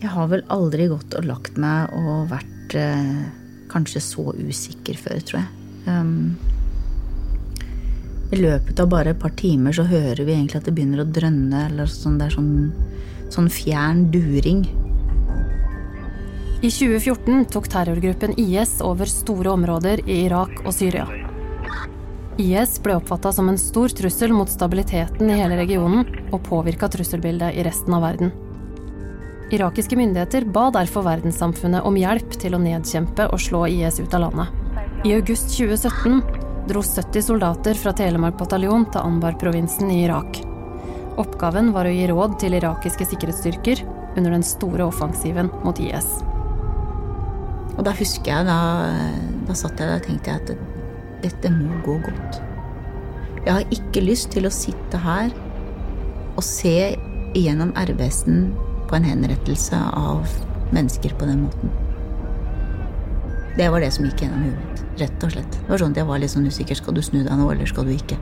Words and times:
Jeg 0.00 0.14
har 0.14 0.30
vel 0.30 0.42
aldri 0.48 0.86
gått 0.88 1.12
og 1.18 1.26
lagt 1.28 1.58
meg 1.60 1.92
og 1.92 2.30
vært 2.30 2.76
eh, 2.78 3.26
kanskje 3.68 4.00
så 4.00 4.30
usikker 4.32 4.96
før, 4.96 5.20
tror 5.28 5.42
jeg. 5.42 5.50
Um, 5.84 6.38
I 8.32 8.40
løpet 8.40 8.80
av 8.80 8.88
bare 8.88 9.12
et 9.12 9.20
par 9.20 9.34
timer 9.36 9.76
så 9.76 9.84
hører 9.88 10.24
vi 10.24 10.38
egentlig 10.38 10.62
at 10.62 10.68
det 10.70 10.74
begynner 10.76 11.04
å 11.04 11.08
drønne. 11.08 11.66
eller 11.68 11.90
sånn, 11.90 12.16
Det 12.16 12.30
er 12.30 12.36
sånn, 12.38 12.72
sånn 13.28 13.52
fjern 13.52 14.06
during. 14.14 14.64
I 16.60 16.68
2014 16.68 17.46
tok 17.52 17.68
terrorgruppen 17.72 18.36
IS 18.40 18.78
over 18.84 19.08
store 19.08 19.52
områder 19.52 20.04
i 20.06 20.22
Irak 20.26 20.62
og 20.64 20.72
Syria. 20.76 21.06
IS 22.40 22.78
ble 22.80 22.96
oppfatta 22.96 23.32
som 23.36 23.48
en 23.52 23.60
stor 23.60 23.92
trussel 23.92 24.32
mot 24.32 24.48
stabiliteten 24.48 25.28
i 25.28 25.40
hele 25.40 25.60
regionen 25.60 26.08
og 26.30 26.46
påvirka 26.48 26.88
trusselbildet 26.88 27.56
i 27.56 27.64
resten 27.68 27.96
av 27.96 28.08
verden. 28.08 28.32
Irakiske 29.50 29.96
myndigheter 29.98 30.44
ba 30.46 30.68
derfor 30.70 31.02
verdenssamfunnet 31.02 31.82
om 31.86 31.96
hjelp 31.98 32.36
til 32.38 32.54
å 32.54 32.60
nedkjempe 32.62 33.26
og 33.34 33.40
slå 33.42 33.64
IS 33.66 33.98
ut 33.98 34.12
av 34.14 34.28
landet. 34.28 34.52
I 35.02 35.16
august 35.16 35.50
2017 35.56 36.20
dro 36.68 36.82
70 36.86 37.24
soldater 37.26 37.74
fra 37.74 37.90
Telemark 37.98 38.38
bataljon 38.38 38.86
til 38.94 39.02
Anbar-provinsen 39.02 39.90
i 39.90 40.04
Irak. 40.04 40.38
Oppgaven 41.18 41.72
var 41.74 41.88
å 41.88 41.96
gi 41.96 42.06
råd 42.12 42.38
til 42.38 42.54
irakiske 42.60 43.08
sikkerhetsstyrker 43.10 43.82
under 44.20 44.36
den 44.36 44.46
store 44.46 44.86
offensiven 44.86 45.50
mot 45.64 45.82
IS. 45.82 46.06
Og 47.74 47.82
da 47.88 47.96
husker 47.98 48.30
jeg, 48.30 48.46
da, 48.46 48.60
da 49.50 49.58
satt 49.58 49.82
jeg 49.82 49.90
der 49.90 49.98
og 49.98 50.06
tenkte 50.06 50.38
at 50.38 50.54
dette 51.26 51.50
må 51.58 51.82
gå 51.82 51.98
godt. 52.06 52.42
Jeg 53.42 53.52
har 53.56 53.74
ikke 53.74 54.06
lyst 54.06 54.30
til 54.30 54.46
å 54.46 54.54
sitte 54.54 55.00
her 55.02 55.34
og 56.36 56.44
se 56.46 56.92
igjennom 57.34 57.74
RBS-en 57.74 58.52
på 58.90 58.98
en 58.98 59.06
henrettelse 59.06 59.78
av 59.94 60.26
mennesker 60.74 61.14
på 61.18 61.28
den 61.28 61.46
måten. 61.46 61.70
Det 63.56 63.68
var 63.70 63.82
det 63.82 63.90
som 63.94 64.06
gikk 64.06 64.24
gjennom 64.24 64.42
huet 64.46 64.58
mitt. 64.58 64.82
Rett 65.00 65.24
og 65.26 65.32
slett. 65.34 65.56
Det 65.56 65.70
var 65.70 65.80
sånn 65.82 65.94
at 65.94 66.00
Jeg 66.00 66.08
var 66.08 66.20
litt 66.22 66.32
sånn 66.32 66.46
usikker. 66.46 66.78
Skal 66.78 66.96
du 66.96 67.02
snu 67.02 67.22
deg 67.22 67.32
nå, 67.38 67.46
eller 67.52 67.70
skal 67.70 67.86
du 67.86 67.94
ikke? 67.94 68.18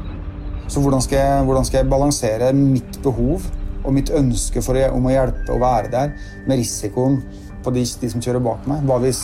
Så 0.69 0.83
hvordan 0.85 1.03
skal 1.05 1.19
jeg, 1.19 1.45
hvordan 1.49 1.67
skal 1.67 1.81
jeg 1.81 1.91
balansere 1.91 2.53
mitt 2.57 3.01
behov 3.05 3.45
og 3.85 3.93
mitt 3.97 4.11
ønske 4.13 4.61
å, 4.61 4.79
om 4.93 5.09
å 5.09 5.13
hjelpe 5.13 5.55
og 5.55 5.63
være 5.65 5.93
der, 5.93 6.15
med 6.47 6.61
risikoen 6.61 7.21
på 7.65 7.73
de, 7.73 7.85
de 8.03 8.11
som 8.13 8.25
kjører 8.25 8.45
bak 8.45 8.69
meg? 8.69 8.85
Hva 8.89 8.99
hvis, 9.05 9.23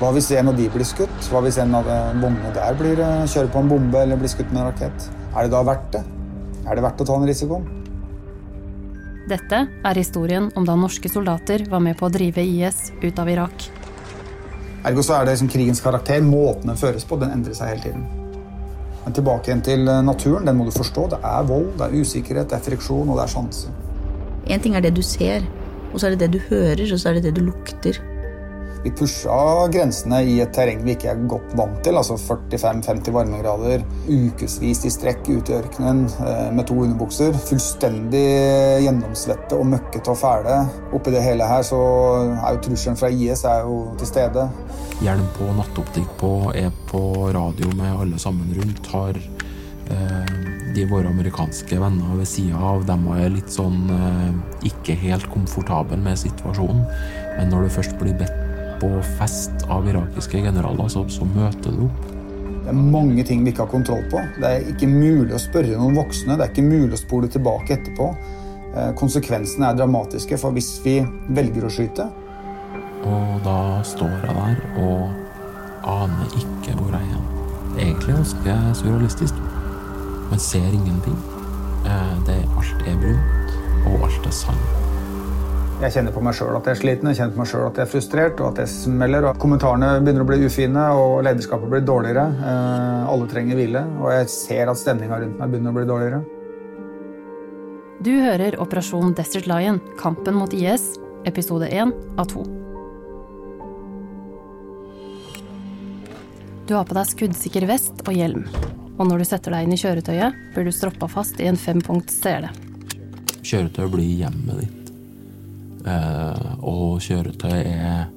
hva 0.00 0.12
hvis, 0.16 0.30
en 0.36 0.52
av 0.52 0.56
de 0.56 0.68
blir 0.72 0.88
skutt? 0.88 1.30
Hva 1.32 1.44
hvis 1.44 1.60
en 1.60 1.76
av 1.76 1.88
vognene 2.22 2.52
der 2.56 2.78
blir, 2.80 3.00
eh, 3.04 3.24
kjører 3.28 3.52
på 3.52 3.64
en 3.64 3.72
bombe 3.72 4.04
eller 4.04 4.20
blir 4.20 4.32
skutt 4.32 4.52
med 4.52 4.64
en 4.64 4.70
rakett? 4.70 5.10
Er 5.34 5.44
det 5.44 5.52
da 5.52 5.64
verdt 5.68 5.90
det? 5.98 6.04
Er 6.66 6.78
det 6.78 6.86
verdt 6.86 7.04
å 7.04 7.08
ta 7.08 7.18
den 7.20 7.28
risikoen? 7.28 7.85
Dette 9.26 9.58
er 9.82 9.98
historien 9.98 10.52
om 10.54 10.62
da 10.62 10.76
norske 10.78 11.10
soldater 11.10 11.64
var 11.66 11.80
med 11.82 11.96
på 11.98 12.06
å 12.06 12.12
drive 12.14 12.44
IS 12.46 12.92
ut 13.02 13.18
av 13.18 13.26
Irak. 13.26 13.64
Ergo 14.86 15.02
så 15.02 15.16
er 15.16 15.26
det 15.26 15.34
som 15.40 15.48
krigens 15.50 15.82
karakter. 15.82 16.22
Måten 16.22 16.70
den 16.70 16.78
føres 16.78 17.02
på, 17.02 17.18
den 17.18 17.32
endrer 17.34 17.56
seg 17.58 17.72
hele 17.72 17.82
tiden. 17.82 18.04
Men 19.02 19.16
tilbake 19.18 19.50
igjen 19.50 19.64
til 19.66 19.82
eh, 19.90 20.02
naturen. 20.06 20.46
Den 20.46 20.58
må 20.60 20.68
du 20.68 20.70
forstå. 20.74 21.08
Det 21.16 21.18
er 21.26 21.48
vold, 21.48 21.72
det 21.74 21.88
er 21.88 21.98
usikkerhet, 21.98 22.52
det 22.52 22.60
er 22.60 22.66
friksjon 22.68 23.10
og 23.10 23.18
det 23.18 23.24
er 23.24 23.32
sjanse. 23.34 23.74
Én 24.46 24.62
ting 24.62 24.78
er 24.78 24.86
det 24.86 24.94
du 24.94 25.02
ser, 25.02 25.42
og 25.90 25.98
så 25.98 26.06
er 26.06 26.14
det 26.14 26.28
det 26.28 26.36
du 26.36 26.44
hører, 26.46 26.86
og 26.86 27.02
så 27.02 27.10
er 27.10 27.18
det 27.18 27.26
det 27.26 27.34
du 27.40 27.42
lukter. 27.48 27.98
Vi 28.86 28.92
pusha 28.94 29.66
grensene 29.74 30.20
i 30.30 30.36
et 30.38 30.52
terreng 30.54 30.84
vi 30.86 30.92
ikke 30.94 31.08
er 31.10 31.22
godt 31.26 31.56
vant 31.58 31.80
til, 31.82 31.96
altså 31.98 32.14
45-50 32.20 33.10
varmegrader. 33.16 33.82
Ukevis 34.06 34.84
i 34.86 34.92
strekk 34.94 35.26
ute 35.26 35.50
i 35.50 35.56
ørkenen 35.56 36.04
eh, 36.22 36.52
med 36.54 36.68
to 36.68 36.76
underbukser. 36.84 37.34
Fullstendig 37.48 38.22
gjennomsvette 38.84 39.58
og 39.58 39.66
møkkete 39.72 40.14
og 40.14 40.20
fæle. 40.20 40.60
Oppi 40.94 41.16
det 41.16 41.24
hele 41.26 41.50
her 41.50 41.66
så 41.66 41.80
er 42.36 42.54
jo 42.54 42.62
trusselen 42.68 43.00
fra 43.00 43.10
IS 43.10 43.42
er 43.50 43.66
jo 43.66 43.82
til 43.98 44.12
stede. 44.12 44.46
Hjelm 45.02 45.26
på, 45.34 45.50
nattoptikk 45.58 46.14
på, 46.22 46.32
er 46.54 46.70
på 46.86 47.02
radio 47.34 47.74
med 47.74 47.90
alle 48.06 48.22
sammen 48.22 48.54
rundt. 48.54 48.94
Har 48.94 49.18
eh, 49.18 50.32
de 50.78 50.86
våre 50.86 51.10
amerikanske 51.10 51.82
venner 51.82 52.14
ved 52.22 52.30
sida 52.36 52.62
av. 52.70 52.86
De 52.86 53.18
er 53.18 53.34
litt 53.34 53.50
sånn 53.50 53.82
eh, 53.98 54.32
ikke 54.70 54.94
helt 55.02 55.26
komfortable 55.34 55.98
med 56.06 56.22
situasjonen. 56.22 56.86
Men 57.34 57.50
når 57.50 57.66
du 57.66 57.78
først 57.80 57.98
blir 57.98 58.14
bedt 58.14 58.45
på 58.80 58.90
fest 59.18 59.66
av 59.72 59.86
irakiske 59.88 60.42
generaler, 60.44 60.88
så, 60.92 61.04
så 61.12 61.26
møter 61.28 61.74
du 61.74 61.86
opp. 61.86 62.12
Det 62.66 62.72
er 62.72 62.78
mange 62.80 63.22
ting 63.22 63.44
vi 63.46 63.52
ikke 63.52 63.62
har 63.62 63.70
kontroll 63.70 64.02
på. 64.10 64.20
Det 64.42 64.48
er 64.48 64.64
ikke 64.72 64.88
mulig 64.90 65.36
å 65.36 65.38
spørre 65.38 65.78
noen 65.78 65.98
voksne. 66.00 66.34
Det 66.34 66.48
er 66.48 66.50
ikke 66.50 66.66
mulig 66.66 66.96
å 66.96 66.98
spole 66.98 67.30
tilbake 67.30 67.76
etterpå. 67.76 68.08
Eh, 68.76 68.88
konsekvensene 68.98 69.68
er 69.70 69.78
dramatiske 69.78 70.38
for 70.42 70.56
hvis 70.56 70.72
vi 70.82 70.96
velger 71.36 71.68
å 71.68 71.70
skyte. 71.70 72.08
Og 73.06 73.38
da 73.46 73.60
står 73.86 74.16
jeg 74.26 74.34
der 74.34 74.82
og 74.82 75.86
aner 75.86 76.34
ikke 76.40 76.74
hvor 76.80 76.90
jeg 76.96 77.12
er. 77.14 77.22
Egentlig 77.76 78.16
ganske 78.18 78.58
surrealistisk. 78.80 79.38
Man 80.32 80.42
ser 80.42 80.66
ingenting. 80.74 81.22
Eh, 81.86 82.18
det, 82.26 82.40
alt 82.58 82.82
er 82.90 82.98
brunt, 82.98 83.56
og 83.86 84.08
alt 84.08 84.26
er 84.26 84.34
sand. 84.34 84.85
Jeg 85.76 85.92
kjenner 85.92 86.08
på 86.14 86.22
meg 86.24 86.32
sjøl 86.32 86.54
at 86.56 86.64
jeg 86.64 86.72
er 86.72 86.78
sliten, 86.80 87.08
jeg 87.10 87.18
kjenner 87.18 87.34
på 87.34 87.40
meg 87.42 87.48
selv 87.50 87.66
at 87.66 87.76
jeg 87.76 87.84
er 87.84 87.90
frustrert 87.90 88.38
og 88.40 88.46
at 88.54 88.62
jeg 88.62 88.70
smeller. 88.72 89.26
og 89.28 89.40
Kommentarene 89.42 89.90
begynner 90.00 90.24
å 90.24 90.28
bli 90.30 90.38
ufine, 90.48 90.84
og 90.96 91.18
lederskapet 91.26 91.68
blir 91.68 91.82
dårligere. 91.84 92.22
Eh, 92.32 93.02
alle 93.12 93.26
trenger 93.28 93.60
hvile, 93.60 93.82
og 94.00 94.08
jeg 94.14 94.30
ser 94.32 94.72
at 94.72 94.80
stemninga 94.80 95.18
rundt 95.20 95.36
meg 95.36 95.52
begynner 95.52 95.74
å 95.74 95.76
bli 95.76 95.84
dårligere. 95.90 96.22
Du 98.08 98.10
hører 98.24 98.56
Operasjon 98.64 99.12
Desert 99.18 99.50
Lion, 99.50 99.82
kampen 100.00 100.38
mot 100.40 100.56
IS, 100.56 100.94
episode 101.28 101.68
1 101.68 101.92
av 102.16 102.32
2. 102.32 102.46
Du 106.66 106.72
har 106.72 106.88
på 106.88 106.96
deg 106.96 107.12
skuddsikker 107.12 107.68
vest 107.68 108.00
og 108.06 108.16
hjelm. 108.16 108.48
Og 108.96 109.04
når 109.10 109.20
du 109.20 109.28
setter 109.28 109.52
deg 109.52 109.68
inn 109.68 109.76
i 109.76 109.80
kjøretøyet, 109.84 110.40
blir 110.56 110.64
du 110.64 110.72
stroppa 110.72 111.12
fast 111.18 111.36
i 111.44 111.52
en 111.52 111.60
fempunkts 111.60 112.16
sele. 112.24 112.48
Kjøretøyet 113.44 113.92
blir 113.92 114.10
hjemmet 114.24 114.64
ditt. 114.64 114.85
Eh, 115.86 116.46
og 116.66 116.98
kjøretøy 117.04 117.60
er, 117.62 118.08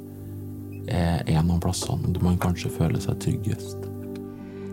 er 0.89 1.27
en 1.35 1.51
av 1.53 1.61
plassene 1.61 2.15
man 2.23 2.39
kanskje 2.41 2.71
føler 2.73 3.01
seg 3.03 3.19
tryggest. 3.21 3.85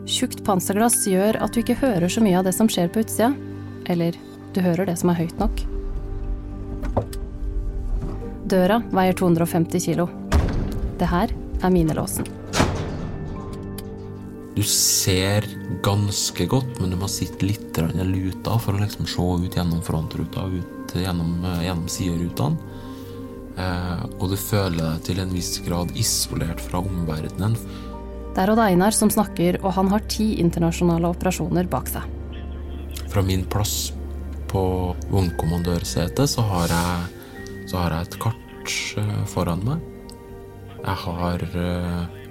Tjukt 0.07 0.45
panserglass 0.47 1.01
gjør 1.11 1.41
at 1.43 1.53
du 1.53 1.61
ikke 1.61 1.81
hører 1.81 2.09
så 2.09 2.23
mye 2.25 2.39
av 2.39 2.47
det 2.47 2.55
som 2.57 2.71
skjer 2.71 2.89
på 2.93 3.03
utsida. 3.03 3.33
Eller 3.91 4.17
du 4.55 4.63
hører 4.65 4.89
det 4.89 4.97
som 5.01 5.11
er 5.13 5.21
høyt 5.21 5.37
nok. 5.43 5.65
Døra 8.47 8.79
veier 8.95 9.17
250 9.19 9.83
kilo. 9.83 10.07
Det 10.97 11.09
her 11.11 11.35
er 11.35 11.73
minelåsen. 11.75 12.29
Du 14.57 14.63
ser 14.65 15.45
ganske 15.85 16.47
godt, 16.49 16.79
men 16.81 16.95
du 16.95 16.97
må 16.97 17.11
sitte 17.13 17.45
litt 17.45 17.77
luta 17.77 18.55
for 18.63 18.73
å 18.73 18.81
liksom 18.81 19.05
se 19.11 19.27
ut 19.43 19.59
gjennom 19.59 19.83
frontruta, 19.85 20.47
ut 20.49 20.95
gjennom, 20.97 21.43
gjennom 21.61 21.91
siderutene. 21.93 22.76
Eh, 23.57 24.03
og 24.21 24.29
du 24.33 24.37
føler 24.37 24.77
deg 24.77 25.05
til 25.07 25.21
en 25.23 25.33
viss 25.33 25.55
grad 25.65 25.93
isolert 25.97 26.61
fra 26.61 26.83
omverdenen. 26.85 27.57
Det 28.37 28.43
er 28.43 28.53
Odd 28.53 28.61
Einar 28.61 28.93
som 28.93 29.09
snakker, 29.13 29.63
og 29.63 29.73
han 29.79 29.89
har 29.89 30.05
ti 30.13 30.35
internasjonale 30.43 31.09
operasjoner 31.15 31.69
bak 31.73 31.89
seg. 31.89 32.05
Fra 33.09 33.25
min 33.25 33.47
plass 33.49 33.95
på 34.51 34.61
vognkommandørsetet 35.09 36.29
så 36.29 36.45
har 36.51 36.75
jeg, 36.75 37.65
så 37.71 37.81
har 37.81 37.97
jeg 37.97 38.11
et 38.11 38.19
kart 38.27 38.77
eh, 39.01 39.25
foran 39.33 39.65
meg. 39.65 39.93
Jeg 40.83 41.01
har 41.07 41.45
eh, 41.49 42.23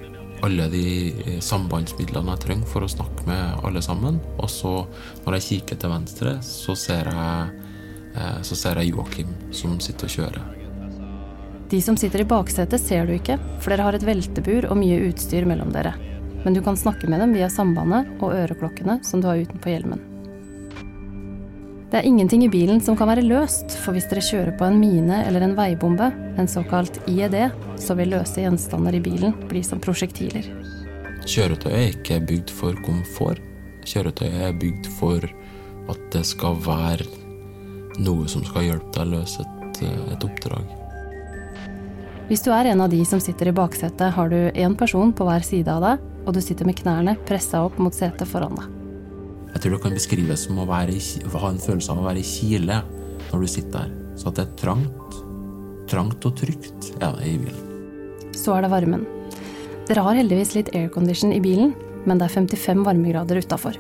alle 0.45 0.67
de 0.69 1.39
sambandsmidlene 1.41 2.35
jeg 2.35 2.43
trenger 2.43 2.69
for 2.69 2.85
å 2.85 2.91
snakke 2.91 3.25
med 3.25 3.65
alle 3.65 3.81
sammen. 3.81 4.21
Og 4.37 4.51
så, 4.51 4.75
når 5.25 5.39
jeg 5.39 5.47
kikker 5.49 5.81
til 5.81 5.95
venstre, 5.95 6.35
så 6.45 6.77
ser 6.77 7.09
jeg, 7.09 7.71
så 8.45 8.55
ser 8.59 8.83
jeg 8.83 8.93
Joakim 8.93 9.31
som 9.55 9.79
sitter 9.83 10.11
og 10.11 10.13
kjører. 10.19 10.54
De 11.70 11.82
som 11.82 11.97
sitter 11.97 12.22
i 12.22 12.28
baksetet, 12.29 12.82
ser 12.82 13.08
du 13.08 13.16
ikke, 13.16 13.40
for 13.58 13.73
dere 13.73 13.88
har 13.88 13.96
et 13.97 14.06
veltebur 14.06 14.67
og 14.70 14.78
mye 14.78 15.00
utstyr 15.08 15.47
mellom 15.50 15.72
dere. 15.73 15.96
Men 16.44 16.53
du 16.53 16.62
kan 16.62 16.78
snakke 16.78 17.09
med 17.09 17.23
dem 17.23 17.34
via 17.34 17.47
sambandet 17.50 18.12
og 18.22 18.35
øreklokkene 18.38 19.00
som 19.08 19.22
du 19.22 19.26
har 19.32 19.41
utenpå 19.41 19.73
hjelmen. 19.73 20.03
Det 21.90 22.02
er 22.02 22.09
ingenting 22.09 22.44
i 22.46 22.52
bilen 22.52 22.82
som 22.84 22.97
kan 22.97 23.09
være 23.09 23.26
løst, 23.26 23.73
for 23.82 23.96
hvis 23.96 24.06
dere 24.12 24.22
kjører 24.26 24.53
på 24.59 24.67
en 24.67 24.78
mine 24.78 25.23
eller 25.26 25.46
en 25.46 25.58
veibombe, 25.58 26.12
en 26.38 26.50
såkalt 26.50 27.00
IED, 27.09 27.38
så 27.82 27.97
vil 27.97 28.14
løse 28.14 28.41
gjenstander 28.44 28.97
i 28.97 29.02
bilen 29.02 29.34
bli 29.50 29.62
som 29.66 29.82
prosjektiler. 29.82 30.46
Kjøretøyet 31.26 31.78
er 31.79 31.91
ikke 31.96 32.22
bygd 32.29 32.53
for 32.53 32.78
komfort. 32.85 33.41
Kjøretøyet 33.90 34.41
er 34.50 34.58
bygd 34.62 34.90
for 35.00 35.26
at 35.90 36.08
det 36.14 36.26
skal 36.29 36.58
være 36.66 37.09
noe 38.06 38.29
som 38.29 38.46
skal 38.46 38.70
hjelpe 38.70 38.91
deg 38.94 39.06
å 39.08 39.14
løse 39.17 39.46
et, 39.46 39.85
et 40.14 40.26
oppdrag. 40.29 40.84
Hvis 42.25 42.41
du 42.41 42.47
er 42.49 42.66
en 42.72 42.79
av 42.81 42.89
de 42.89 43.03
som 43.05 43.19
sitter 43.22 43.51
i 43.51 43.53
baksetet, 43.53 44.07
har 44.16 44.29
du 44.31 44.49
én 44.57 44.73
person 44.73 45.11
på 45.13 45.27
hver 45.27 45.43
side 45.45 45.69
av 45.69 45.83
deg, 45.83 46.05
og 46.25 46.33
du 46.33 46.39
sitter 46.41 46.66
med 46.66 46.79
knærne 46.79 47.13
pressa 47.27 47.59
opp 47.61 47.77
mot 47.77 47.93
setet 47.93 48.25
foran 48.25 48.55
deg. 48.57 48.72
Jeg 49.51 49.61
tror 49.61 49.75
det 49.75 49.81
kan 49.83 49.93
beskrives 49.93 50.45
som 50.47 50.57
å, 50.57 50.66
være, 50.66 50.95
ha 50.97 51.51
en 51.51 51.61
følelse 51.61 51.93
av 51.93 52.01
å 52.01 52.07
være 52.07 52.23
i 52.23 52.25
kile 52.25 52.79
når 53.29 53.43
du 53.45 53.51
sitter 53.53 53.75
der. 53.77 53.91
Så 54.17 54.31
at 54.31 54.39
det 54.39 54.45
er 54.47 54.55
trangt, 54.57 55.19
trangt 55.91 56.25
og 56.25 56.33
trygt 56.41 56.89
er 56.97 57.13
det 57.19 57.29
i 57.29 57.35
bilen. 57.43 58.33
Så 58.33 58.57
er 58.57 58.66
det 58.66 58.73
varmen. 58.73 59.05
Dere 59.85 60.07
har 60.07 60.17
heldigvis 60.17 60.55
litt 60.57 60.73
aircondition 60.73 61.29
i 61.35 61.43
bilen, 61.45 61.75
men 62.09 62.17
det 62.17 62.25
er 62.25 62.35
55 62.39 62.81
varmegrader 62.89 63.37
utafor. 63.45 63.78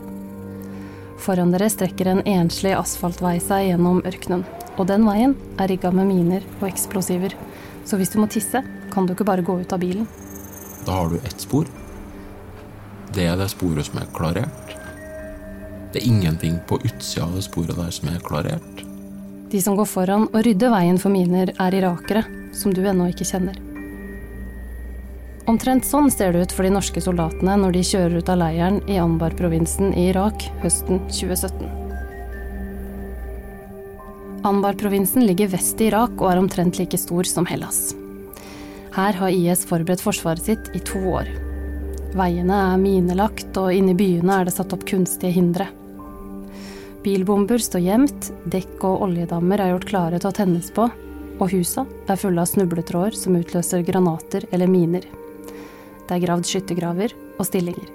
Foran 1.25 1.49
dere 1.55 1.71
strekker 1.73 2.13
en 2.13 2.21
enslig 2.29 2.77
asfaltvei 2.77 3.39
seg 3.41 3.71
gjennom 3.71 4.05
ørkenen. 4.05 4.45
Og 4.77 4.85
den 4.85 5.05
veien 5.07 5.33
er 5.57 5.71
rigga 5.71 5.89
med 5.95 6.11
miner 6.11 6.45
og 6.59 6.69
eksplosiver. 6.69 7.33
Så 7.85 7.99
hvis 7.99 8.11
du 8.13 8.19
må 8.21 8.27
tisse, 8.31 8.63
kan 8.91 9.05
du 9.05 9.13
ikke 9.13 9.27
bare 9.27 9.45
gå 9.45 9.59
ut 9.61 9.73
av 9.73 9.81
bilen. 9.81 10.07
Da 10.85 10.99
har 10.99 11.09
du 11.09 11.17
ett 11.21 11.41
spor. 11.41 11.69
Det 13.13 13.27
er 13.29 13.37
det 13.39 13.49
sporet 13.53 13.87
som 13.87 14.01
er 14.01 14.09
klarert. 14.15 14.73
Det 15.93 16.01
er 16.01 16.09
ingenting 16.09 16.57
på 16.67 16.79
utsida 16.83 17.27
av 17.27 17.37
det 17.37 17.45
sporet 17.45 17.77
der 17.77 17.93
som 17.93 18.09
er 18.11 18.25
klarert. 18.25 18.81
De 19.51 19.61
som 19.61 19.77
går 19.77 19.87
foran 19.87 20.25
og 20.31 20.41
rydder 20.43 20.73
veien 20.73 20.97
for 20.99 21.13
miner, 21.13 21.53
er 21.61 21.77
irakere, 21.77 22.25
som 22.51 22.73
du 22.73 22.81
ennå 22.83 23.11
ikke 23.13 23.27
kjenner. 23.29 23.61
Omtrent 25.45 25.85
sånn 25.85 26.09
ser 26.09 26.33
det 26.33 26.47
ut 26.47 26.57
for 26.57 26.65
de 26.65 26.73
norske 26.73 27.01
soldatene 27.05 27.53
når 27.61 27.77
de 27.77 27.85
kjører 27.85 28.17
ut 28.17 28.33
av 28.33 28.41
leiren 28.41 28.81
i 28.89 28.97
Anbar-provinsen 28.97 29.93
i 29.93 30.09
Irak 30.09 30.47
høsten 30.65 31.03
2017. 31.13 31.84
Anbar-provinsen 34.45 35.25
ligger 35.25 35.47
vest 35.47 35.79
i 35.81 35.87
Irak 35.89 36.19
og 36.21 36.27
er 36.29 36.37
omtrent 36.37 36.77
like 36.77 36.97
stor 37.01 37.25
som 37.25 37.47
Hellas. 37.49 37.95
Her 38.93 39.17
har 39.17 39.33
IS 39.33 39.63
forberedt 39.65 40.03
forsvaret 40.05 40.45
sitt 40.45 40.69
i 40.77 40.81
to 40.85 41.01
år. 41.17 41.31
Veiene 42.15 42.59
er 42.67 42.77
minelagt, 42.79 43.57
og 43.57 43.73
inne 43.73 43.95
i 43.95 43.97
byene 43.97 44.37
er 44.37 44.45
det 44.45 44.53
satt 44.53 44.75
opp 44.77 44.85
kunstige 44.85 45.33
hindre. 45.33 45.65
Bilbomber 47.01 47.57
står 47.57 47.87
gjemt, 47.87 48.29
dekk 48.53 48.85
og 48.85 49.07
oljedammer 49.09 49.65
er 49.65 49.73
gjort 49.73 49.89
klare 49.89 50.21
til 50.21 50.29
å 50.29 50.37
tennes 50.37 50.69
på, 50.77 50.87
og 51.35 51.51
husa 51.51 51.87
er 52.05 52.21
fulle 52.21 52.45
av 52.45 52.53
snubletråder 52.53 53.17
som 53.17 53.41
utløser 53.41 53.83
granater 53.87 54.45
eller 54.51 54.69
miner. 54.69 55.09
Det 56.05 56.19
er 56.19 56.25
gravd 56.29 56.53
skyttergraver 56.53 57.17
og 57.35 57.47
stillinger. 57.49 57.94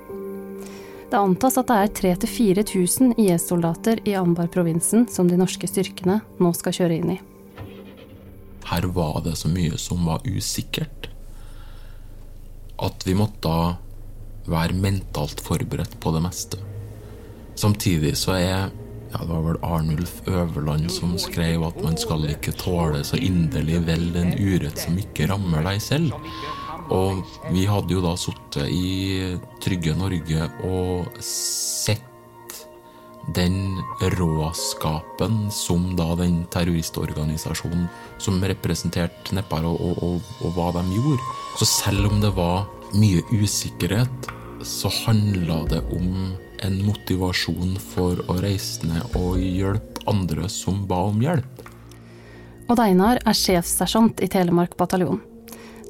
Det 1.10 1.18
antas 1.18 1.56
at 1.58 1.66
det 1.66 1.76
er 1.76 1.94
3000-4000 2.22 3.16
IS-soldater 3.18 3.98
i 4.06 4.14
Anbar-provinsen 4.14 5.08
som 5.10 5.26
de 5.26 5.38
norske 5.40 5.66
styrkene 5.66 6.20
nå 6.38 6.52
skal 6.54 6.76
kjøre 6.76 6.98
inn 7.00 7.14
i. 7.16 7.20
Her 8.70 8.86
var 8.94 9.18
det 9.24 9.34
så 9.40 9.50
mye 9.50 9.78
som 9.82 10.04
var 10.06 10.22
usikkert. 10.22 11.08
At 12.78 13.02
vi 13.08 13.16
måtte 13.18 13.50
være 14.46 14.78
mentalt 14.78 15.42
forberedt 15.42 15.98
på 16.00 16.14
det 16.14 16.22
meste. 16.22 16.60
Samtidig 17.58 18.14
så 18.16 18.38
er 18.38 18.70
ja, 19.10 19.18
Det 19.18 19.26
var 19.26 19.42
vel 19.42 19.56
Arnulf 19.66 20.20
Øverland 20.30 20.90
som 20.94 21.16
skrev 21.18 21.64
at 21.66 21.82
man 21.82 21.96
skal 21.98 22.28
ikke 22.30 22.54
tåle 22.54 23.02
så 23.02 23.18
inderlig 23.18 23.80
vel 23.88 24.14
en 24.14 24.36
urett 24.38 24.78
som 24.78 24.94
ikke 25.02 25.26
rammer 25.26 25.66
deg 25.66 25.82
selv. 25.82 26.14
Og 26.90 27.22
vi 27.54 27.66
hadde 27.70 27.94
jo 27.94 28.02
da 28.04 28.16
sittet 28.18 28.70
i 28.72 29.36
trygge 29.62 29.94
Norge 29.98 30.48
og 30.66 31.20
sett 31.24 32.06
den 33.36 33.78
råskapen 34.16 35.50
som 35.54 35.92
da 35.96 36.08
den 36.18 36.42
terroristorganisasjonen 36.50 37.86
som 38.18 38.40
representerte 38.42 39.36
Nepal, 39.36 39.68
og, 39.68 39.80
og, 39.80 40.02
og, 40.02 40.30
og, 40.40 40.52
hva 40.56 40.70
de 40.78 40.96
gjorde. 40.96 41.30
Så 41.60 41.68
selv 41.68 42.10
om 42.10 42.20
det 42.24 42.32
var 42.34 42.66
mye 42.96 43.22
usikkerhet, 43.30 44.30
så 44.66 44.90
handla 45.04 45.62
det 45.70 45.80
om 45.94 46.32
en 46.64 46.76
motivasjon 46.84 47.78
for 47.92 48.18
å 48.28 48.36
reise 48.42 48.88
ned 48.88 49.16
og 49.16 49.38
hjelpe 49.40 50.04
andre 50.10 50.48
som 50.52 50.82
ba 50.88 51.04
om 51.08 51.22
hjelp. 51.22 51.64
Odd 52.70 52.82
Einar 52.84 53.20
er 53.26 53.36
sjefssersjant 53.36 54.20
i 54.22 54.28
Telemark 54.30 54.76
bataljon. 54.78 55.22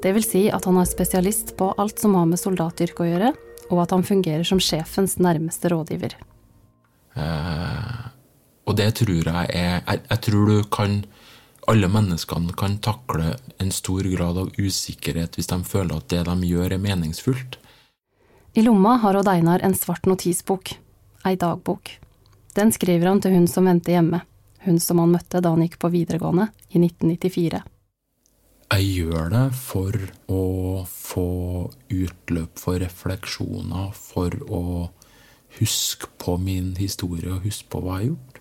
Det 0.01 0.15
vil 0.17 0.25
si 0.25 0.47
at 0.49 0.65
han 0.65 0.79
er 0.81 0.89
spesialist 0.89 1.55
på 1.61 1.73
alt 1.81 2.01
som 2.01 2.15
har 2.17 2.29
med 2.29 2.41
soldatyrket 2.41 3.05
å 3.05 3.09
gjøre, 3.09 3.33
og 3.71 3.83
at 3.83 3.93
han 3.95 4.05
fungerer 4.07 4.47
som 4.49 4.61
sjefens 4.63 5.19
nærmeste 5.21 5.69
rådgiver. 5.73 6.17
Eh, 7.21 7.99
og 8.65 8.77
det 8.79 8.89
tror 9.01 9.29
jeg 9.29 9.51
er 9.51 9.83
jeg, 9.83 10.01
jeg 10.09 10.23
tror 10.27 10.47
du 10.49 10.63
kan 10.73 11.03
alle 11.71 11.89
menneskene 11.93 12.55
kan 12.59 12.79
takle 12.83 13.35
en 13.61 13.71
stor 13.71 14.07
grad 14.11 14.39
av 14.41 14.55
usikkerhet 14.59 15.37
hvis 15.37 15.51
de 15.51 15.59
føler 15.69 16.01
at 16.01 16.09
det 16.11 16.25
de 16.27 16.49
gjør, 16.49 16.73
er 16.75 16.83
meningsfullt. 16.83 17.59
I 18.59 18.65
lomma 18.65 18.97
har 19.03 19.19
Odd 19.21 19.29
Einar 19.31 19.63
en 19.63 19.77
svart 19.79 20.09
notisbok, 20.11 20.73
ei 21.29 21.37
dagbok. 21.39 21.93
Den 22.57 22.73
skriver 22.75 23.07
han 23.13 23.21
til 23.23 23.37
hun 23.37 23.47
som 23.47 23.69
venter 23.71 23.95
hjemme, 23.95 24.25
hun 24.65 24.81
som 24.83 24.99
han 24.99 25.13
møtte 25.13 25.43
da 25.45 25.53
han 25.53 25.63
gikk 25.63 25.79
på 25.79 25.93
videregående 25.93 26.49
i 26.73 26.81
1994. 26.81 27.63
Jeg 28.71 28.87
gjør 29.03 29.33
det 29.33 29.47
for 29.59 29.97
å 30.31 30.43
få 30.87 31.31
utløp 31.91 32.61
for 32.61 32.79
refleksjoner, 32.79 33.89
for 33.99 34.37
å 34.47 34.63
huske 35.57 36.07
på 36.23 36.37
min 36.39 36.77
historie 36.79 37.33
og 37.35 37.49
huske 37.49 37.67
på 37.73 37.81
hva 37.83 37.97
jeg 37.99 38.13
har 38.13 38.13
gjort. 38.13 38.39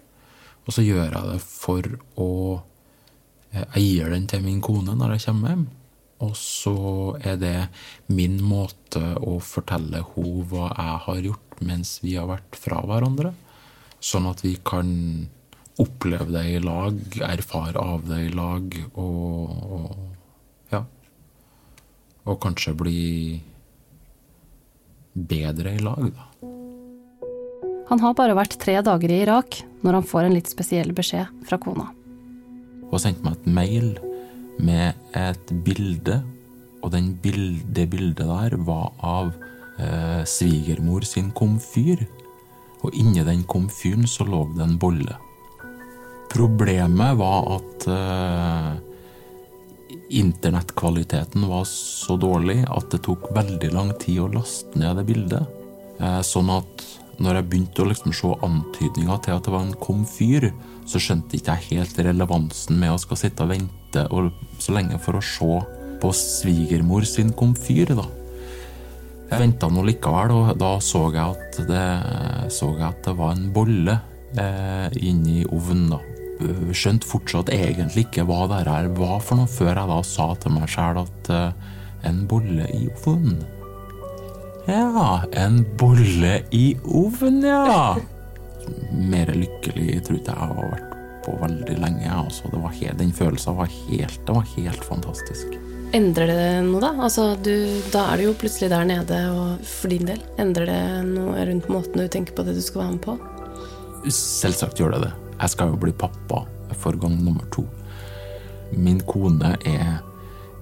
Og 0.68 0.76
så 0.76 0.86
gjør 0.86 1.08
jeg 1.08 1.31
det 1.31 1.40
for 1.42 1.88
å 2.22 2.31
eh, 3.50 3.66
Jeg 3.74 3.86
gir 3.88 4.14
den 4.14 4.28
til 4.30 4.44
min 4.46 4.62
kone 4.62 4.94
når 4.94 5.16
jeg 5.16 5.26
kommer 5.26 5.56
hjem. 5.56 5.66
Og 6.22 6.36
så 6.38 6.75
er 7.25 7.40
det 7.42 7.56
min 8.14 8.38
måte 8.44 9.02
å 9.18 9.40
fortelle 9.42 10.04
henne 10.04 10.46
hva 10.52 10.70
jeg 10.70 11.02
har 11.08 11.25
gjort 11.25 11.64
mens 11.66 11.96
vi 12.04 12.14
har 12.20 12.30
vært 12.30 12.60
fra 12.60 12.84
hverandre. 12.86 13.34
Sånn 13.98 14.30
at 14.30 14.46
vi 14.46 14.54
kan 14.62 14.94
oppleve 15.80 16.30
det 16.36 16.46
i 16.54 16.62
lag, 16.62 17.02
erfare 17.24 17.82
av 17.82 18.06
det 18.06 18.22
i 18.28 18.32
lag 18.36 18.78
og, 18.94 19.58
og 19.80 20.09
og 22.30 22.39
kanskje 22.44 22.75
bli 22.77 23.04
bedre 25.13 25.75
i 25.75 25.83
lag, 25.83 26.10
da. 26.13 26.25
Han 27.89 28.01
har 28.04 28.13
bare 28.13 28.38
vært 28.38 28.60
tre 28.62 28.75
dager 28.86 29.10
i 29.10 29.24
Irak 29.24 29.63
når 29.81 29.98
han 29.98 30.06
får 30.06 30.27
en 30.27 30.36
litt 30.38 30.51
spesiell 30.51 30.92
beskjed 30.94 31.31
fra 31.50 31.57
kona. 31.62 31.88
Hun 32.89 33.01
sendte 33.01 33.25
meg 33.25 33.39
et 33.39 33.48
mail 33.50 33.88
med 34.62 35.16
et 35.18 35.54
bilde, 35.66 36.19
og 36.83 36.94
bild, 37.24 37.63
det 37.74 37.88
bildet 37.92 38.27
der 38.30 38.56
var 38.68 38.94
av 39.01 39.31
eh, 39.81 40.22
svigermor 40.30 41.04
sin 41.07 41.31
komfyr. 41.36 42.06
Og 42.86 42.94
inni 42.95 43.25
den 43.25 43.42
komfyren 43.50 44.07
så 44.07 44.24
lå 44.27 44.45
det 44.54 44.63
en 44.63 44.77
bolle. 44.80 45.18
Problemet 46.31 47.18
var 47.19 47.50
at 47.57 47.88
eh, 47.89 48.70
Internettkvaliteten 50.10 51.46
var 51.50 51.65
så 51.69 52.17
dårlig 52.17 52.63
at 52.69 52.89
det 52.93 53.03
tok 53.05 53.29
veldig 53.36 53.72
lang 53.74 53.91
tid 54.01 54.24
å 54.24 54.31
laste 54.34 54.77
ned 54.79 54.98
det 55.00 55.05
bildet. 55.08 55.55
Eh, 56.00 56.22
sånn 56.25 56.50
at 56.53 56.86
når 57.19 57.39
jeg 57.39 57.48
begynte 57.50 57.84
å 57.84 57.89
liksom 57.89 58.13
se 58.15 58.31
antydninger 58.46 59.24
til 59.25 59.36
at 59.36 59.46
det 59.46 59.53
var 59.53 59.65
en 59.65 59.79
komfyr, 59.81 60.50
så 60.89 61.01
skjønte 61.03 61.38
ikke 61.38 61.58
jeg 61.58 61.79
helt 61.79 62.00
relevansen 62.08 62.79
med 62.79 62.93
å 62.93 63.01
skal 63.01 63.19
sitte 63.19 63.46
og 63.46 63.51
vente 63.51 64.05
og 64.15 64.31
så 64.62 64.77
lenge 64.77 65.00
for 65.03 65.19
å 65.19 65.25
se 65.25 65.60
på 66.00 66.13
svigermor 66.15 67.05
sin 67.05 67.34
komfyr. 67.36 67.91
da. 67.98 68.08
Jeg 69.29 69.41
venta 69.43 69.69
nå 69.69 69.84
likevel, 69.86 70.31
og 70.34 70.53
da 70.58 70.72
så 70.81 71.10
jeg 71.13 71.36
at 71.36 71.60
det, 71.69 71.89
så 72.55 72.72
jeg 72.77 72.88
at 72.88 73.03
det 73.05 73.17
var 73.19 73.36
en 73.36 73.51
bolle 73.53 74.00
eh, 74.39 74.88
inni 75.03 75.43
ovnen. 75.46 75.89
da 75.91 76.09
skjønte 76.72 77.08
fortsatt 77.08 77.51
egentlig 77.53 78.08
ikke 78.08 78.25
hva 78.27 78.46
det 78.50 78.63
her 78.67 78.89
var 78.98 79.19
for 79.24 79.39
noe, 79.39 79.50
før 79.51 79.74
jeg 79.74 79.91
da 79.91 80.00
sa 80.08 80.27
til 80.39 80.55
meg 80.55 80.69
sjæl 80.72 81.01
at 81.01 81.31
uh, 81.34 81.74
en 82.08 82.22
bolle 82.29 82.67
i 82.75 82.88
ovnen. 83.03 83.39
Ja, 84.69 85.24
en 85.34 85.63
bolle 85.79 86.39
i 86.55 86.65
ovnen, 86.86 87.41
ja! 87.48 87.96
Mer 88.93 89.31
lykkelig 89.34 90.03
tror 90.05 90.19
ikke 90.19 90.36
jeg 90.36 90.51
har 90.51 90.69
vært 90.75 90.93
på 91.25 91.34
veldig 91.41 91.79
lenge. 91.81 92.12
Altså, 92.13 92.51
det 92.53 92.62
var 92.62 92.75
helt, 92.77 93.00
den 93.01 93.15
følelsen 93.15 93.58
var 93.58 93.72
helt, 93.74 94.22
det 94.27 94.36
var 94.38 94.53
helt 94.55 94.86
fantastisk. 94.86 95.58
Endrer 95.98 96.29
det 96.29 96.50
noe, 96.67 96.84
da? 96.84 96.91
Altså, 97.01 97.31
du, 97.41 97.53
da 97.89 98.12
er 98.12 98.22
du 98.22 98.27
jo 98.27 98.36
plutselig 98.38 98.69
der 98.69 98.86
nede, 98.86 99.24
og 99.34 99.65
for 99.65 99.89
din 99.89 100.05
del. 100.05 100.22
Endrer 100.41 100.69
det 100.69 100.84
noe 101.10 101.48
rundt 101.50 101.72
måten 101.74 102.03
du 102.03 102.12
tenker 102.12 102.38
på 102.38 102.46
det 102.46 102.53
du 102.60 102.62
skal 102.62 102.84
være 102.84 102.93
med 102.93 103.03
på? 103.08 103.17
Selvsagt 104.13 104.79
gjør 104.79 104.96
det 104.96 105.08
det. 105.08 105.15
Jeg 105.39 105.53
skal 105.53 105.72
jo 105.72 105.79
bli 105.79 105.93
pappa 105.96 106.43
for 106.79 106.98
gang 107.00 107.15
nummer 107.24 107.46
to. 107.53 107.63
Min 108.75 109.00
kone 109.08 109.55
er, 109.67 110.01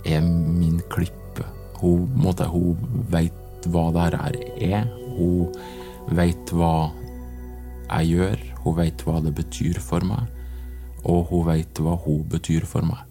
er 0.05 0.21
min 0.21 0.79
klippe. 0.93 1.45
Hun, 1.81 2.07
måtte, 2.15 2.47
hun 2.49 2.77
veit 3.11 3.67
hva 3.67 3.89
det 3.95 4.05
her 4.05 4.37
er. 4.69 4.87
Hun 5.17 5.51
veit 6.15 6.53
hva 6.53 6.91
jeg 7.89 8.13
gjør. 8.13 8.45
Hun 8.63 8.77
veit 8.77 9.03
hva 9.07 9.19
det 9.25 9.33
betyr 9.37 9.81
for 9.83 10.05
meg. 10.05 10.29
Og 11.07 11.27
hun 11.31 11.47
veit 11.49 11.81
hva 11.81 11.97
hun 12.05 12.23
betyr 12.29 12.67
for 12.69 12.85
meg. 12.85 13.03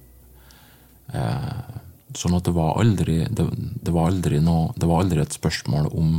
Eh, 1.15 1.77
sånn 2.17 2.35
at 2.39 2.47
det 2.47 2.55
var 2.57 2.79
aldri 2.81 3.21
det, 3.31 3.45
det, 3.55 3.93
var 3.95 4.09
aldri 4.11 4.41
noe 4.43 4.73
Det 4.75 4.89
var 4.91 5.05
aldri 5.05 5.21
et 5.23 5.37
spørsmål 5.37 5.87
om 5.95 6.17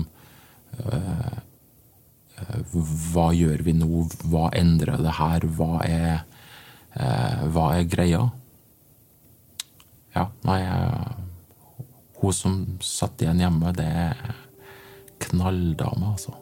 eh, 0.79 1.39
hva 3.13 3.31
gjør 3.33 3.63
vi 3.65 3.73
nå? 3.73 4.03
Hva 4.29 4.49
endrer 4.55 5.01
det 5.01 5.15
her? 5.17 5.45
Hva 5.57 5.71
er, 5.85 6.25
eh, 6.95 7.47
hva 7.53 7.71
er 7.77 7.89
greia? 7.89 8.27
ja, 10.17 10.25
nei 10.47 10.61
Hun 12.17 12.33
som 12.33 12.53
satt 12.81 13.21
igjen 13.21 13.43
hjemme, 13.43 13.71
det 13.77 13.85
er 13.85 14.37
knalldame, 15.21 16.13
altså. 16.15 16.33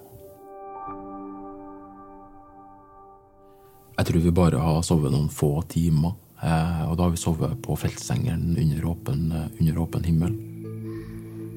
Jeg 3.95 4.07
tror 4.07 4.23
vi 4.23 4.31
bare 4.35 4.61
har 4.63 4.79
sovet 4.87 5.11
noen 5.11 5.27
få 5.31 5.57
timer. 5.71 6.15
Eh, 6.39 6.81
og 6.87 6.95
da 6.95 7.05
har 7.05 7.11
vi 7.11 7.19
sovet 7.19 7.59
på 7.63 7.75
feltsengeren 7.79 8.55
under 8.59 8.87
åpen, 8.91 9.27
under 9.35 9.81
åpen 9.83 10.07
himmel. 10.07 10.35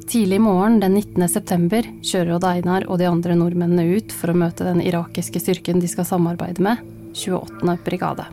Tidlig 0.09 0.41
morgen 0.41 0.81
den 0.81 0.95
19. 0.95 1.29
september 1.29 1.85
kjører 2.00 2.38
Odd 2.38 2.45
Einar 2.49 2.85
og 2.88 2.97
de 2.97 3.05
andre 3.05 3.35
nordmennene 3.37 3.99
ut 3.99 4.12
for 4.17 4.33
å 4.33 4.38
møte 4.41 4.65
den 4.65 4.79
irakiske 4.81 5.43
styrken 5.43 5.83
de 5.83 5.91
skal 5.93 6.07
samarbeide 6.09 6.65
med, 6.65 6.81
28. 7.12 7.75
brigade. 7.85 8.25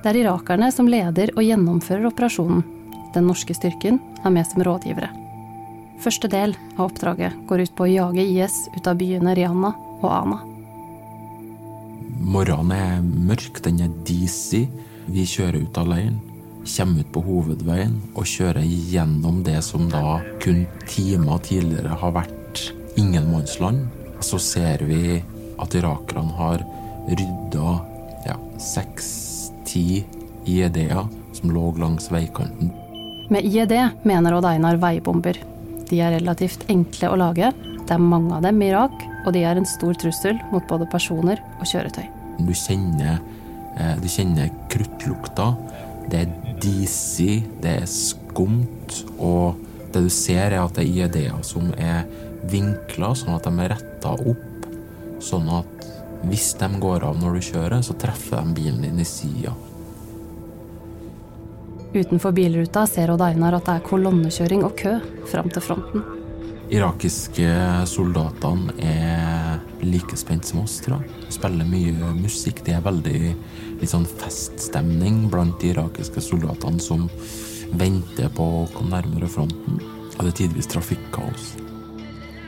Det 0.00 0.08
er 0.08 0.18
irakerne 0.22 0.70
som 0.72 0.88
leder 0.88 1.34
og 1.34 1.44
gjennomfører 1.44 2.08
operasjonen. 2.08 2.64
Den 3.12 3.28
norske 3.28 3.52
styrken 3.58 4.00
er 4.24 4.32
med 4.32 4.48
som 4.48 4.64
rådgivere. 4.64 5.10
Første 6.00 6.32
del 6.32 6.56
av 6.78 6.86
oppdraget 6.86 7.36
går 7.50 7.66
ut 7.66 7.76
på 7.76 7.84
å 7.84 7.90
jage 7.92 8.24
IS 8.24 8.56
ut 8.72 8.88
av 8.88 8.96
byene 9.04 9.36
Rihanna 9.36 9.74
og 10.00 10.08
Ana. 10.08 10.40
Morgenen 12.24 12.72
er 12.72 13.04
mørk, 13.04 13.60
den 13.68 13.84
er 13.84 13.92
disig. 14.08 14.64
Vi 15.12 15.28
kjører 15.28 15.60
ut 15.60 15.76
av 15.76 15.92
leiren 15.92 16.16
kommer 16.66 17.00
ut 17.00 17.12
på 17.14 17.22
hovedveien 17.24 17.96
og 18.14 18.28
kjører 18.28 18.64
gjennom 18.64 19.42
det 19.46 19.58
som 19.64 19.88
da 19.90 20.20
kun 20.42 20.66
timer 20.88 21.40
tidligere 21.46 21.96
har 22.02 22.14
vært 22.16 22.66
ingenmannsland. 23.00 23.86
Så 24.20 24.40
ser 24.42 24.84
vi 24.84 25.20
at 25.60 25.76
irakerne 25.76 26.36
har 26.36 26.64
rydda 27.08 27.72
ja, 28.26 28.36
seks-ti 28.60 30.02
IED-er 30.48 31.06
som 31.36 31.52
lå 31.54 31.70
langs 31.80 32.10
veikanten. 32.12 32.72
Med 33.30 33.46
IED 33.46 33.72
mener 34.02 34.34
Odd 34.36 34.48
Einar 34.50 34.80
veibomber. 34.82 35.38
De 35.90 36.00
er 36.02 36.16
relativt 36.18 36.66
enkle 36.70 37.10
å 37.10 37.18
lage. 37.18 37.52
Det 37.86 37.94
er 37.94 38.02
mange 38.02 38.36
av 38.36 38.44
dem 38.46 38.60
i 38.62 38.70
Irak, 38.70 38.94
og 39.26 39.34
de 39.34 39.44
er 39.46 39.58
en 39.58 39.68
stor 39.68 39.96
trussel 39.98 40.38
mot 40.52 40.66
både 40.70 40.88
personer 40.90 41.40
og 41.58 41.66
kjøretøy. 41.70 42.04
Du 42.40 42.52
kjenner, 42.54 43.18
eh, 43.76 43.96
du 44.00 44.08
kjenner 44.08 44.50
kruttlukta. 44.70 45.54
Det 46.10 46.20
er 46.20 46.39
disig, 46.60 47.42
det 47.62 47.76
er 47.82 47.88
skumt, 47.90 49.00
og 49.18 49.58
det 49.92 50.04
du 50.06 50.10
ser, 50.12 50.52
er 50.52 50.60
at 50.62 50.76
det 50.76 50.84
er 50.84 50.92
IED-er 50.92 51.40
som 51.46 51.72
er 51.76 52.04
vinkla, 52.50 53.12
sånn 53.18 53.36
at 53.36 53.48
de 53.48 53.64
er 53.64 53.74
retta 53.74 54.14
opp. 54.14 54.68
Sånn 55.20 55.50
at 55.52 55.88
hvis 56.28 56.52
de 56.60 56.68
går 56.80 57.04
av 57.08 57.18
når 57.20 57.36
du 57.38 57.48
kjører, 57.50 57.80
så 57.84 57.96
treffer 58.00 58.40
de 58.44 58.56
bilen 58.56 58.84
din 58.84 59.00
i 59.00 59.08
sida. 59.08 59.54
Utenfor 61.90 62.30
bilruta 62.36 62.84
ser 62.86 63.10
Odd 63.10 63.24
Einar 63.26 63.56
at 63.58 63.66
det 63.66 63.80
er 63.80 63.86
kolonnekjøring 63.88 64.62
og 64.62 64.76
kø 64.78 64.98
fram 65.32 65.50
til 65.50 65.64
fronten. 65.64 66.19
Irakiske 66.70 67.50
soldatene 67.90 68.76
er 68.86 69.56
like 69.82 70.14
spent 70.14 70.46
som 70.46 70.60
oss, 70.62 70.76
tror 70.84 71.00
jeg. 71.00 71.14
De 71.26 71.34
spiller 71.34 71.66
mye 71.66 72.10
musikk. 72.14 72.60
Det 72.62 72.76
er 72.76 72.84
veldig 72.84 73.22
litt 73.80 73.90
sånn 73.90 74.06
feststemning 74.06 75.24
blant 75.32 75.56
de 75.58 75.72
irakiske 75.72 76.22
soldatene 76.22 76.78
som 76.82 77.08
venter 77.74 78.30
på 78.36 78.46
å 78.60 78.68
komme 78.70 78.94
nærmere 78.94 79.26
fronten. 79.30 79.80
Og 80.14 80.20
det 80.20 80.30
er 80.30 80.36
tidvis 80.44 80.70
trafikkaos. 80.70 81.48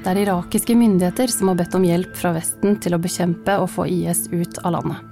Det 0.02 0.12
er 0.12 0.21
irakiske 0.23 0.76
myndigheter 0.79 1.31
som 1.31 1.50
har 1.50 1.59
bedt 1.59 1.75
om 1.79 1.87
hjelp 1.87 2.14
fra 2.19 2.31
Vesten 2.37 2.79
til 2.83 2.95
å 2.95 3.00
bekjempe 3.02 3.57
og 3.62 3.73
få 3.75 3.88
IS 3.91 4.29
ut 4.31 4.61
av 4.62 4.76
landet. 4.76 5.02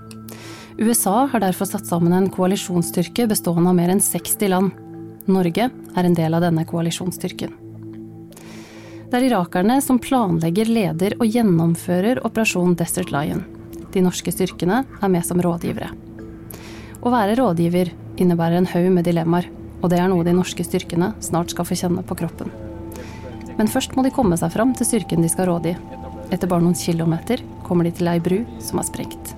USA 0.79 1.25
har 1.33 1.43
derfor 1.43 1.67
satt 1.67 1.89
sammen 1.89 2.15
en 2.15 2.31
koalisjonsstyrke 2.31 3.27
bestående 3.31 3.75
av 3.75 3.77
mer 3.79 3.91
enn 3.91 4.03
60 4.03 4.55
land. 4.55 4.79
Norge 5.31 5.67
er 5.67 6.07
en 6.07 6.17
del 6.17 6.39
av 6.39 6.47
denne 6.47 6.63
koalisjonsstyrken. 6.67 7.70
Det 9.11 9.19
er 9.19 9.25
irakerne 9.27 9.81
som 9.83 9.97
planlegger, 9.99 10.69
leder 10.71 11.17
og 11.17 11.27
gjennomfører 11.27 12.21
operasjon 12.23 12.77
Desert 12.79 13.09
Lion. 13.11 13.41
De 13.91 14.05
norske 14.07 14.31
styrkene 14.31 14.85
er 14.87 15.11
med 15.11 15.27
som 15.27 15.41
rådgivere. 15.43 15.89
Å 17.03 17.11
være 17.11 17.35
rådgiver 17.41 17.91
innebærer 18.23 18.61
en 18.61 18.71
haug 18.71 18.87
med 18.95 19.09
dilemmaer, 19.11 19.51
og 19.83 19.91
det 19.91 19.99
er 19.99 20.07
noe 20.13 20.23
de 20.23 20.37
norske 20.37 20.63
styrkene 20.63 21.11
snart 21.27 21.51
skal 21.51 21.67
få 21.67 21.81
kjenne 21.83 22.07
på 22.07 22.21
kroppen. 22.23 22.55
Men 23.59 23.73
først 23.73 23.99
må 23.99 24.07
de 24.07 24.15
komme 24.15 24.39
seg 24.39 24.55
fram 24.55 24.77
til 24.79 24.87
styrken 24.87 25.27
de 25.27 25.35
skal 25.35 25.51
rådgi. 25.51 25.75
Etter 26.31 26.47
bare 26.47 26.63
noen 26.63 26.79
kilometer 26.79 27.43
kommer 27.67 27.91
de 27.91 27.97
til 27.99 28.15
ei 28.15 28.21
bru 28.23 28.45
som 28.63 28.79
er 28.79 28.93
sprengt. 28.93 29.35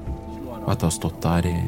Etter 0.69 0.85
å 0.85 0.91
ha 0.91 0.97
stått 1.01 1.23
der 1.25 1.49
i 1.49 1.59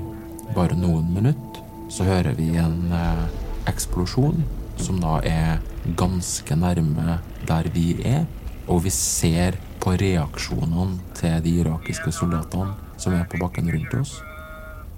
bare 0.53 0.77
noen 0.77 1.09
minutter, 1.17 1.65
så 1.89 2.05
hører 2.05 2.37
vi 2.37 2.53
en 2.61 2.93
eh, 2.93 3.29
eksplosjon 3.73 4.45
som 4.77 5.01
da 5.01 5.23
er 5.25 5.71
ganske 5.99 6.57
nærme 6.57 7.19
der 7.49 7.69
vi 7.75 7.93
er. 8.05 8.25
Og 8.69 8.85
vi 8.87 8.91
ser 8.95 9.59
på 9.85 9.93
reaksjonene 10.01 11.01
til 11.19 11.43
de 11.45 11.59
irakiske 11.61 12.13
soldatene 12.17 12.73
som 12.97 13.17
er 13.17 13.27
på 13.29 13.41
bakken 13.43 13.69
rundt 13.69 13.99
oss, 13.99 14.15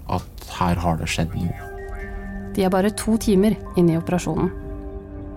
at 0.06 0.52
her 0.60 0.78
har 0.78 1.00
det 1.00 1.08
skjedd 1.10 1.34
noe. 1.34 1.72
De 2.54 2.62
er 2.64 2.70
bare 2.72 2.94
to 2.94 3.16
timer 3.20 3.56
inne 3.76 3.96
i 3.96 3.98
operasjonen. 3.98 4.52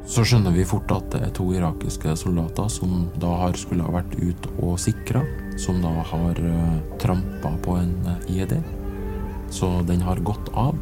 Så 0.09 0.23
skjønner 0.25 0.53
vi 0.55 0.65
fort 0.65 0.89
at 0.93 1.09
det 1.13 1.19
er 1.25 1.33
to 1.37 1.49
irakiske 1.53 2.15
soldater 2.17 2.69
som 2.71 3.09
da 3.21 3.33
har 3.43 3.57
skulle 3.59 3.85
ha 3.85 3.93
vært 3.99 4.15
ute 4.17 4.53
og 4.57 4.79
sikra, 4.81 5.21
som 5.59 5.81
da 5.83 5.91
har 6.11 6.39
eh, 6.39 6.79
trampa 7.01 7.51
på 7.65 7.75
en 7.77 7.91
uh, 8.07 8.15
IED. 8.31 8.55
Så 9.53 9.69
den 9.89 10.01
har 10.05 10.21
gått 10.25 10.49
av. 10.57 10.77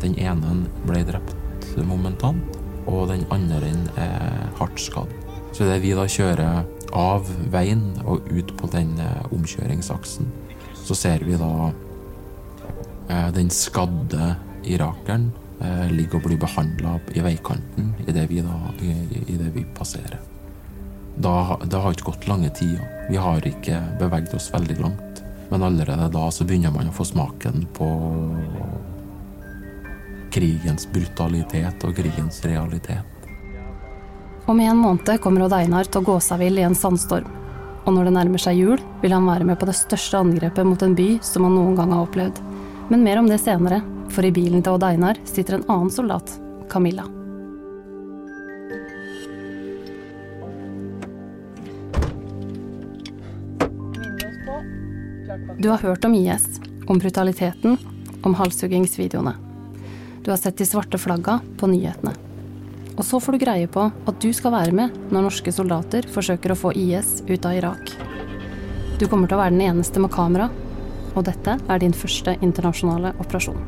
Den 0.00 0.14
ene 0.20 0.62
ble 0.86 1.02
drept 1.08 1.66
momentant, 1.84 2.59
og 2.86 3.08
den 3.10 3.26
andre 3.34 3.72
er 4.00 4.48
hardt 4.58 4.80
skadd. 4.80 5.12
Så 5.52 5.66
det 5.66 5.80
vi 5.82 5.92
da 5.96 6.06
kjører 6.08 6.64
av 6.96 7.28
veien 7.52 7.82
og 8.04 8.28
ut 8.30 8.54
på 8.58 8.70
den 8.72 8.96
eh, 9.02 9.32
omkjøringsaksen, 9.34 10.30
så 10.80 10.96
ser 10.96 11.24
vi 11.26 11.38
da 11.38 11.52
eh, 13.10 13.28
den 13.36 13.50
skadde 13.54 14.34
irakeren 14.64 15.30
ligger 15.60 15.90
ligge 15.92 16.16
og 16.16 16.22
bli 16.24 16.36
behandla 16.40 16.94
i 17.12 17.20
veikanten 17.20 17.90
idet 18.08 18.30
vi, 18.30 18.40
i 18.40 19.34
det 19.36 19.50
vi 19.52 19.64
passerer. 19.76 20.16
Da, 21.20 21.58
det 21.60 21.76
har 21.76 21.92
ikke 21.92 22.12
gått 22.14 22.28
lange 22.30 22.48
tider. 22.56 22.80
Vi 23.10 23.18
har 23.20 23.44
ikke 23.44 23.76
beveget 24.00 24.32
oss 24.34 24.48
veldig 24.54 24.78
langt. 24.80 25.20
Men 25.50 25.62
allerede 25.66 26.08
da 26.14 26.30
så 26.30 26.46
begynner 26.46 26.72
man 26.72 26.88
å 26.88 26.94
få 26.94 27.04
smaken 27.04 27.66
på 27.76 27.88
krigens 30.30 30.86
brutalitet 30.92 31.84
og 31.84 31.96
krigens 31.96 32.40
realitet. 32.44 33.28
Om 34.46 34.60
en 34.60 34.76
måned 34.76 35.20
kommer 35.22 35.44
Odd 35.46 35.54
Einar 35.54 35.86
til 35.86 36.00
å 36.00 36.08
gå 36.08 36.16
seg 36.24 36.40
vill 36.42 36.58
i 36.58 36.66
en 36.66 36.74
sandstorm. 36.74 37.28
Og 37.86 37.94
når 37.94 38.08
det 38.08 38.14
nærmer 38.16 38.42
seg 38.42 38.58
jul, 38.58 38.80
vil 39.02 39.14
han 39.14 39.28
være 39.28 39.46
med 39.46 39.58
på 39.60 39.68
det 39.68 39.76
største 39.78 40.18
angrepet 40.20 40.66
mot 40.66 40.82
en 40.82 40.96
by 40.98 41.08
som 41.24 41.46
han 41.46 41.54
noen 41.56 41.78
gang 41.78 41.94
har 41.94 42.08
opplevd. 42.08 42.40
Men 42.90 43.04
mer 43.06 43.20
om 43.22 43.30
det 43.30 43.38
senere, 43.42 43.80
for 44.10 44.26
i 44.26 44.32
bilen 44.34 44.64
til 44.64 44.74
Odd 44.74 44.84
Einar 44.88 45.20
sitter 45.28 45.58
en 45.58 45.66
annen 45.70 45.92
soldat, 45.94 46.34
Camilla. 46.70 47.06
Du 55.60 55.68
har 55.68 55.78
hørt 55.78 56.04
om 56.04 56.14
IS, 56.14 56.60
om 56.88 56.98
brutaliteten, 56.98 57.78
om 58.24 58.34
halshuggingsvideoene. 58.34 59.49
Du 60.24 60.30
har 60.30 60.36
sett 60.36 60.56
de 60.56 60.66
svarte 60.66 60.98
flagga 61.00 61.38
på 61.58 61.66
nyhetene. 61.70 62.12
Og 62.96 63.04
så 63.06 63.20
får 63.20 63.32
du 63.32 63.40
greie 63.40 63.68
på 63.72 63.86
at 63.88 64.18
du 64.20 64.28
skal 64.36 64.52
være 64.52 64.74
med 64.76 64.96
når 65.08 65.30
norske 65.30 65.52
soldater 65.54 66.04
forsøker 66.12 66.52
å 66.52 66.58
få 66.58 66.72
IS 66.76 67.22
ut 67.28 67.46
av 67.48 67.56
Irak. 67.56 67.92
Du 69.00 69.06
kommer 69.08 69.30
til 69.30 69.38
å 69.38 69.40
være 69.40 69.54
den 69.54 69.64
eneste 69.70 70.02
med 70.02 70.12
kamera, 70.12 70.50
og 71.16 71.24
dette 71.24 71.56
er 71.56 71.80
din 71.80 71.96
første 71.96 72.34
internasjonale 72.44 73.14
operasjon. 73.22 73.62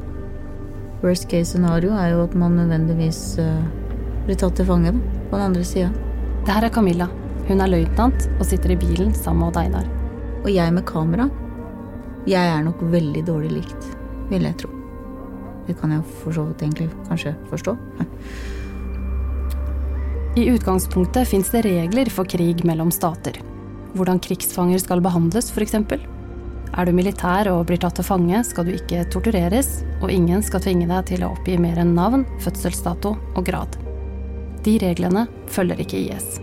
Worst 1.02 1.24
case 1.30 1.54
scenario 1.54 1.96
er 1.96 2.12
jo 2.12 2.26
at 2.26 2.36
man 2.38 2.58
nødvendigvis 2.60 3.22
uh, 3.40 3.64
blir 4.26 4.38
tatt 4.38 4.60
til 4.60 4.68
fange 4.68 4.92
på 4.92 5.32
den 5.32 5.46
andre 5.48 5.64
sida. 5.66 5.88
Det 6.44 6.52
her 6.52 6.68
er 6.68 6.74
Camilla. 6.74 7.08
Hun 7.48 7.64
er 7.64 7.72
løytnant 7.72 8.28
og 8.36 8.44
sitter 8.46 8.76
i 8.76 8.78
bilen 8.78 9.10
sammen 9.16 9.46
med 9.46 9.50
Odd 9.50 9.62
Einar. 9.64 9.88
Og 10.44 10.52
jeg 10.52 10.76
med 10.76 10.86
kamera, 10.86 11.30
jeg 12.28 12.52
er 12.52 12.62
nok 12.68 12.84
veldig 12.92 13.24
dårlig 13.26 13.56
likt, 13.62 13.90
vil 14.30 14.46
jeg 14.46 14.60
tro. 14.62 14.81
Det 15.66 15.76
kan 15.78 15.94
jeg 15.94 16.02
for 16.22 16.34
så 16.34 16.44
vidt 16.48 16.62
egentlig 16.64 16.90
kanskje 17.08 17.34
forstå. 17.50 17.76
I 20.40 20.48
utgangspunktet 20.48 21.28
fins 21.28 21.50
det 21.52 21.66
regler 21.66 22.08
for 22.10 22.24
krig 22.24 22.64
mellom 22.64 22.90
stater. 22.94 23.36
Hvordan 23.92 24.20
krigsfanger 24.24 24.80
skal 24.80 25.02
behandles, 25.04 25.50
f.eks. 25.52 25.74
Er 26.72 26.88
du 26.88 26.92
militær 26.96 27.50
og 27.52 27.66
blir 27.68 27.76
tatt 27.82 27.98
til 28.00 28.06
fange, 28.08 28.38
skal 28.48 28.64
du 28.64 28.72
ikke 28.72 29.04
tortureres, 29.12 29.82
og 30.00 30.08
ingen 30.08 30.40
skal 30.40 30.62
tvinge 30.64 30.88
deg 30.88 31.10
til 31.10 31.26
å 31.26 31.34
oppgi 31.34 31.58
mer 31.60 31.82
enn 31.82 31.92
navn, 31.98 32.24
fødselsdato 32.40 33.12
og 33.12 33.44
grad. 33.44 33.76
De 34.64 34.78
reglene 34.80 35.26
følger 35.52 35.84
ikke 35.84 36.00
IS. 36.00 36.38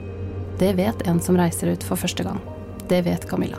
Det 0.62 0.76
vet 0.78 1.02
en 1.10 1.18
som 1.24 1.40
reiser 1.40 1.74
ut 1.74 1.88
for 1.88 1.98
første 1.98 2.28
gang. 2.28 2.38
Det 2.92 3.02
vet 3.08 3.26
Camilla. 3.26 3.58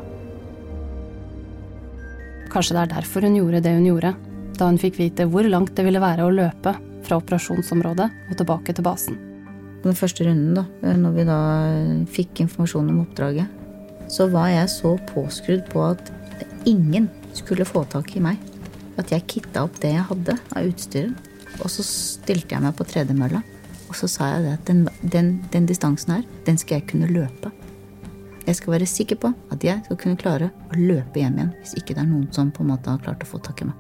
Kanskje 2.55 2.77
det 2.77 2.85
er 2.85 2.95
derfor 2.95 3.27
hun 3.27 3.39
gjorde 3.41 3.65
det 3.67 3.75
hun 3.75 3.91
gjorde, 3.91 4.15
da 4.61 4.69
hun 4.69 4.79
fikk 4.81 5.01
vite 5.01 5.27
hvor 5.31 5.47
langt 5.49 5.73
det 5.77 5.87
ville 5.87 6.03
være 6.03 6.27
å 6.27 6.35
løpe 6.35 6.75
fra 7.07 7.19
operasjonsområdet 7.21 8.09
og 8.29 8.39
tilbake 8.39 8.75
til 8.77 8.87
basen. 8.87 9.17
Den 9.81 9.97
første 9.97 10.27
runden, 10.27 10.59
da, 10.59 10.95
når 11.01 11.15
vi 11.17 11.25
da 11.29 11.41
fikk 12.13 12.43
informasjon 12.45 12.91
om 12.93 13.01
oppdraget, 13.07 13.49
så 14.13 14.27
var 14.29 14.51
jeg 14.53 14.73
så 14.73 14.97
påskrudd 15.09 15.65
på 15.73 15.85
at 15.87 16.13
ingen 16.69 17.09
skulle 17.37 17.65
få 17.65 17.87
tak 17.89 18.13
i 18.17 18.23
meg. 18.25 18.37
At 19.01 19.15
jeg 19.15 19.29
kitta 19.31 19.65
opp 19.65 19.79
det 19.81 19.95
jeg 19.95 20.09
hadde 20.11 20.37
av 20.37 20.69
utstyret. 20.69 21.31
Og 21.61 21.73
så 21.73 21.85
stilte 21.87 22.57
jeg 22.57 22.65
meg 22.65 22.77
på 22.77 22.87
tredemølla. 22.89 23.41
Og 23.89 23.97
så 23.97 24.11
sa 24.11 24.33
jeg 24.35 24.45
det 24.45 24.55
at 24.59 24.69
den, 24.69 24.85
den, 25.01 25.33
den 25.55 25.67
distansen 25.71 26.19
her, 26.19 26.25
den 26.47 26.61
skal 26.61 26.81
jeg 26.81 26.91
kunne 26.93 27.11
løpe. 27.11 27.53
Jeg 28.47 28.59
skal 28.59 28.77
være 28.77 28.89
sikker 28.89 29.21
på 29.23 29.33
at 29.55 29.65
jeg 29.65 29.85
skal 29.87 29.99
kunne 30.01 30.21
klare 30.21 30.51
å 30.71 30.79
løpe 30.79 31.21
hjem 31.23 31.39
igjen 31.39 31.55
hvis 31.61 31.77
ikke 31.79 31.95
det 31.95 32.05
er 32.05 32.11
noen 32.11 32.27
som 32.35 32.53
på 32.55 32.65
en 32.65 32.75
måte 32.75 32.93
har 32.93 33.03
klart 33.05 33.25
å 33.25 33.31
få 33.31 33.41
tak 33.45 33.63
i 33.65 33.71
meg. 33.71 33.80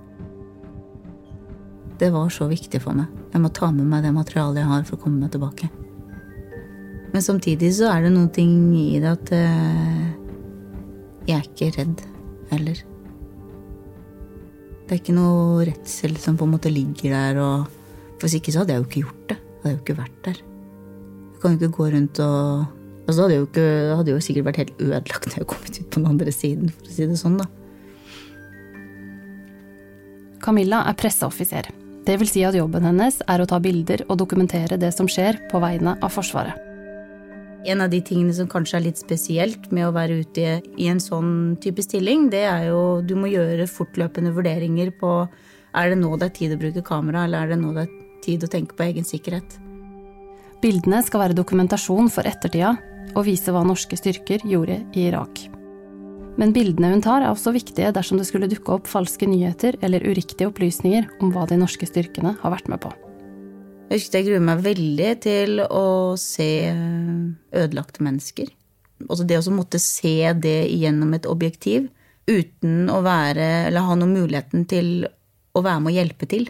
Det 2.01 2.09
var 2.15 2.31
så 2.33 2.47
viktig 2.49 2.81
for 2.81 2.97
meg. 2.97 3.11
Jeg 3.35 3.43
må 3.43 3.51
ta 3.53 3.69
med 3.75 3.85
meg 3.91 4.07
det 4.07 4.15
materialet 4.17 4.63
jeg 4.63 4.71
har 4.71 4.85
for 4.89 4.97
å 4.97 5.03
komme 5.03 5.21
meg 5.21 5.35
tilbake. 5.35 5.69
Men 7.11 7.25
samtidig 7.25 7.73
så 7.77 7.91
er 7.91 8.07
det 8.07 8.13
noen 8.15 8.31
ting 8.33 8.55
i 8.79 9.01
det 9.03 9.11
at 9.11 9.33
uh, 9.35 10.07
jeg 11.27 11.37
er 11.37 11.45
ikke 11.45 11.69
redd 11.77 12.05
heller. 12.55 12.81
Det 14.87 14.97
er 14.97 15.03
ikke 15.03 15.15
noe 15.19 15.67
redsel 15.69 16.17
som 16.19 16.39
på 16.39 16.49
en 16.49 16.55
måte 16.55 16.73
ligger 16.73 17.13
der 17.13 17.43
og 17.45 17.77
hvis 18.21 18.37
ikke 18.37 18.53
så 18.53 18.63
hadde 18.63 18.75
jeg 18.75 18.83
jo 18.83 18.89
ikke 18.89 19.03
gjort 19.05 19.27
det. 19.33 19.39
Jeg 19.41 19.61
hadde 19.63 19.75
jo 19.75 19.83
ikke 19.83 19.99
vært 20.01 20.19
der. 20.25 20.41
Jeg 20.41 21.43
kan 21.43 21.53
jo 21.53 21.61
ikke 21.61 21.77
gå 21.77 21.89
rundt 21.97 22.27
og 22.27 22.77
Altså, 23.09 23.25
hadde, 23.25 23.37
jo 23.41 23.47
ikke, 23.49 23.63
hadde 23.99 24.13
jo 24.13 24.19
sikkert 24.23 24.45
vært 24.47 24.59
helt 24.61 24.83
ødelagt 24.85 25.25
når 25.27 25.41
jeg 25.41 25.47
kommet 25.51 25.79
ut 25.81 25.87
på 25.89 25.99
den 25.99 26.07
andre 26.07 26.31
siden, 26.35 26.69
for 26.71 26.87
å 26.87 26.93
si 26.95 27.07
det 27.11 27.17
sånn, 27.19 27.41
da. 27.41 27.47
Camilla 30.45 30.85
er 30.87 30.95
presseoffiser. 31.01 31.73
Det 32.07 32.17
vil 32.21 32.31
si 32.31 32.43
at 32.49 32.57
jobben 32.57 32.87
hennes 32.89 33.21
er 33.29 33.43
å 33.43 33.49
ta 33.49 33.59
bilder 33.61 34.07
og 34.09 34.19
dokumentere 34.23 34.79
det 34.81 34.93
som 34.97 35.09
skjer 35.11 35.43
på 35.51 35.61
vegne 35.63 35.99
av 36.01 36.13
Forsvaret. 36.15 36.57
En 37.69 37.83
av 37.85 37.91
de 37.93 38.01
tingene 38.01 38.33
som 38.33 38.49
kanskje 38.49 38.79
er 38.79 38.87
litt 38.87 39.01
spesielt 39.01 39.69
med 39.69 39.85
å 39.85 39.93
være 39.93 40.23
ute 40.23 40.61
i 40.81 40.87
en 40.89 41.01
sånn 41.03 41.59
type 41.61 41.85
stilling, 41.85 42.31
det 42.33 42.47
er 42.49 42.71
jo 42.71 43.03
du 43.05 43.13
må 43.21 43.29
gjøre 43.29 43.69
fortløpende 43.69 44.33
vurderinger 44.33 44.95
på 44.97 45.13
er 45.77 45.93
det 45.93 46.01
nå 46.01 46.17
det 46.17 46.31
er 46.31 46.37
tid 46.39 46.57
å 46.57 46.61
bruke 46.61 46.83
kamera, 46.87 47.27
eller 47.27 47.45
er 47.45 47.53
det 47.53 47.61
nå 47.61 47.75
det 47.77 47.85
er 47.85 47.93
tid 48.25 48.47
å 48.47 48.51
tenke 48.51 48.79
på 48.79 48.89
egen 48.89 49.07
sikkerhet. 49.07 49.61
Bildene 50.65 51.05
skal 51.05 51.27
være 51.27 51.37
dokumentasjon 51.37 52.11
for 52.13 52.27
ettertida, 52.29 52.75
og 53.15 53.27
vise 53.29 53.53
hva 53.53 53.63
norske 53.67 53.97
styrker 53.99 54.45
gjorde 54.49 54.81
i 54.97 55.09
Irak. 55.11 55.60
Men 56.41 56.55
bildene 56.57 56.95
hun 56.95 57.03
tar 57.05 57.21
er 57.21 57.29
også 57.35 57.53
viktige 57.53 57.91
dersom 57.93 58.17
det 58.17 58.25
skulle 58.29 58.49
dukke 58.49 58.79
opp 58.79 58.89
falske 58.89 59.29
nyheter 59.29 59.77
eller 59.85 60.07
uriktige 60.09 60.49
opplysninger 60.49 61.11
om 61.21 61.35
hva 61.35 61.45
de 61.51 61.59
norske 61.61 61.85
styrkene 61.89 62.33
har 62.41 62.55
vært 62.55 62.71
med 62.73 62.81
på. 62.81 62.93
Jeg 63.91 63.99
husker 64.01 64.21
jeg 64.21 64.29
gruer 64.31 64.45
meg 64.47 64.63
veldig 64.65 65.11
til 65.21 65.61
å 65.67 65.87
se 66.21 66.49
ødelagte 66.71 68.05
mennesker. 68.07 68.49
Altså 69.09 69.27
det 69.29 69.41
å 69.41 69.53
måtte 69.53 69.81
se 69.83 70.31
det 70.39 70.71
gjennom 70.71 71.13
et 71.17 71.29
objektiv 71.29 71.89
uten 72.31 72.91
å 72.93 73.01
være 73.03 73.47
Eller 73.67 73.83
ha 73.83 73.97
noen 73.99 74.13
muligheten 74.15 74.67
til 74.71 75.09
å 75.57 75.63
være 75.65 75.83
med 75.83 75.93
å 75.93 75.97
hjelpe 75.97 76.29
til. 76.31 76.47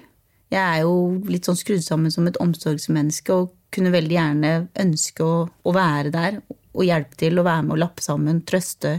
Jeg 0.51 0.61
er 0.61 0.83
jo 0.85 0.95
litt 1.31 1.47
sånn 1.47 1.59
skrudd 1.59 1.83
sammen 1.83 2.13
som 2.13 2.27
et 2.29 2.39
omsorgsmenneske 2.43 3.33
og 3.33 3.55
kunne 3.75 3.93
veldig 3.95 4.17
gjerne 4.17 4.55
ønske 4.83 5.25
å, 5.25 5.45
å, 5.47 5.73
være 5.73 6.11
der 6.15 6.41
og 6.75 6.83
hjelpe 6.85 7.19
til 7.19 7.39
å 7.39 7.47
være 7.47 7.65
med 7.67 7.77
å 7.77 7.81
lappe 7.85 8.05
sammen, 8.05 8.43
trøste. 8.47 8.99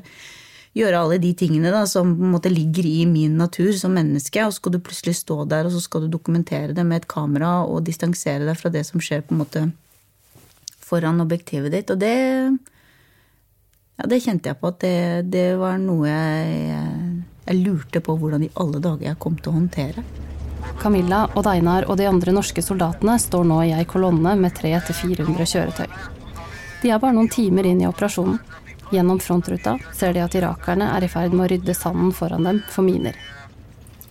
Gjøre 0.72 1.02
alle 1.04 1.18
de 1.20 1.34
tingene 1.36 1.72
da, 1.74 1.82
som 1.90 2.14
på 2.16 2.24
en 2.24 2.32
måte 2.32 2.52
ligger 2.52 2.86
i 2.88 3.04
min 3.10 3.34
natur 3.40 3.74
som 3.76 3.92
menneske. 3.96 4.46
Og 4.46 4.54
så 4.54 4.62
skal 4.62 4.76
du 4.76 4.80
plutselig 4.80 5.18
stå 5.20 5.44
der 5.52 5.68
og 5.68 5.76
så 5.76 5.82
skal 5.84 6.06
du 6.06 6.14
dokumentere 6.14 6.76
det 6.78 6.86
med 6.88 7.02
et 7.02 7.10
kamera 7.12 7.66
og 7.66 7.84
distansere 7.88 8.48
deg 8.48 8.60
fra 8.60 8.72
det 8.72 8.86
som 8.88 9.04
skjer 9.04 9.26
på 9.26 9.36
en 9.36 9.42
måte 9.44 9.66
foran 10.92 11.20
objektivet 11.24 11.76
ditt. 11.76 11.92
Og 11.92 12.00
det, 12.00 12.16
ja, 14.00 14.08
det 14.08 14.22
kjente 14.24 14.52
jeg 14.52 14.60
på 14.62 14.72
at 14.72 14.80
det, 14.84 14.96
det 15.34 15.48
var 15.60 15.76
noe 15.82 16.08
jeg, 16.08 16.82
jeg 17.50 17.62
lurte 17.66 18.04
på 18.04 18.16
hvordan 18.20 18.48
i 18.48 18.52
alle 18.64 18.80
dager 18.84 19.12
jeg 19.12 19.22
kom 19.24 19.36
til 19.40 19.52
å 19.52 19.58
håndtere. 19.60 20.06
Camilla, 20.82 21.26
og 21.36 21.46
Einar 21.50 21.86
og 21.90 22.00
de 22.00 22.08
andre 22.10 22.34
norske 22.34 22.64
soldatene 22.64 23.18
står 23.20 23.44
nå 23.50 23.60
i 23.68 23.74
ei 23.76 23.86
kolonne 23.90 24.34
med 24.40 24.56
300-400 24.58 25.52
kjøretøy. 25.52 25.90
De 26.82 26.90
er 26.90 27.02
bare 27.02 27.14
noen 27.14 27.30
timer 27.30 27.68
inn 27.70 27.84
i 27.84 27.90
operasjonen. 27.90 28.40
Gjennom 28.92 29.22
frontruta 29.24 29.78
ser 29.96 30.16
de 30.16 30.24
at 30.24 30.34
irakerne 30.36 30.90
er 30.92 31.06
i 31.06 31.10
ferd 31.12 31.32
med 31.32 31.46
å 31.46 31.52
rydde 31.54 31.76
sanden 31.78 32.12
foran 32.16 32.48
dem 32.48 32.60
for 32.72 32.84
miner. 32.84 33.16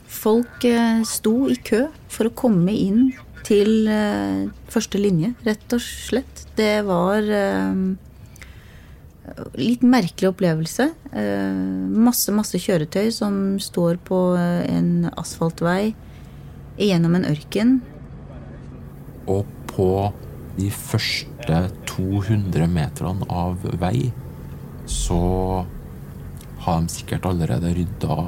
Folk 0.08 0.64
eh, 0.68 1.02
sto 1.08 1.34
i 1.52 1.56
kø 1.60 1.86
for 2.12 2.28
å 2.28 2.36
komme 2.36 2.72
inn 2.72 3.10
til 3.44 3.88
eh, 3.88 4.48
første 4.72 5.00
linje, 5.00 5.34
rett 5.44 5.76
og 5.76 5.82
slett. 5.84 6.46
Det 6.56 6.80
var 6.88 7.28
eh, 7.28 7.82
litt 9.60 9.84
merkelig 9.84 10.32
opplevelse. 10.32 10.88
Masse, 12.00 12.32
masse 12.34 12.58
kjøretøy 12.60 13.12
som 13.14 13.34
står 13.62 14.00
på 14.06 14.18
en 14.40 15.10
asfaltvei 15.12 15.92
gjennom 16.80 17.14
en 17.18 17.28
ørken. 17.30 17.76
Og 19.30 19.46
på 19.70 19.90
de 20.56 20.72
første 20.74 21.60
200 21.92 22.66
meterne 22.72 23.28
av 23.30 23.62
vei 23.80 24.10
så 24.90 25.64
har 26.60 26.80
de 26.80 26.88
sikkert 26.92 27.26
allerede 27.30 27.72
rydda 27.74 28.18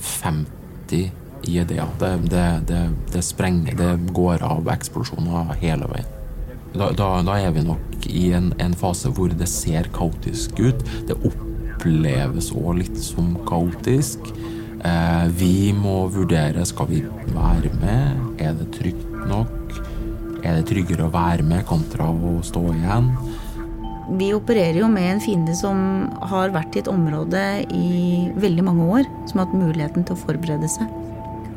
50 0.00 1.10
IED-er. 1.42 1.88
Det, 1.98 2.10
det, 2.30 2.46
det, 2.68 2.80
det, 3.12 3.22
sprenger, 3.24 3.74
det 3.76 4.12
går 4.14 4.44
av 4.46 4.68
eksplosjoner 4.72 5.54
hele 5.62 5.88
veien. 5.90 6.16
Da, 6.70 6.92
da, 6.94 7.08
da 7.26 7.34
er 7.40 7.50
vi 7.56 7.64
nok 7.66 8.06
i 8.06 8.28
en, 8.36 8.52
en, 8.62 8.76
fase 8.78 9.10
hvor 9.16 9.32
det 9.34 9.48
ser 9.50 9.90
kaotisk 9.94 10.60
ut. 10.60 10.84
Det 11.08 11.16
oppleves 11.18 12.52
òg 12.54 12.84
litt 12.84 13.00
som 13.02 13.34
kaotisk. 13.48 14.30
Eh, 14.86 15.26
vi 15.36 15.72
må 15.76 16.04
vurdere 16.14 16.62
skal 16.68 16.92
vi 16.92 17.02
være 17.34 17.72
med. 17.80 18.22
Er 18.38 18.54
det 18.60 18.70
trygt 18.76 19.10
nok? 19.26 19.80
Er 20.40 20.60
det 20.60 20.68
tryggere 20.70 21.08
å 21.08 21.12
være 21.12 21.44
med 21.44 21.66
kontra 21.68 22.06
å 22.08 22.38
stå 22.46 22.62
igjen? 22.72 23.10
Vi 24.10 24.32
opererer 24.34 24.80
jo 24.80 24.88
med 24.90 25.06
en 25.06 25.20
fiende 25.22 25.54
som 25.54 26.08
har 26.32 26.50
vært 26.50 26.74
i 26.74 26.80
et 26.82 26.90
område 26.90 27.42
i 27.70 28.30
veldig 28.42 28.64
mange 28.66 28.88
år. 28.98 29.06
Som 29.30 29.38
har 29.38 29.46
hatt 29.46 29.60
muligheten 29.60 30.06
til 30.06 30.16
å 30.16 30.22
forberede 30.24 30.70
seg. 30.70 30.90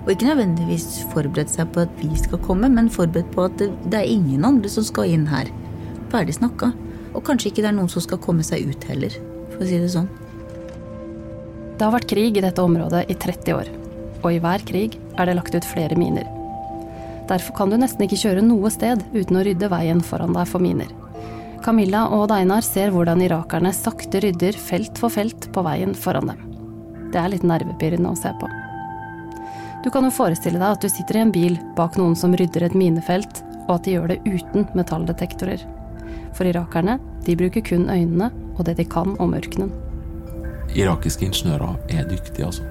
Og 0.03 0.11
ikke 0.13 0.27
nødvendigvis 0.27 1.05
forberedt 1.13 1.53
seg 1.53 1.71
på 1.73 1.85
at 1.85 1.93
vi 2.01 2.11
skal 2.19 2.41
komme, 2.43 2.69
men 2.69 2.91
forberedt 2.91 3.31
på 3.33 3.47
at 3.47 3.61
det 3.61 3.99
er 3.99 4.09
ingen 4.09 4.45
andre 4.45 4.69
som 4.69 4.85
skal 4.85 5.09
inn 5.15 5.25
her. 5.31 5.49
Ferdig 6.11 6.35
snakka. 6.37 6.73
Og 7.13 7.23
kanskje 7.25 7.49
ikke 7.49 7.63
det 7.63 7.71
er 7.71 7.77
noen 7.77 7.91
som 7.91 8.03
skal 8.03 8.21
komme 8.21 8.45
seg 8.45 8.67
ut 8.67 8.85
heller, 8.89 9.15
for 9.53 9.63
å 9.63 9.69
si 9.69 9.79
det 9.79 9.91
sånn. 9.93 10.09
Det 11.77 11.85
har 11.85 11.93
vært 11.95 12.09
krig 12.09 12.37
i 12.37 12.43
dette 12.43 12.61
området 12.61 13.05
i 13.09 13.17
30 13.17 13.57
år, 13.57 13.69
og 14.21 14.29
i 14.29 14.41
hver 14.41 14.65
krig 14.65 14.97
er 15.17 15.29
det 15.29 15.37
lagt 15.37 15.55
ut 15.55 15.67
flere 15.67 15.97
miner. 15.97 16.27
Derfor 17.29 17.55
kan 17.57 17.71
du 17.71 17.79
nesten 17.79 18.03
ikke 18.05 18.19
kjøre 18.19 18.43
noe 18.45 18.69
sted 18.73 19.01
uten 19.13 19.39
å 19.39 19.45
rydde 19.45 19.71
veien 19.71 20.03
foran 20.05 20.35
deg 20.35 20.49
for 20.49 20.61
miner. 20.63 20.89
Camilla 21.63 22.01
og 22.11 22.25
Deinar 22.27 22.65
ser 22.65 22.91
hvordan 22.91 23.21
irakerne 23.23 23.71
sakte 23.75 24.19
rydder 24.23 24.57
felt 24.59 24.99
for 24.99 25.13
felt 25.13 25.47
på 25.55 25.63
veien 25.63 25.93
foran 25.95 26.33
dem. 26.33 26.41
Det 27.13 27.21
er 27.21 27.31
litt 27.31 27.45
nervepirrende 27.47 28.11
å 28.11 28.19
se 28.19 28.33
på. 28.41 28.49
Du 29.83 29.89
kan 29.91 30.03
jo 30.03 30.11
forestille 30.15 30.59
deg 30.59 30.75
at 30.75 30.83
du 30.83 30.91
sitter 30.91 31.19
i 31.19 31.23
en 31.23 31.31
bil 31.31 31.55
bak 31.77 31.95
noen 31.99 32.17
som 32.19 32.35
rydder 32.35 32.67
et 32.67 32.75
minefelt, 32.75 33.43
og 33.67 33.77
at 33.77 33.87
de 33.87 33.95
gjør 33.95 34.11
det 34.11 34.19
uten 34.27 34.67
metalldetektorer. 34.75 35.63
For 36.35 36.49
irakerne, 36.49 36.97
de 37.23 37.37
bruker 37.39 37.63
kun 37.63 37.87
øynene 37.87 38.31
og 38.57 38.65
det 38.67 38.77
de 38.81 38.85
kan 38.89 39.15
om 39.23 39.35
ørkenen. 39.37 39.71
Irakiske 40.75 41.27
ingeniører 41.27 41.77
er 41.95 42.07
dyktige, 42.09 42.49
altså. 42.49 42.67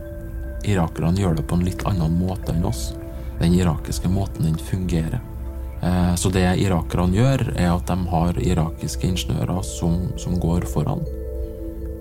Irakerne 0.69 1.19
gjør 1.19 1.39
det 1.39 1.49
på 1.49 1.57
en 1.57 1.65
litt 1.67 1.83
annen 1.89 2.17
måte 2.21 2.53
enn 2.53 2.67
oss. 2.69 2.91
Den 3.41 3.57
irakiske 3.57 4.11
måten 4.11 4.47
den 4.47 4.59
fungerer. 4.61 5.21
Eh, 5.83 6.15
så 6.15 6.31
det 6.35 6.45
irakerne 6.63 7.17
gjør, 7.17 7.49
er 7.57 7.73
at 7.73 7.91
de 7.91 8.09
har 8.13 8.39
irakiske 8.39 9.09
ingeniører 9.09 9.63
som, 9.67 10.13
som 10.21 10.39
går 10.41 10.67
foran. 10.71 11.03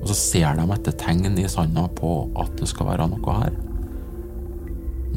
Og 0.01 0.07
så 0.09 0.17
ser 0.17 0.57
de 0.57 0.65
etter 0.75 0.97
tegn 0.97 1.37
i 1.37 1.49
sanda 1.49 1.87
på 1.97 2.13
at 2.41 2.53
det 2.59 2.69
skal 2.69 2.91
være 2.91 3.09
noe 3.11 3.37
her. 3.41 3.57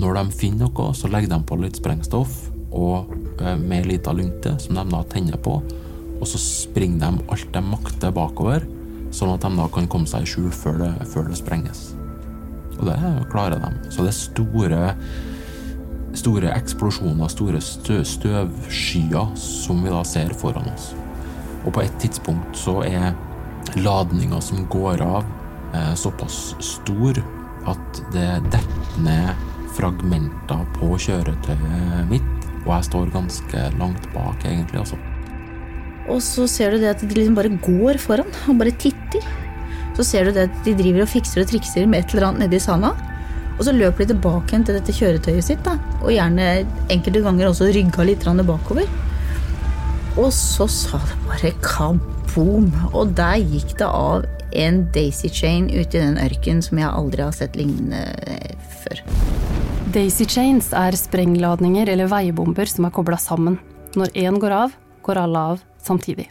Når 0.00 0.18
de 0.18 0.24
finner 0.35 0.68
noe, 0.68 0.90
så 0.96 1.09
legger 1.12 1.31
de 1.37 1.40
på 1.46 1.59
litt 1.61 1.79
sprengstoff 1.79 2.48
og 2.74 3.12
eh, 3.40 3.57
med 3.61 3.83
ei 3.83 3.90
lita 3.94 4.14
lunte 4.16 4.57
som 4.62 4.81
de 4.81 4.87
da 4.90 5.03
tenner 5.12 5.40
på, 5.40 5.59
og 6.14 6.24
så 6.29 6.40
springer 6.40 7.05
de 7.05 7.29
alt 7.35 7.53
de 7.53 7.62
makter 7.64 8.14
bakover 8.14 8.64
sånn 9.14 9.35
at 9.35 9.44
de 9.44 9.53
da 9.59 9.68
kan 9.70 9.87
komme 9.90 10.11
seg 10.11 10.24
i 10.24 10.31
skjul 10.31 10.50
før 10.55 10.81
det, 10.83 10.90
før 11.12 11.29
det 11.31 11.38
sprenges. 11.38 11.92
Og 12.81 12.88
det 12.88 12.96
klarer 13.31 13.61
de. 13.62 13.70
Så 13.94 14.03
det 14.03 14.11
er 14.11 14.18
store, 14.18 14.81
store 16.18 16.50
eksplosjoner, 16.55 17.31
store 17.33 17.61
stø, 17.64 18.00
støvskyer 18.07 19.33
som 19.40 19.83
vi 19.85 19.92
da 19.92 20.03
ser 20.07 20.35
foran 20.38 20.68
oss. 20.72 20.92
Og 21.64 21.72
på 21.74 21.85
et 21.85 21.96
tidspunkt 22.03 22.59
så 22.59 22.81
er 22.87 23.14
ladninga 23.81 24.40
som 24.44 24.66
går 24.70 25.03
av, 25.03 25.24
eh, 25.74 25.94
såpass 25.94 26.55
stor 26.61 27.18
at 27.66 28.03
det 28.12 28.29
detter 28.53 29.00
ned 29.03 29.35
fragmenter 29.74 30.62
på 30.77 30.94
kjøretøyet 31.00 32.11
mitt. 32.11 32.31
Og 32.64 32.70
jeg 32.77 32.88
står 32.90 33.12
ganske 33.12 33.64
langt 33.79 34.07
bak, 34.14 34.44
egentlig. 34.44 34.79
altså. 34.81 34.96
Og 36.09 36.20
så 36.20 36.46
ser 36.48 36.74
du 36.74 36.79
det 36.83 36.92
at 36.92 37.00
de 37.00 37.14
liksom 37.16 37.37
bare 37.37 37.53
går 37.64 37.98
foran 37.98 38.29
og 38.48 38.61
bare 38.61 38.70
titter. 38.77 39.24
Så 39.96 40.05
ser 40.05 40.24
du 40.24 40.33
det 40.37 40.48
at 40.50 40.64
de 40.66 40.74
driver 40.77 41.05
og 41.05 41.09
fikser 41.09 41.44
og 41.44 41.50
trikser 41.50 41.87
med 41.88 42.03
et 42.03 42.14
eller 42.14 42.29
annet 42.29 42.46
nedi 42.46 42.61
sanda. 42.61 42.92
Og 43.54 43.64
så 43.66 43.74
løper 43.74 44.02
de 44.04 44.14
tilbake 44.14 44.50
igjen 44.50 44.64
til 44.66 44.78
dette 44.78 44.94
kjøretøyet 44.94 45.46
sitt, 45.46 45.62
da. 45.66 45.76
og 46.02 46.10
gjerne 46.10 46.64
enkelte 46.90 47.22
ganger 47.24 47.50
også 47.50 47.70
rygga 47.74 48.06
litt 48.06 48.24
bakover. 48.24 48.88
Og 50.18 50.30
så 50.34 50.66
sa 50.70 50.98
det 50.98 51.18
bare 51.26 51.52
kaboom, 51.62 52.70
og 52.92 53.14
der 53.18 53.38
gikk 53.42 53.78
det 53.78 53.86
av 53.86 54.26
en 54.54 54.84
daisy 54.94 55.28
chain 55.28 55.66
ute 55.70 55.98
i 55.98 56.02
den 56.02 56.18
ørkenen 56.18 56.62
som 56.62 56.78
jeg 56.78 56.90
aldri 56.90 57.22
har 57.22 57.34
sett 57.34 57.56
lignende 57.58 58.04
før. 58.82 59.02
Daisy 59.94 60.26
chains 60.26 60.72
er 60.74 60.96
sprengladninger 60.98 61.90
eller 61.90 62.10
veibomber 62.10 62.70
som 62.70 62.86
er 62.86 62.94
kobla 62.94 63.18
sammen. 63.18 63.58
Når 63.94 64.14
én 64.18 64.38
går 64.42 64.54
av, 64.54 64.78
går 65.06 65.20
alle 65.26 65.42
av 65.54 65.66
samtidig. 65.82 66.28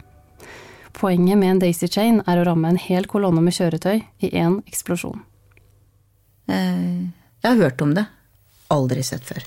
Poenget 0.93 1.39
med 1.39 1.55
en 1.55 1.61
daisy 1.63 1.87
chain 1.87 2.21
er 2.27 2.39
å 2.39 2.47
ramme 2.47 2.71
en 2.71 2.79
hel 2.79 3.07
kolonne 3.09 3.43
med 3.43 3.55
kjøretøy 3.55 4.03
i 4.23 4.31
én 4.31 4.59
eksplosjon. 4.67 5.23
Eh, 6.47 7.09
jeg 7.43 7.49
har 7.49 7.59
hørt 7.59 7.81
om 7.81 7.93
det. 7.95 8.05
Aldri 8.73 9.03
sett 9.03 9.25
før. 9.27 9.43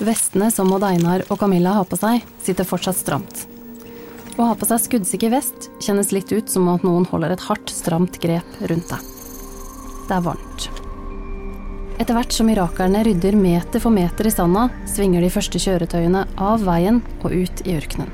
Vestene 0.00 0.50
som 0.54 0.70
Odd 0.72 0.84
Einar 0.86 1.24
og 1.28 1.40
Camilla 1.40 1.74
har 1.76 1.88
på 1.88 1.98
seg, 2.00 2.24
sitter 2.42 2.68
fortsatt 2.68 2.96
stramt. 2.96 3.46
Å 4.40 4.46
ha 4.48 4.54
på 4.56 4.68
seg 4.68 4.80
skuddsikker 4.84 5.32
vest 5.34 5.68
kjennes 5.84 6.12
litt 6.14 6.30
ut 6.32 6.48
som 6.48 6.68
at 6.72 6.84
noen 6.86 7.04
holder 7.10 7.34
et 7.34 7.42
hardt, 7.48 7.72
stramt 7.74 8.20
grep 8.22 8.62
rundt 8.70 8.92
deg. 8.92 9.10
Det 10.08 10.16
er 10.16 10.24
varmt. 10.24 10.68
Etter 12.00 12.16
hvert 12.16 12.32
som 12.32 12.48
irakerne 12.48 13.02
rydder 13.04 13.36
meter 13.36 13.82
for 13.82 13.92
meter 13.92 14.30
i 14.30 14.32
sanda, 14.32 14.70
svinger 14.88 15.20
de 15.20 15.28
første 15.34 15.60
kjøretøyene 15.60 16.24
av 16.40 16.64
veien 16.64 17.02
og 17.20 17.34
ut 17.34 17.60
i 17.66 17.76
ørkenen. 17.76 18.08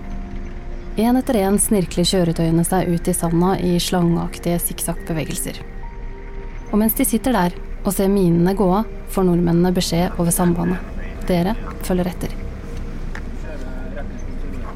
Én 0.96 1.18
etter 1.20 1.38
én 1.44 1.61
snirkler 1.61 2.09
kjøretøyene 2.09 2.64
seg 2.66 2.88
ut 2.88 3.07
i 3.07 3.14
sanda 3.14 3.53
i 3.61 3.77
slangeaktige 3.79 4.59
sikksakkbevegelser. 4.64 5.61
Og 6.72 6.81
mens 6.81 6.96
de 6.99 7.07
sitter 7.07 7.37
der 7.37 7.55
og 7.87 7.94
ser 7.94 8.11
minene 8.11 8.55
gå 8.59 8.66
av, 8.81 8.88
får 9.14 9.29
nordmennene 9.29 9.70
beskjed 9.75 10.18
over 10.18 10.35
sambandet. 10.35 10.83
Dere 11.29 11.55
følger 11.87 12.11
etter. 12.11 12.35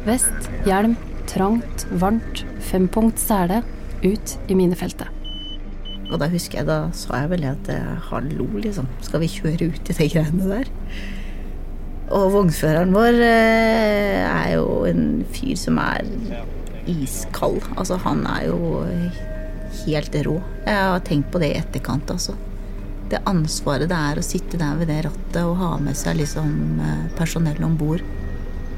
Vest, 0.06 0.50
hjelm, 0.66 0.94
trangt, 1.30 1.86
varmt, 1.90 2.44
fempunkt 2.70 3.20
sele, 3.20 3.60
ut 4.00 4.36
i 4.48 4.56
minefeltet. 4.56 5.10
Og 6.10 6.18
da 6.22 6.26
husker 6.30 6.60
jeg, 6.60 6.68
da 6.70 6.78
sa 6.96 7.22
jeg 7.22 7.30
vel 7.34 7.46
at 7.50 7.68
eh, 7.70 7.90
hallo, 8.08 8.46
liksom. 8.58 8.88
Skal 9.04 9.22
vi 9.22 9.30
kjøre 9.30 9.70
ut 9.70 9.90
i 9.92 9.96
de 9.98 10.08
greiene 10.10 10.48
der? 10.48 10.70
Og 12.10 12.32
vognføreren 12.34 12.94
vår 12.94 13.20
eh, 13.22 14.24
er 14.24 14.56
jo 14.56 14.80
en 14.88 15.20
fyr 15.30 15.54
som 15.58 15.78
er 15.82 16.06
iskald. 16.90 17.60
Altså, 17.76 18.00
han 18.02 18.24
er 18.26 18.48
jo 18.48 18.82
helt 19.84 20.22
rå. 20.26 20.40
Jeg 20.64 20.78
har 20.80 21.04
tenkt 21.06 21.30
på 21.30 21.42
det 21.42 21.52
i 21.52 21.60
etterkant, 21.60 22.10
altså. 22.10 22.34
Det 23.10 23.24
ansvaret 23.26 23.90
det 23.90 23.98
er 23.98 24.20
å 24.20 24.24
sitte 24.24 24.60
der 24.60 24.78
ved 24.78 24.90
det 24.92 25.02
rattet 25.08 25.42
og 25.42 25.58
ha 25.58 25.74
med 25.82 25.98
seg 25.98 26.20
liksom 26.20 26.80
eh, 26.84 27.04
personell 27.18 27.58
om 27.66 27.76
bord. 27.80 28.04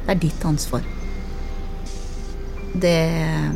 Det 0.03 0.16
er 0.16 0.21
ditt 0.23 0.45
ansvar 0.49 0.85
det 2.73 3.51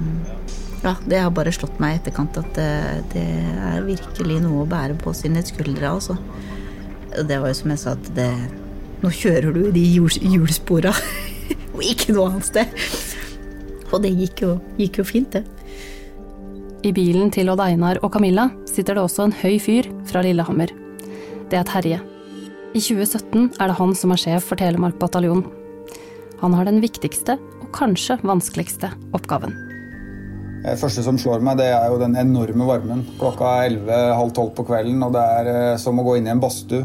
ja, 0.83 0.95
det 1.07 1.19
har 1.19 1.33
bare 1.35 1.53
slått 1.55 1.81
meg 1.83 1.95
i 1.95 1.99
etterkant 2.01 2.37
at 2.39 2.53
det, 2.55 2.69
det, 3.15 3.25
er 3.73 3.87
virkelig 3.87 4.39
noe 4.45 4.63
å 4.63 4.69
bære 4.71 4.99
på 5.01 5.15
sine 5.17 5.43
skuldre, 5.43 5.89
altså. 5.89 6.15
Det 7.17 7.41
var 7.41 7.51
jo 7.51 7.57
som 7.59 7.73
jeg 7.73 7.83
sa, 7.83 7.97
at 7.97 8.15
det 8.17 8.31
Nå 8.97 9.11
kjører 9.13 9.53
du 9.53 9.67
i 9.67 9.73
de 9.75 9.83
hjulspora, 10.33 10.89
og 11.75 11.83
ikke 11.85 12.15
noe 12.17 12.31
annet 12.31 12.47
sted. 12.49 12.79
Og 13.91 14.01
det 14.03 14.15
gikk 14.17 14.41
jo, 14.47 14.55
gikk 14.81 15.03
jo 15.03 15.05
fint, 15.05 15.37
det. 15.37 15.43
I 16.89 16.95
bilen 16.97 17.29
til 17.35 17.51
Odd 17.53 17.61
Einar 17.61 18.01
og 18.01 18.15
Camilla 18.15 18.47
sitter 18.77 18.97
det 18.97 19.07
også 19.07 19.27
en 19.27 19.37
høy 19.41 19.57
fyr 19.63 19.89
fra 20.09 20.23
Lillehammer. 20.25 20.73
Det 21.51 21.59
er 21.59 21.67
Terje. 21.69 22.01
I 22.77 22.81
2017 22.83 23.55
er 23.57 23.71
det 23.71 23.79
han 23.79 23.95
som 23.97 24.13
er 24.13 24.21
sjef 24.21 24.51
for 24.51 24.61
Telemark 24.61 24.99
bataljon. 25.01 25.47
Han 26.43 26.57
har 26.57 26.69
den 26.69 26.83
viktigste 26.83 27.39
og 27.63 27.71
kanskje 27.77 28.19
vanskeligste 28.27 28.91
oppgaven. 29.17 29.55
Det 30.67 30.75
første 30.81 31.05
som 31.07 31.19
slår 31.21 31.45
meg, 31.47 31.61
det 31.61 31.69
er 31.71 31.87
jo 31.93 32.01
den 32.01 32.17
enorme 32.19 32.67
varmen. 32.67 33.05
Klokka 33.21 33.53
er 33.63 33.77
11-halv 33.77 34.33
12 34.35 34.49
på 34.57 34.65
kvelden, 34.67 35.05
og 35.07 35.13
det 35.15 35.23
er 35.39 35.51
eh, 35.53 35.77
som 35.79 36.01
å 36.01 36.05
gå 36.05 36.17
inn 36.19 36.27
i 36.27 36.33
en 36.33 36.43
badstue. 36.43 36.83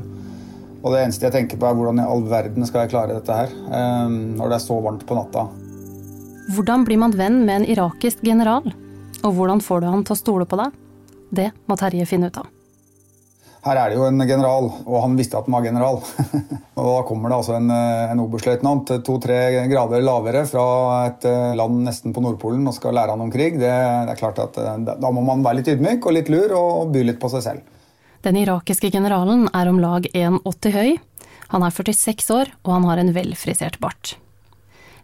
Og 0.81 0.93
det 0.93 1.01
eneste 1.01 1.27
jeg 1.27 1.33
tenker 1.33 1.59
på, 1.59 1.65
er 1.65 1.77
hvordan 1.77 2.01
i 2.01 2.05
all 2.05 2.21
verden 2.29 2.67
skal 2.69 2.85
jeg 2.85 2.93
klare 2.93 3.17
dette 3.17 3.35
her 3.35 3.49
eh, 3.49 4.13
når 4.37 4.53
det 4.53 4.59
er 4.59 4.63
så 4.67 4.77
varmt 4.85 5.07
på 5.09 5.17
natta. 5.17 5.47
Hvordan 6.53 6.85
blir 6.85 7.01
man 7.01 7.17
venn 7.17 7.41
med 7.47 7.63
en 7.63 7.67
irakisk 7.73 8.21
general? 8.27 8.69
Og 9.21 9.35
hvordan 9.37 9.61
får 9.65 9.81
du 9.81 9.89
han 9.89 10.05
til 10.05 10.15
å 10.15 10.21
stole 10.21 10.47
på 10.49 10.61
deg? 10.61 10.77
Det 11.31 11.51
må 11.65 11.77
Terje 11.79 12.05
finne 12.09 12.27
ut 12.27 12.41
av. 12.41 12.49
Her 13.61 13.77
er 13.77 13.91
det 13.91 13.97
jo 13.99 14.07
en 14.07 14.23
general, 14.25 14.67
og 14.89 15.03
han 15.03 15.15
visste 15.19 15.37
at 15.37 15.45
han 15.45 15.53
var 15.53 15.65
general. 15.67 15.99
og 16.81 16.87
Da 16.87 17.01
kommer 17.05 17.29
det 17.29 17.37
altså 17.37 17.53
en, 17.59 17.69
eh, 17.69 18.09
en 18.09 18.21
oberstløytnant 18.23 18.89
to-tre 19.05 19.37
grader 19.69 20.01
lavere 20.01 20.41
fra 20.49 20.63
et 21.11 21.27
eh, 21.29 21.51
land 21.59 21.83
nesten 21.85 22.15
på 22.15 22.23
Nordpolen 22.25 22.65
og 22.65 22.73
skal 22.73 22.97
lære 22.97 23.13
han 23.13 23.21
om 23.21 23.29
krig. 23.33 23.59
Det, 23.61 23.69
det 23.69 24.15
er 24.15 24.19
klart 24.19 24.41
at 24.41 24.57
eh, 24.57 24.79
Da 24.89 25.11
må 25.13 25.21
man 25.27 25.45
være 25.45 25.59
litt 25.59 25.69
ydmyk 25.75 26.09
og 26.09 26.17
litt 26.17 26.31
lur 26.33 26.55
og 26.57 26.95
by 26.95 27.05
litt 27.11 27.21
på 27.21 27.29
seg 27.35 27.45
selv. 27.45 27.77
Den 28.25 28.39
irakiske 28.41 28.89
generalen 28.93 29.45
er 29.53 29.69
om 29.69 29.77
lag 29.81 30.09
1,80 30.09 30.75
høy. 30.77 30.97
Han 31.53 31.65
er 31.67 31.73
46 31.75 32.33
år, 32.33 32.51
og 32.65 32.73
han 32.79 32.89
har 32.89 33.01
en 33.01 33.13
velfrisert 33.13 33.77
bart. 33.83 34.15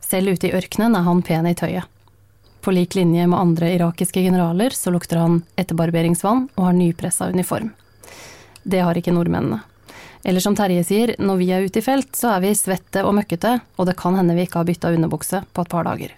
Selv 0.02 0.34
ute 0.34 0.50
i 0.50 0.56
ørkenen 0.58 0.98
er 0.98 1.06
han 1.06 1.22
pen 1.26 1.50
i 1.50 1.54
tøyet. 1.58 1.86
På 2.68 2.72
lik 2.72 2.96
linje 2.96 3.28
med 3.28 3.40
andre 3.40 3.74
irakiske 3.74 4.22
generaler 4.22 4.70
så 4.70 4.92
lukter 4.92 5.22
han 5.22 5.38
etterbarberingsvann 5.56 6.50
og 6.56 6.64
har 6.66 6.74
nypressa 6.76 7.30
uniform. 7.32 7.70
Det 8.64 8.82
har 8.84 8.98
ikke 9.00 9.14
nordmennene. 9.16 9.62
Eller 10.28 10.44
som 10.44 10.56
Terje 10.56 10.82
sier, 10.84 11.14
når 11.16 11.38
vi 11.40 11.46
er 11.56 11.64
ute 11.64 11.80
i 11.80 11.86
felt, 11.86 12.10
så 12.20 12.34
er 12.34 12.42
vi 12.44 12.50
svette 12.60 13.06
og 13.08 13.14
møkkete, 13.16 13.54
og 13.80 13.88
det 13.88 13.94
kan 14.02 14.18
hende 14.20 14.36
vi 14.36 14.44
ikke 14.44 14.60
har 14.60 14.68
bytta 14.68 14.92
underbukse 14.98 15.40
på 15.48 15.64
et 15.64 15.72
par 15.72 15.88
dager. 15.88 16.12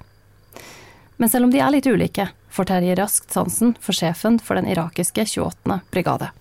Men 1.21 1.29
selv 1.29 1.45
om 1.45 1.53
de 1.53 1.62
er 1.62 1.69
litt 1.75 1.85
ulike, 1.85 2.25
får 2.49 2.69
Terje 2.71 2.95
raskt 2.97 3.38
sansen 3.38 3.75
for 3.77 3.93
sjefen 3.93 4.39
for 4.41 4.57
den 4.57 4.71
irakiske 4.73 5.27
28. 5.29 5.77
brigade. 5.93 6.31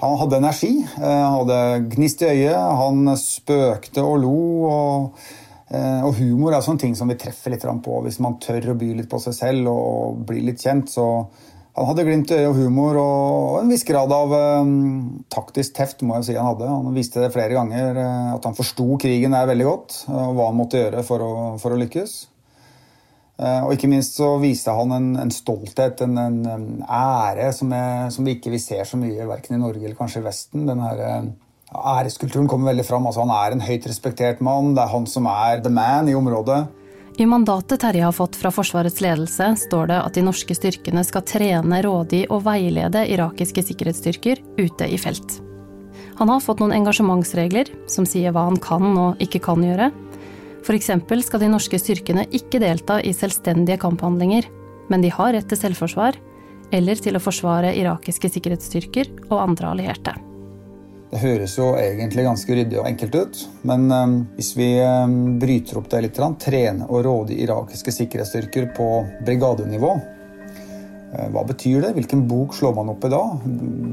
Han 0.00 0.16
hadde 0.22 0.40
energi, 0.40 0.72
eh, 0.96 1.04
han 1.04 1.36
hadde 1.42 1.60
gnist 1.92 2.24
i 2.24 2.32
øyet, 2.32 2.56
han 2.56 3.12
spøkte 3.20 4.00
og 4.00 4.16
lo. 4.24 4.40
og... 4.70 5.28
Eh, 5.68 6.00
og 6.06 6.16
humor 6.16 6.54
er 6.56 6.64
sånne 6.64 6.80
ting 6.80 6.96
som 6.96 7.10
vi 7.10 7.18
treffer 7.20 7.52
litt 7.52 7.66
på. 7.84 8.00
Hvis 8.06 8.20
man 8.24 8.38
tør 8.40 8.72
å 8.72 8.78
by 8.78 8.94
litt 9.02 9.10
på 9.10 9.20
seg 9.20 9.36
selv 9.36 9.70
og 9.72 10.24
bli 10.28 10.40
litt 10.46 10.64
kjent, 10.64 10.88
så, 10.94 11.06
han 11.76 11.90
hadde 11.90 12.06
glimt 12.08 12.32
i 12.32 12.38
øyet 12.40 12.48
og 12.48 12.56
humor 12.58 12.96
og 12.98 13.58
en 13.60 13.68
viss 13.70 13.84
grad 13.86 14.10
av 14.10 14.32
um, 14.34 15.20
taktisk 15.30 15.76
teft. 15.76 16.02
må 16.02 16.16
jeg 16.18 16.30
si 16.30 16.38
Han 16.38 16.48
hadde. 16.50 16.70
Han 16.72 16.96
viste 16.96 17.22
det 17.22 17.30
flere 17.34 17.54
ganger 17.54 18.00
uh, 18.00 18.32
at 18.34 18.48
han 18.48 18.56
forsto 18.56 18.96
krigen 18.98 19.36
der 19.36 19.46
veldig 19.50 19.68
godt. 19.68 20.00
Uh, 20.08 20.24
og 20.30 20.34
hva 20.38 20.48
han 20.48 20.58
måtte 20.58 20.80
gjøre 20.80 21.04
for 21.06 21.22
å, 21.22 21.32
for 21.62 21.76
å 21.76 21.80
lykkes. 21.84 22.18
Og 23.38 23.70
ikke 23.70 23.86
minst 23.86 24.16
så 24.18 24.32
viste 24.42 24.72
han 24.74 24.90
en, 24.90 25.04
en 25.22 25.30
stolthet, 25.30 26.00
en, 26.02 26.16
en, 26.18 26.64
ære, 26.82 27.52
som, 27.54 27.70
jeg, 27.70 28.08
som, 28.10 28.26
vi 28.26 28.32
ikke 28.34 28.58
ser 28.58 28.82
så 28.82 28.98
mye 28.98 29.28
verken 29.30 29.54
i 29.54 29.60
Norge 29.60 29.84
eller 29.84 29.94
kanskje 29.94 30.24
i 30.24 30.24
Vesten. 30.24 30.64
Den 30.66 30.82
her, 30.82 31.02
æreskulturen 31.74 32.48
kommer 32.48 32.72
veldig 32.72 32.86
fram. 32.88 33.06
Altså, 33.08 33.24
han 33.24 33.34
er 33.34 33.54
en 33.54 33.64
høyt 33.64 33.86
respektert 33.88 34.42
mann. 34.44 34.74
Det 34.76 34.84
er 34.84 34.92
han 34.92 35.08
som 35.10 35.28
er 35.30 35.62
the 35.64 35.72
man 35.72 36.08
i 36.08 36.16
området. 36.16 36.66
I 37.18 37.26
mandatet 37.26 37.80
Terje 37.82 38.04
har 38.06 38.14
fått 38.14 38.36
fra 38.38 38.52
Forsvarets 38.54 39.00
ledelse, 39.02 39.48
står 39.58 39.88
det 39.90 39.96
at 40.04 40.14
de 40.14 40.22
norske 40.22 40.54
styrkene 40.54 41.02
skal 41.02 41.24
trene, 41.26 41.80
rådgi 41.82 42.28
og 42.30 42.44
veilede 42.46 43.02
irakiske 43.10 43.64
sikkerhetsstyrker 43.66 44.38
ute 44.60 44.86
i 44.86 45.00
felt. 45.02 45.40
Han 46.20 46.30
har 46.30 46.44
fått 46.44 46.62
noen 46.62 46.76
engasjementsregler 46.76 47.72
som 47.90 48.06
sier 48.06 48.30
hva 48.34 48.46
han 48.46 48.60
kan 48.62 48.86
og 48.92 49.24
ikke 49.24 49.42
kan 49.42 49.66
gjøre. 49.66 49.90
F.eks. 50.62 50.92
skal 51.26 51.42
de 51.42 51.50
norske 51.50 51.82
styrkene 51.82 52.28
ikke 52.30 52.62
delta 52.62 53.00
i 53.02 53.10
selvstendige 53.14 53.80
kamphandlinger, 53.82 54.46
men 54.86 55.02
de 55.02 55.10
har 55.10 55.34
rett 55.34 55.50
til 55.50 55.58
selvforsvar 55.58 56.22
eller 56.70 57.02
til 57.02 57.18
å 57.18 57.22
forsvare 57.22 57.74
irakiske 57.82 58.30
sikkerhetsstyrker 58.30 59.10
og 59.26 59.40
andre 59.42 59.74
allierte. 59.74 60.14
Det 61.08 61.22
høres 61.22 61.54
jo 61.56 61.70
egentlig 61.80 62.26
ganske 62.26 62.52
ryddig 62.52 62.76
og 62.82 62.86
enkelt 62.90 63.14
ut, 63.16 63.38
men 63.68 63.86
um, 63.88 64.14
hvis 64.36 64.50
vi 64.58 64.66
um, 64.84 65.38
bryter 65.40 65.78
opp 65.80 65.88
det 65.88 66.02
litt, 66.04 66.18
trene 66.42 66.84
og 66.84 67.00
råde 67.06 67.32
irakiske 67.32 67.94
sikkerhetsstyrker 67.96 68.66
på 68.76 68.88
brigadenivå, 69.24 69.94
uh, 69.96 71.28
hva 71.32 71.46
betyr 71.48 71.86
det? 71.86 71.94
Hvilken 71.96 72.26
bok 72.28 72.52
slår 72.58 72.76
man 72.76 72.92
opp 72.92 73.08
i 73.08 73.12
da? 73.14 73.22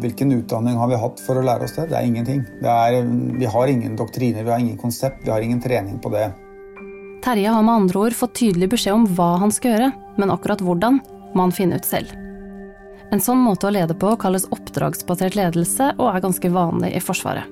Hvilken 0.04 0.36
utdanning 0.42 0.76
har 0.82 0.92
vi 0.92 1.00
hatt 1.06 1.24
for 1.24 1.40
å 1.40 1.46
lære 1.48 1.70
oss 1.70 1.78
det? 1.78 1.88
Det 1.94 2.02
er 2.02 2.10
ingenting. 2.10 2.44
Det 2.60 2.76
er, 2.76 3.00
vi 3.40 3.48
har 3.56 3.72
ingen 3.72 3.96
doktriner, 3.96 4.44
vi 4.44 4.52
har 4.52 4.66
ingen 4.66 4.82
konsept, 4.82 5.24
vi 5.24 5.32
har 5.32 5.46
ingen 5.46 5.64
trening 5.64 6.04
på 6.04 6.12
det. 6.12 6.28
Terje 7.24 7.56
har 7.56 7.64
med 7.64 7.86
andre 7.86 8.04
ord 8.10 8.20
fått 8.20 8.36
tydelig 8.44 8.74
beskjed 8.76 9.00
om 9.00 9.08
hva 9.16 9.38
han 9.40 9.56
skal 9.56 9.72
gjøre, 9.72 9.90
men 10.20 10.36
akkurat 10.36 10.60
hvordan 10.68 11.00
må 11.32 11.48
han 11.48 11.56
finne 11.56 11.80
ut 11.80 11.88
selv. 11.88 12.25
En 13.14 13.22
sånn 13.22 13.42
måte 13.44 13.68
å 13.70 13.74
lede 13.74 13.96
på 13.98 14.16
kalles 14.20 14.48
oppdragsbasert 14.54 15.38
ledelse 15.38 15.92
og 15.98 16.10
er 16.10 16.24
ganske 16.24 16.50
vanlig 16.52 16.96
i 16.98 17.04
Forsvaret. 17.04 17.52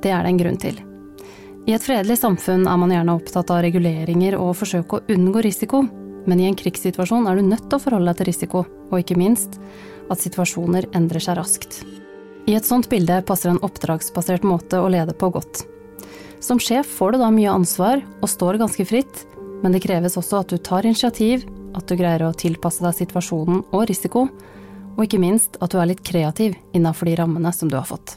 Det 0.00 0.12
er 0.12 0.24
det 0.24 0.32
en 0.32 0.40
grunn 0.40 0.60
til. 0.60 0.78
I 1.68 1.74
et 1.76 1.84
fredelig 1.84 2.16
samfunn 2.22 2.64
er 2.66 2.78
man 2.80 2.92
gjerne 2.92 3.14
opptatt 3.18 3.50
av 3.52 3.60
reguleringer 3.66 4.38
og 4.40 4.56
forsøke 4.56 4.96
å 4.96 5.02
unngå 5.12 5.42
risiko, 5.44 5.82
men 6.26 6.40
i 6.40 6.48
en 6.48 6.56
krigssituasjon 6.56 7.28
er 7.28 7.36
du 7.36 7.46
nødt 7.46 7.66
til 7.68 7.76
å 7.76 7.82
forholde 7.82 8.12
deg 8.12 8.20
til 8.20 8.30
risiko, 8.30 8.64
og 8.90 8.96
ikke 8.96 9.18
minst 9.20 9.60
at 10.10 10.22
situasjoner 10.22 10.88
endrer 10.96 11.22
seg 11.22 11.36
raskt. 11.38 11.82
I 12.48 12.56
et 12.56 12.66
sånt 12.66 12.88
bilde 12.90 13.20
passer 13.28 13.52
en 13.52 13.60
oppdragsbasert 13.62 14.46
måte 14.48 14.80
å 14.80 14.88
lede 14.90 15.14
på 15.14 15.28
godt. 15.34 15.62
Som 16.40 16.58
sjef 16.58 16.88
får 16.96 17.12
du 17.12 17.20
da 17.20 17.28
mye 17.34 17.52
ansvar 17.52 18.00
og 18.22 18.32
står 18.32 18.58
ganske 18.62 18.86
fritt, 18.88 19.26
men 19.60 19.76
det 19.76 19.82
kreves 19.84 20.16
også 20.16 20.40
at 20.40 20.52
du 20.52 20.56
tar 20.56 20.88
initiativ, 20.88 21.44
at 21.76 21.86
du 21.86 21.94
greier 22.00 22.24
å 22.24 22.34
tilpasse 22.34 22.82
deg 22.82 22.96
situasjonen 22.96 23.60
og 23.68 23.84
risiko, 23.90 24.26
og 24.96 25.04
ikke 25.04 25.20
minst 25.22 25.60
at 25.60 25.72
du 25.72 25.78
er 25.80 25.92
litt 25.92 26.02
kreativ 26.06 26.56
innafor 26.76 27.10
de 27.10 27.16
rammene 27.20 27.52
som 27.56 27.70
du 27.70 27.78
har 27.78 27.88
fått. 27.88 28.16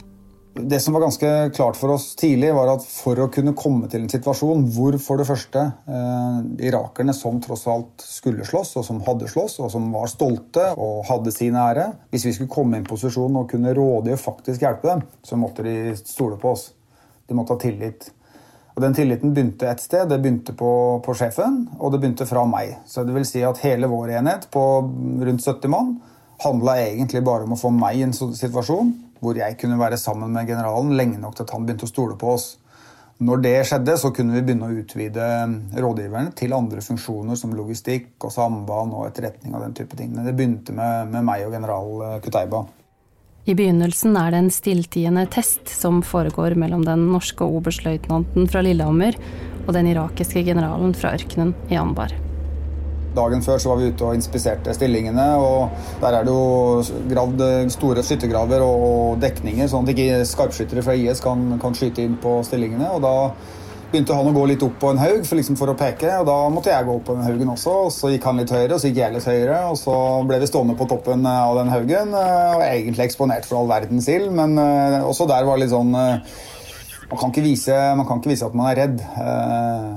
Det 0.54 0.78
som 0.80 0.94
var 0.94 1.00
ganske 1.00 1.50
klart 1.50 1.76
for 1.76 1.90
oss 1.96 2.12
tidlig, 2.14 2.52
var 2.54 2.68
at 2.76 2.84
for 2.86 3.18
å 3.18 3.26
kunne 3.34 3.56
komme 3.58 3.88
til 3.90 4.04
en 4.04 4.10
situasjon 4.10 4.68
hvor 4.76 4.94
for 5.02 5.18
det 5.18 5.26
første 5.26 5.64
eh, 5.66 6.36
irakerne 6.68 7.14
som 7.16 7.40
tross 7.42 7.64
alt 7.66 8.04
skulle 8.06 8.46
slåss, 8.46 8.76
og 8.78 8.86
som 8.86 9.00
hadde 9.02 9.26
slåss, 9.32 9.56
og 9.64 9.72
som 9.72 9.88
var 9.90 10.06
stolte 10.12 10.68
og 10.78 11.02
hadde 11.10 11.34
sin 11.34 11.58
ære 11.58 11.88
Hvis 12.14 12.28
vi 12.28 12.36
skulle 12.36 12.54
komme 12.54 12.78
i 12.78 12.84
en 12.84 12.86
posisjon 12.86 13.40
og 13.40 13.48
kunne 13.50 13.74
rådige 13.74 14.14
og 14.14 14.22
faktisk 14.22 14.62
hjelpe 14.62 14.92
dem, 14.92 15.02
så 15.26 15.40
måtte 15.40 15.66
de 15.66 15.96
stole 15.98 16.38
på 16.38 16.54
oss. 16.54 16.68
De 17.26 17.34
måtte 17.34 17.56
ha 17.56 17.58
tillit. 17.58 18.12
Og 18.76 18.82
Den 18.82 18.94
tilliten 18.94 19.34
begynte 19.34 19.66
et 19.70 19.82
sted. 19.82 20.06
Det 20.06 20.22
begynte 20.22 20.54
på, 20.54 20.70
på 21.02 21.18
sjefen, 21.18 21.64
og 21.80 21.90
det 21.90 22.02
begynte 22.02 22.30
fra 22.30 22.46
meg. 22.46 22.78
Så 22.86 23.02
det 23.02 23.14
vil 23.14 23.26
si 23.26 23.42
at 23.42 23.62
hele 23.66 23.90
vår 23.90 24.20
enhet 24.20 24.46
på 24.54 24.64
rundt 24.86 25.42
70 25.42 25.70
mann 25.70 25.96
handla 26.42 26.76
egentlig 26.82 27.22
bare 27.24 27.46
om 27.46 27.54
å 27.54 27.60
få 27.60 27.70
meg 27.74 27.98
i 27.98 28.04
en 28.06 28.14
situasjon 28.14 28.92
hvor 29.24 29.38
jeg 29.38 29.56
kunne 29.60 29.80
være 29.80 29.96
sammen 30.00 30.34
med 30.34 30.50
generalen 30.50 30.92
lenge 30.98 31.20
nok 31.20 31.38
til 31.38 31.46
at 31.46 31.54
han 31.54 31.64
begynte 31.64 31.86
å 31.88 31.92
stole 31.92 32.18
på 32.20 32.34
oss. 32.34 32.50
Når 33.24 33.42
det 33.44 33.54
skjedde, 33.68 33.94
så 33.96 34.10
kunne 34.12 34.34
vi 34.34 34.42
begynne 34.42 34.68
å 34.68 34.74
utvide 34.82 35.26
rådgiverne 35.80 36.34
til 36.36 36.52
andre 36.56 36.82
funksjoner 36.84 37.38
som 37.38 37.54
logistikk 37.56 38.26
og 38.26 38.34
samband 38.34 38.92
og 38.92 39.06
etterretning. 39.06 39.54
og 39.54 39.62
den 39.62 39.76
type 39.78 39.96
ting. 39.96 40.12
Det 40.18 40.34
begynte 40.34 40.74
med, 40.74 41.12
med 41.14 41.24
meg 41.24 41.46
og 41.46 41.54
general 41.54 42.20
Kuteiba. 42.24 42.64
I 43.44 43.54
begynnelsen 43.54 44.16
er 44.16 44.32
det 44.32 44.38
en 44.40 44.52
stilltiende 44.52 45.26
test 45.28 45.68
som 45.68 46.02
foregår 46.02 46.56
mellom 46.56 46.84
den 46.84 47.06
norske 47.12 47.44
oberstløytnanten 47.44 48.48
fra 48.48 48.64
Lillehammer 48.64 49.18
og 49.66 49.74
den 49.76 49.90
irakiske 49.92 50.44
generalen 50.46 50.96
fra 50.96 51.12
ørkenen 51.12 51.52
i 51.68 51.76
Anbar. 51.76 52.16
Dagen 53.14 53.42
før 53.46 53.60
så 53.62 53.70
var 53.70 53.80
vi 53.80 53.90
ute 53.92 54.06
og 54.06 54.16
inspiserte 54.18 54.74
stillingene. 54.74 55.26
og 55.38 55.70
Der 56.02 56.18
er 56.18 56.26
det 56.26 56.32
jo 56.34 57.02
gravd 57.10 57.44
store 57.74 58.02
skyttergraver 58.02 58.64
og 58.64 59.20
dekninger, 59.22 59.68
sånn 59.70 59.86
at 59.86 59.94
ikke 59.94 60.24
skarpskyttere 60.28 60.82
fra 60.82 60.96
IS 60.98 61.22
kan, 61.22 61.52
kan, 61.62 61.76
skyte 61.78 62.02
inn 62.02 62.16
på 62.20 62.40
stillingene. 62.46 62.90
og 62.90 63.04
da 63.04 63.14
begynte 63.94 64.16
han 64.18 64.26
å 64.26 64.34
gå 64.34 64.46
litt 64.50 64.62
opp 64.66 64.80
på 64.82 64.90
en 64.90 64.98
haug 64.98 65.20
for, 65.22 65.38
liksom 65.38 65.58
for, 65.58 65.70
å 65.70 65.76
peke, 65.78 66.08
og 66.18 66.26
da 66.26 66.36
måtte 66.50 66.72
jeg 66.72 66.86
gå 66.86 66.96
opp 66.96 67.04
på 67.06 67.14
den 67.14 67.28
haugen 67.28 67.52
også. 67.52 67.74
og 67.84 67.92
Så 67.94 68.10
gikk 68.10 68.26
han 68.26 68.40
litt 68.42 68.50
høyere, 68.50 68.74
og 68.74 68.82
så 68.82 68.90
gikk 68.90 68.98
jeg 68.98 69.14
litt 69.14 69.28
høyere, 69.30 69.60
og 69.70 69.78
så 69.78 69.94
ble 70.26 70.40
vi 70.42 70.50
stående 70.50 70.74
på 70.78 70.88
toppen 70.90 71.22
av 71.30 71.54
den 71.60 71.70
haugen. 71.70 72.16
Og 72.18 72.64
egentlig 72.66 73.06
eksponert 73.06 73.46
for 73.46 73.60
all 73.60 73.70
verdens 73.70 74.10
ild, 74.10 74.32
men 74.34 74.58
eh, 74.58 74.98
også 75.06 75.28
der 75.30 75.46
var 75.46 75.54
det 75.54 75.68
litt 75.68 75.74
sånn 75.76 75.94
eh, 75.94 76.42
man 77.12 77.20
kan, 77.20 77.36
vise, 77.44 77.78
man 77.94 78.08
kan 78.08 78.18
ikke 78.18 78.32
vise, 78.32 78.50
at 78.50 78.58
man 78.58 78.72
er 78.72 78.82
redd. 78.82 79.06
Eh, 79.22 79.88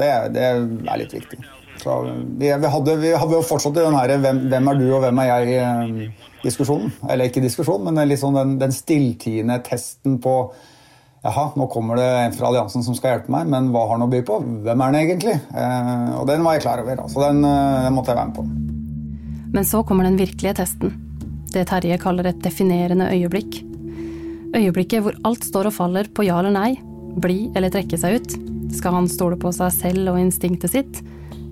det, 0.00 0.12
det 0.34 0.46
er 0.50 1.02
litt 1.04 1.14
viktig. 1.14 1.38
Så 1.80 2.00
vi, 2.10 2.50
vi, 2.50 2.72
hadde, 2.74 2.96
vi 3.00 3.12
hadde 3.16 3.38
jo 3.38 3.46
fortsatt 3.46 3.78
i 3.78 3.84
den 3.84 3.96
her 3.96 4.12
hvem, 4.20 4.42
hvem, 4.52 4.68
er 4.72 4.80
du 4.80 4.86
og 4.90 5.04
hvem 5.04 5.22
er 5.22 5.30
jeg-diskusjonen. 5.30 6.92
Eh, 7.00 7.12
Eller 7.14 7.30
ikke 7.30 7.44
diskusjon, 7.44 7.86
men 7.86 8.18
sånn 8.20 8.36
den, 8.36 8.58
den 8.60 8.74
stilltiende 8.76 9.60
testen 9.66 10.20
på 10.22 10.36
Jaha, 11.20 11.50
nå 11.52 11.66
kommer 11.68 11.98
det 12.00 12.06
en 12.08 12.32
fra 12.32 12.48
alliansen 12.48 12.80
som 12.80 12.94
skal 12.96 13.12
hjelpe 13.12 13.32
meg, 13.34 13.48
men 13.52 13.66
hva 13.74 13.82
har 13.84 13.98
han 13.98 14.06
å 14.06 14.08
by 14.08 14.22
på? 14.24 14.38
Hvem 14.64 14.82
er 14.86 14.94
den 14.94 15.00
egentlig? 15.02 15.34
Eh, 15.52 16.06
og 16.16 16.24
den 16.30 16.46
var 16.46 16.56
jeg 16.56 16.64
klar 16.64 16.80
over, 16.80 17.02
så 17.12 17.26
den, 17.26 17.42
eh, 17.44 17.80
den 17.84 17.96
måtte 17.96 18.14
jeg 18.14 18.20
være 18.20 18.30
med 18.30 18.38
på. 18.38 18.44
Men 19.52 19.66
så 19.68 19.82
kommer 19.84 20.08
den 20.08 20.16
virkelige 20.16 20.56
testen. 20.62 20.94
Det 21.52 21.66
Terje 21.68 21.98
kaller 22.00 22.30
et 22.30 22.40
definerende 22.40 23.10
øyeblikk. 23.12 23.58
Øyeblikket 24.56 25.04
hvor 25.04 25.18
alt 25.28 25.44
står 25.44 25.68
og 25.68 25.76
faller 25.76 26.08
på 26.08 26.24
ja 26.24 26.38
eller 26.40 26.54
nei, 26.54 26.70
bli 27.20 27.50
eller 27.52 27.72
trekke 27.74 27.98
seg 28.00 28.16
ut. 28.16 28.36
Skal 28.72 28.96
han 28.96 29.10
stole 29.10 29.36
på 29.40 29.52
seg 29.52 29.74
selv 29.74 30.14
og 30.14 30.20
instinktet 30.22 30.72
sitt? 30.72 31.02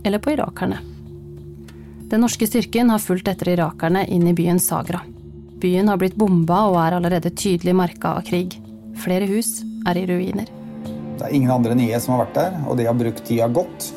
Eller 0.05 0.23
på 0.23 0.35
irakerne. 0.35 0.79
Den 2.09 2.23
norske 2.25 2.47
styrken 2.49 2.91
har 2.91 3.03
fulgt 3.05 3.29
etter 3.29 3.51
irakerne 3.53 4.07
inn 4.09 4.27
i 4.31 4.35
byen 4.37 4.61
Sagra. 4.63 5.03
Byen 5.61 5.91
har 5.91 5.99
blitt 6.01 6.17
bomba 6.17 6.63
og 6.71 6.79
er 6.81 6.97
allerede 6.97 7.35
tydelig 7.35 7.75
merka 7.77 8.15
av 8.17 8.29
krig. 8.29 8.55
Flere 9.03 9.27
hus 9.29 9.59
er 9.89 9.99
i 10.01 10.07
ruiner. 10.09 10.49
Det 11.19 11.27
er 11.27 11.35
ingen 11.35 11.51
andre 11.51 11.75
enn 11.75 11.83
IS 11.83 12.07
som 12.07 12.15
har 12.15 12.25
vært 12.25 12.39
der, 12.39 12.57
og 12.71 12.79
de 12.79 12.87
har 12.87 12.97
brukt 12.97 13.25
tida 13.27 13.51
godt. 13.51 13.91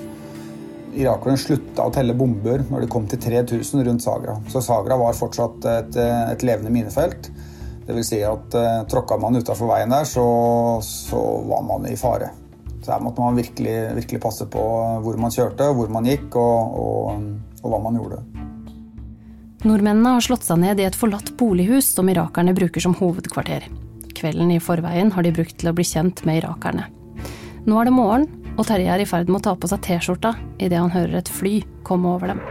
Irakerne 0.98 1.40
slutta 1.40 1.86
å 1.88 1.94
telle 1.94 2.18
bomber 2.18 2.66
når 2.68 2.84
de 2.84 2.92
kom 2.92 3.06
til 3.08 3.22
3000 3.22 3.86
rundt 3.88 4.04
Sagra. 4.04 4.36
Så 4.52 4.64
Sagra 4.66 4.98
var 5.00 5.16
fortsatt 5.16 5.70
et, 5.72 6.02
et 6.02 6.44
levende 6.44 6.74
minefelt. 6.74 7.32
Vil 7.88 8.04
si 8.08 8.22
at 8.24 8.56
eh, 8.56 8.84
tråkka 8.92 9.18
man 9.20 9.36
utafor 9.40 9.72
veien 9.72 9.92
der, 9.92 10.06
så, 10.08 10.26
så 10.84 11.22
var 11.48 11.64
man 11.68 11.88
i 11.90 11.98
fare. 12.00 12.30
Så 12.82 12.94
her 12.96 13.04
måtte 13.04 13.22
man 13.22 13.38
virkelig, 13.38 13.76
virkelig 14.00 14.22
passe 14.22 14.48
på 14.50 14.62
hvor 15.06 15.20
man 15.22 15.34
kjørte, 15.34 15.70
hvor 15.78 15.92
man 15.94 16.08
gikk 16.10 16.36
og, 16.40 16.80
og, 16.82 17.28
og 17.62 17.74
hva 17.74 17.82
man 17.84 18.00
gjorde. 18.00 18.22
Nordmennene 19.62 20.16
har 20.16 20.26
slått 20.26 20.48
seg 20.48 20.58
ned 20.64 20.80
i 20.82 20.88
et 20.88 20.98
forlatt 20.98 21.36
bolighus 21.38 21.92
som 21.94 22.10
irakerne 22.10 22.56
bruker 22.58 22.82
som 22.82 22.96
hovedkvarter. 22.98 23.68
Kvelden 24.18 24.50
i 24.56 24.62
forveien 24.62 25.12
har 25.14 25.26
de 25.26 25.34
brukt 25.36 25.60
til 25.62 25.70
å 25.70 25.76
bli 25.78 25.86
kjent 25.86 26.24
med 26.26 26.42
irakerne. 26.42 26.88
Nå 27.70 27.78
er 27.78 27.86
det 27.86 27.94
morgen, 27.94 28.26
og 28.58 28.66
Terje 28.66 28.90
er 28.90 29.04
i 29.04 29.06
ferd 29.06 29.30
med 29.30 29.44
å 29.44 29.46
ta 29.46 29.54
på 29.54 29.70
seg 29.70 29.84
T-skjorta 29.86 30.34
idet 30.58 30.80
han 30.82 30.90
hører 30.94 31.20
et 31.22 31.30
fly 31.30 31.60
komme 31.86 32.10
over 32.16 32.34
dem. 32.34 32.42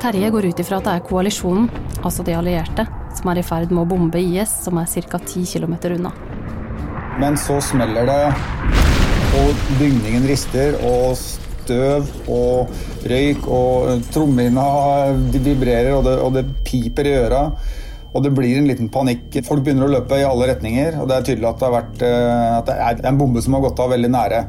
Terje 0.00 0.30
går 0.32 0.50
ut 0.50 0.60
ifra 0.60 0.78
at 0.80 0.86
det 0.86 0.92
er 0.96 1.06
koalisjonen, 1.08 1.68
altså 2.04 2.24
de 2.24 2.36
allierte, 2.36 2.86
som 3.16 3.32
er 3.32 3.40
i 3.40 3.44
ferd 3.44 3.72
med 3.72 3.82
å 3.82 3.88
bombe 3.88 4.20
IS, 4.20 4.52
som 4.64 4.80
er 4.80 4.88
ca. 4.88 5.20
10 5.20 5.48
km 5.48 5.74
unna. 5.96 6.12
Men 7.20 7.36
så 7.36 7.58
smeller 7.60 8.06
det, 8.08 8.22
og 9.36 9.66
bygningen 9.76 10.24
rister, 10.28 10.78
og 10.88 11.18
støv 11.20 12.08
og 12.32 12.72
røyk, 13.10 13.44
og 13.44 14.06
trommehinna 14.14 14.64
vibrerer, 15.34 15.92
og 15.98 16.06
det, 16.08 16.16
og 16.24 16.32
det 16.38 16.46
piper 16.64 17.10
i 17.10 17.14
øra. 17.20 17.44
Og 18.10 18.24
det 18.24 18.32
blir 18.34 18.56
en 18.58 18.66
liten 18.66 18.88
panikk. 18.90 19.36
Folk 19.46 19.62
begynner 19.66 19.86
å 19.86 19.92
løpe 19.92 20.18
i 20.18 20.26
alle 20.26 20.48
retninger. 20.50 20.96
Og 20.98 21.06
det 21.06 21.18
er 21.18 21.28
tydelig 21.28 21.46
at 21.52 21.60
det, 21.62 21.70
vært, 21.76 22.02
eh, 22.08 22.56
at 22.56 22.66
det 22.66 22.78
er 22.88 23.06
en 23.12 23.20
bombe 23.20 23.44
som 23.44 23.54
har 23.54 23.62
gått 23.68 23.84
av 23.84 23.92
veldig 23.94 24.10
nære. 24.16 24.40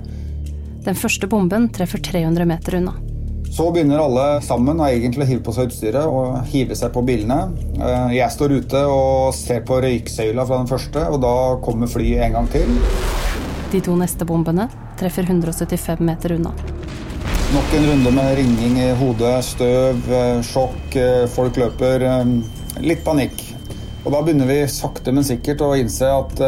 Den 0.88 0.98
første 0.98 1.30
bomben 1.30 1.70
treffer 1.76 2.02
300 2.02 2.48
meter 2.50 2.80
unna. 2.80 2.96
Så 3.52 3.66
begynner 3.72 4.00
alle 4.00 4.26
sammen 4.42 4.80
og 4.80 4.88
egentlig 4.88 5.26
å 5.26 5.28
hive 5.28 5.42
på 5.44 5.52
seg 5.52 5.68
utstyret 5.68 6.08
og 6.08 6.38
hive 6.54 6.76
seg 6.80 6.94
på 6.96 7.02
bilene. 7.04 7.50
Eh, 7.76 8.14
jeg 8.16 8.32
står 8.32 8.54
ute 8.62 8.84
og 8.88 9.34
ser 9.36 9.66
på 9.68 9.82
røyksøyla 9.84 10.46
fra 10.48 10.60
den 10.62 10.70
første, 10.70 11.02
og 11.12 11.18
da 11.20 11.34
kommer 11.66 11.92
flyet 11.92 12.24
en 12.30 12.38
gang 12.38 12.48
til. 12.54 12.72
De 13.74 13.82
to 13.84 13.98
neste 14.00 14.24
bombene 14.28 14.70
treffer 15.00 15.28
175 15.28 16.00
meter 16.08 16.38
unna. 16.38 16.54
Nok 17.52 17.76
en 17.76 17.90
runde 17.90 18.14
med 18.16 18.38
ringing 18.40 18.78
i 18.86 18.88
hodet, 19.02 19.34
støv, 19.50 20.00
eh, 20.08 20.40
sjokk, 20.48 20.96
eh, 20.96 21.26
folk 21.36 21.60
løper. 21.60 22.08
Litt 22.80 23.04
panikk. 23.04 23.36
Og 24.06 24.14
Da 24.16 24.22
begynner 24.24 24.48
vi 24.48 24.62
sakte, 24.72 25.12
men 25.12 25.28
sikkert 25.28 25.60
å 25.62 25.76
innse 25.78 26.08
at 26.08 26.40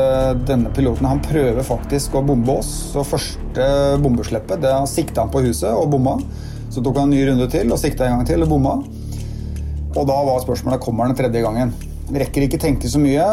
denne 0.47 0.71
piloten 0.73 1.05
han 1.05 1.19
prøver 1.21 1.61
faktisk 1.61 2.15
å 2.15 2.23
bombe 2.25 2.55
oss. 2.63 2.71
Så 2.95 3.03
første 3.05 3.67
bombesleppet 4.01 4.63
det 4.63 4.73
sikta 4.87 5.21
han 5.21 5.29
på 5.29 5.43
huset 5.43 5.69
og 5.69 5.91
bomma. 5.91 6.17
Så 6.73 6.81
tok 6.81 6.97
han 6.97 7.11
en 7.11 7.13
ny 7.13 7.23
runde 7.27 7.45
til 7.53 7.69
og 7.69 7.77
sikta 7.77 8.07
en 8.07 8.17
gang 8.17 8.27
til 8.27 8.43
og 8.45 8.49
bomma. 8.49 8.77
Og 9.93 10.07
da 10.09 10.15
var 10.25 10.41
spørsmålet 10.41 10.81
kommer 10.81 11.05
den 11.05 11.17
tredje 11.19 11.43
gangen. 11.43 11.73
Rekker 12.13 12.47
ikke 12.47 12.59
tenke 12.59 12.89
så 12.89 12.99
mye 12.99 13.25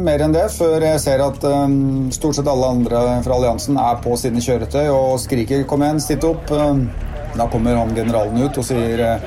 mer 0.00 0.24
enn 0.24 0.32
det 0.34 0.46
før 0.54 0.82
jeg 0.82 1.02
ser 1.02 1.20
at 1.22 1.44
um, 1.44 2.08
stort 2.14 2.38
sett 2.38 2.48
alle 2.50 2.70
andre 2.74 3.02
fra 3.24 3.36
alliansen 3.36 3.76
er 3.78 4.00
på 4.04 4.16
sine 4.18 4.40
kjøretøy 4.42 4.88
og 4.88 5.20
skriker 5.22 5.66
'kom 5.68 5.84
igjen, 5.84 6.00
sitt 6.00 6.24
opp'. 6.24 6.50
Um, 6.50 6.88
da 7.36 7.46
kommer 7.52 7.76
han 7.76 7.94
generalen 7.94 8.40
ut 8.42 8.58
og 8.58 8.64
sier 8.64 9.20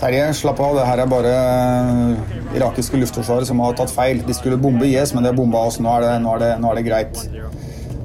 Terje, 0.00 0.24
slapp 0.34 0.60
av, 0.60 0.74
det 0.76 0.86
her 0.86 1.02
er 1.02 1.10
bare 1.10 1.34
uh, 1.34 2.56
irakiske 2.56 2.98
luftforsvaret 3.00 3.46
som 3.46 3.60
har 3.60 3.74
tatt 3.74 3.90
feil. 3.90 4.22
De 4.26 4.34
skulle 4.34 4.60
bombe 4.60 4.86
IS, 4.86 5.14
men 5.14 5.24
de 5.24 5.32
har 5.32 5.36
bomba 5.36 5.66
oss. 5.66 5.80
Nå 5.80 5.90
er, 5.98 6.06
det, 6.06 6.14
nå, 6.22 6.34
er 6.34 6.44
det, 6.44 6.52
nå 6.62 6.70
er 6.70 6.80
det 6.80 6.86
greit. 6.86 7.26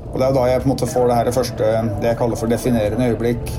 Og 0.10 0.18
Det 0.20 0.26
er 0.26 0.34
da 0.34 0.46
jeg 0.50 0.62
på 0.64 0.70
en 0.70 0.74
måte 0.74 0.90
får 0.90 1.08
det 1.10 1.18
her 1.20 1.32
første, 1.32 1.72
det 2.02 2.08
jeg 2.10 2.18
kaller 2.18 2.40
for 2.40 2.50
definerende 2.50 3.12
øyeblikk. 3.12 3.52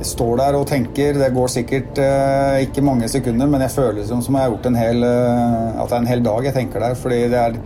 Um, 0.00 0.04
står 0.04 0.40
der 0.40 0.56
og 0.58 0.66
tenker. 0.68 1.18
Det 1.18 1.30
går 1.34 1.52
sikkert 1.52 2.00
eh, 2.00 2.64
ikke 2.66 2.84
mange 2.84 3.08
sekunder, 3.08 3.48
men 3.50 3.62
jeg 3.66 3.74
føler 3.74 4.04
som, 4.08 4.22
som 4.24 4.34
jeg 4.34 4.46
har 4.46 4.50
gjort 4.54 4.66
en 4.70 4.80
hel, 4.80 5.04
eh, 5.04 5.80
at 5.82 5.88
det 5.88 5.96
er 5.96 6.02
en 6.02 6.10
hel 6.10 6.24
dag 6.24 6.44
jeg 6.48 6.56
tenker 6.56 6.80
der. 6.80 6.94
fordi 6.94 7.22
det 7.28 7.40
er 7.40 7.56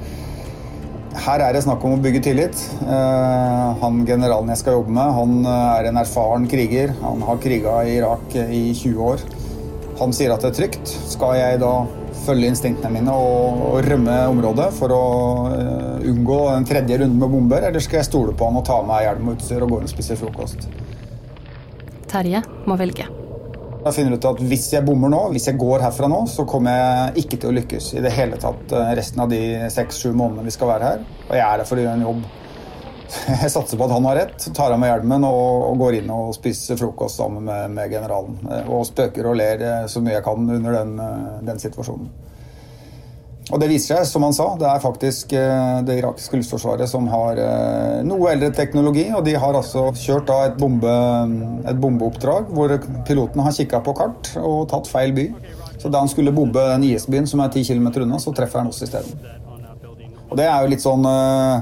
her 1.25 1.41
er 1.41 1.55
det 1.55 1.63
snakk 1.63 1.85
om 1.87 1.95
å 1.95 2.03
bygge 2.03 2.25
tillit. 2.27 2.59
Eh, 2.83 3.69
han 3.81 4.01
generalen 4.07 4.51
jeg 4.51 4.65
skal 4.65 4.81
jobbe 4.81 4.95
med, 4.97 5.15
han 5.15 5.37
eh, 5.47 5.67
er 5.79 5.91
en 5.91 6.01
erfaren 6.03 6.49
kriger. 6.51 6.95
Han 7.03 7.23
har 7.23 7.43
kriga 7.43 7.83
i 7.87 7.99
Irak 8.01 8.35
i 8.35 8.65
20 8.75 9.05
år. 9.13 9.27
Han 10.01 10.13
sier 10.13 10.35
at 10.35 10.43
det 10.43 10.51
er 10.51 10.59
trygt. 10.59 10.91
Skal 11.13 11.37
jeg 11.39 11.61
da 11.63 11.75
følge 12.25 12.51
instinktene 12.51 12.91
mine 12.97 13.15
og, 13.15 13.79
rømme 13.85 14.17
området 14.33 14.71
for 14.75 14.91
å 14.95 15.05
unngå 16.05 16.39
en 16.55 16.67
tredje 16.67 16.99
runde 17.03 17.21
med 17.21 17.31
bomber, 17.31 17.67
eller 17.69 17.85
skal 17.85 18.01
jeg 18.01 18.09
stole 18.09 18.35
på 18.37 18.49
han 18.49 18.59
og 18.59 18.67
ta 18.67 18.81
meg 18.87 19.05
hjelm 19.07 19.31
og 19.31 19.39
utstyr 19.39 19.67
og 19.67 19.75
gå 19.75 19.81
og 19.85 19.93
spise 19.93 20.19
frokost? 20.19 20.67
Terje 22.15 22.45
må 22.71 22.79
velge. 22.79 23.09
Jeg 23.85 23.93
finner 23.99 24.17
ut 24.17 24.27
at 24.31 24.39
Hvis 24.49 24.71
jeg 24.73 24.87
bommer 24.87 25.11
nå, 25.13 25.21
hvis 25.35 25.51
jeg 25.51 25.59
går 25.61 25.83
herfra 25.85 26.09
nå, 26.09 26.23
så 26.31 26.47
kommer 26.49 26.79
jeg 26.79 27.25
ikke 27.25 27.41
til 27.41 27.51
å 27.51 27.57
lykkes 27.59 27.91
i 27.99 28.05
det 28.05 28.15
hele 28.17 28.39
tatt 28.41 28.73
resten 28.97 29.21
av 29.25 29.29
de 29.33 29.43
seks-sju 29.73 30.15
månedene 30.15 30.47
vi 30.47 30.55
skal 30.55 30.73
være 30.73 30.93
her. 30.93 31.05
Og 31.27 31.37
jeg 31.37 31.45
er 31.45 31.61
her 31.61 31.69
for 31.69 31.81
å 31.81 31.85
gjøre 31.85 31.99
en 31.99 32.07
jobb. 32.07 32.25
Jeg 33.45 33.51
satser 33.53 33.79
på 33.79 33.85
at 33.85 33.93
han 33.93 34.07
har 34.09 34.17
rett, 34.17 34.47
tar 34.57 34.73
av 34.73 34.79
meg 34.81 34.89
hjelmen 34.91 35.27
og, 35.29 35.75
går 35.79 35.99
inn 36.01 36.09
og 36.11 36.33
spiser 36.35 36.79
frokost 36.81 37.21
sammen 37.21 37.45
med, 37.47 37.91
generalen. 37.93 38.39
Og 38.65 38.87
spøker 38.89 39.29
og 39.29 39.37
ler 39.39 39.65
så 39.93 40.01
mye 40.03 40.17
jeg 40.17 40.25
kan 40.25 40.49
under 40.57 40.79
den, 40.81 40.95
den, 41.45 41.61
situasjonen. 41.63 42.09
Og 43.53 43.61
det 43.61 43.69
viser 43.69 43.99
seg, 43.99 44.07
som 44.09 44.25
han 44.25 44.33
sa, 44.33 44.47
det 44.57 44.65
er 44.71 44.81
faktisk 44.81 45.35
eh, 45.37 45.81
det 45.85 45.99
irakiske 46.01 46.39
luftforsvaret 46.41 46.89
som 46.89 47.05
har 47.13 47.41
eh, 47.43 47.99
noe 48.07 48.31
eldre 48.33 48.49
teknologi. 48.57 49.05
Og 49.13 49.21
de 49.27 49.35
har 49.37 49.59
altså 49.59 49.91
kjørt 50.01 50.33
et, 50.33 50.57
bombe, 50.61 50.95
et 51.69 51.81
bombeoppdrag 51.81 52.49
hvor 52.57 52.73
piloten 53.05 53.45
har 53.45 53.57
kikka 53.57 53.83
på 53.85 53.97
kart 53.99 54.33
og 54.41 54.65
tatt 54.73 54.89
feil 54.89 55.13
by. 55.17 55.29
Så 55.77 55.93
da 55.93 56.01
han 56.01 56.09
skulle 56.09 56.33
bombe 56.33 56.63
den 56.71 56.87
IS-byen 56.89 57.29
som 57.29 57.43
er 57.45 57.53
10 57.53 57.69
km 57.69 57.91
unna, 58.07 58.23
så 58.23 58.33
treffer 58.33 58.63
han 58.63 58.73
oss 58.73 58.81
isteden. 58.87 59.13
Og 60.31 60.39
det 60.41 60.47
er 60.49 60.65
jo 60.65 60.71
litt 60.73 60.83
sånn 60.83 61.05
uh, 61.05 61.61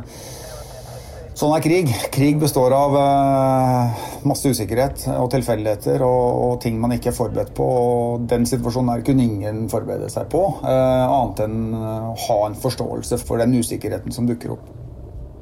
Sånn 1.33 1.55
er 1.57 1.63
krig. 1.65 1.89
Krig 2.13 2.37
består 2.41 2.75
av 2.77 2.93
uh, 2.93 4.03
masse 4.29 4.51
usikkerhet 4.53 5.07
og 5.15 5.31
tilfeldigheter 5.33 6.05
og, 6.05 6.27
og, 6.29 6.53
ting 6.61 6.77
man 6.81 6.93
ikke 6.93 7.09
er 7.09 7.17
forberedt 7.17 7.55
på. 7.57 7.65
og 7.65 8.27
Den 8.29 8.45
situasjonen 8.49 8.93
her 8.93 9.05
kunne 9.07 9.25
ingen 9.25 9.65
forberede 9.73 10.11
seg 10.13 10.29
på, 10.33 10.45
uh, 10.61 10.69
annet 10.69 11.41
enn 11.47 11.73
å 11.73 12.13
ha 12.27 12.39
en 12.51 12.59
forståelse 12.61 13.23
for 13.25 13.41
den 13.41 13.57
usikkerheten 13.57 14.13
som 14.13 14.29
dukker 14.29 14.53
opp. 14.59 14.69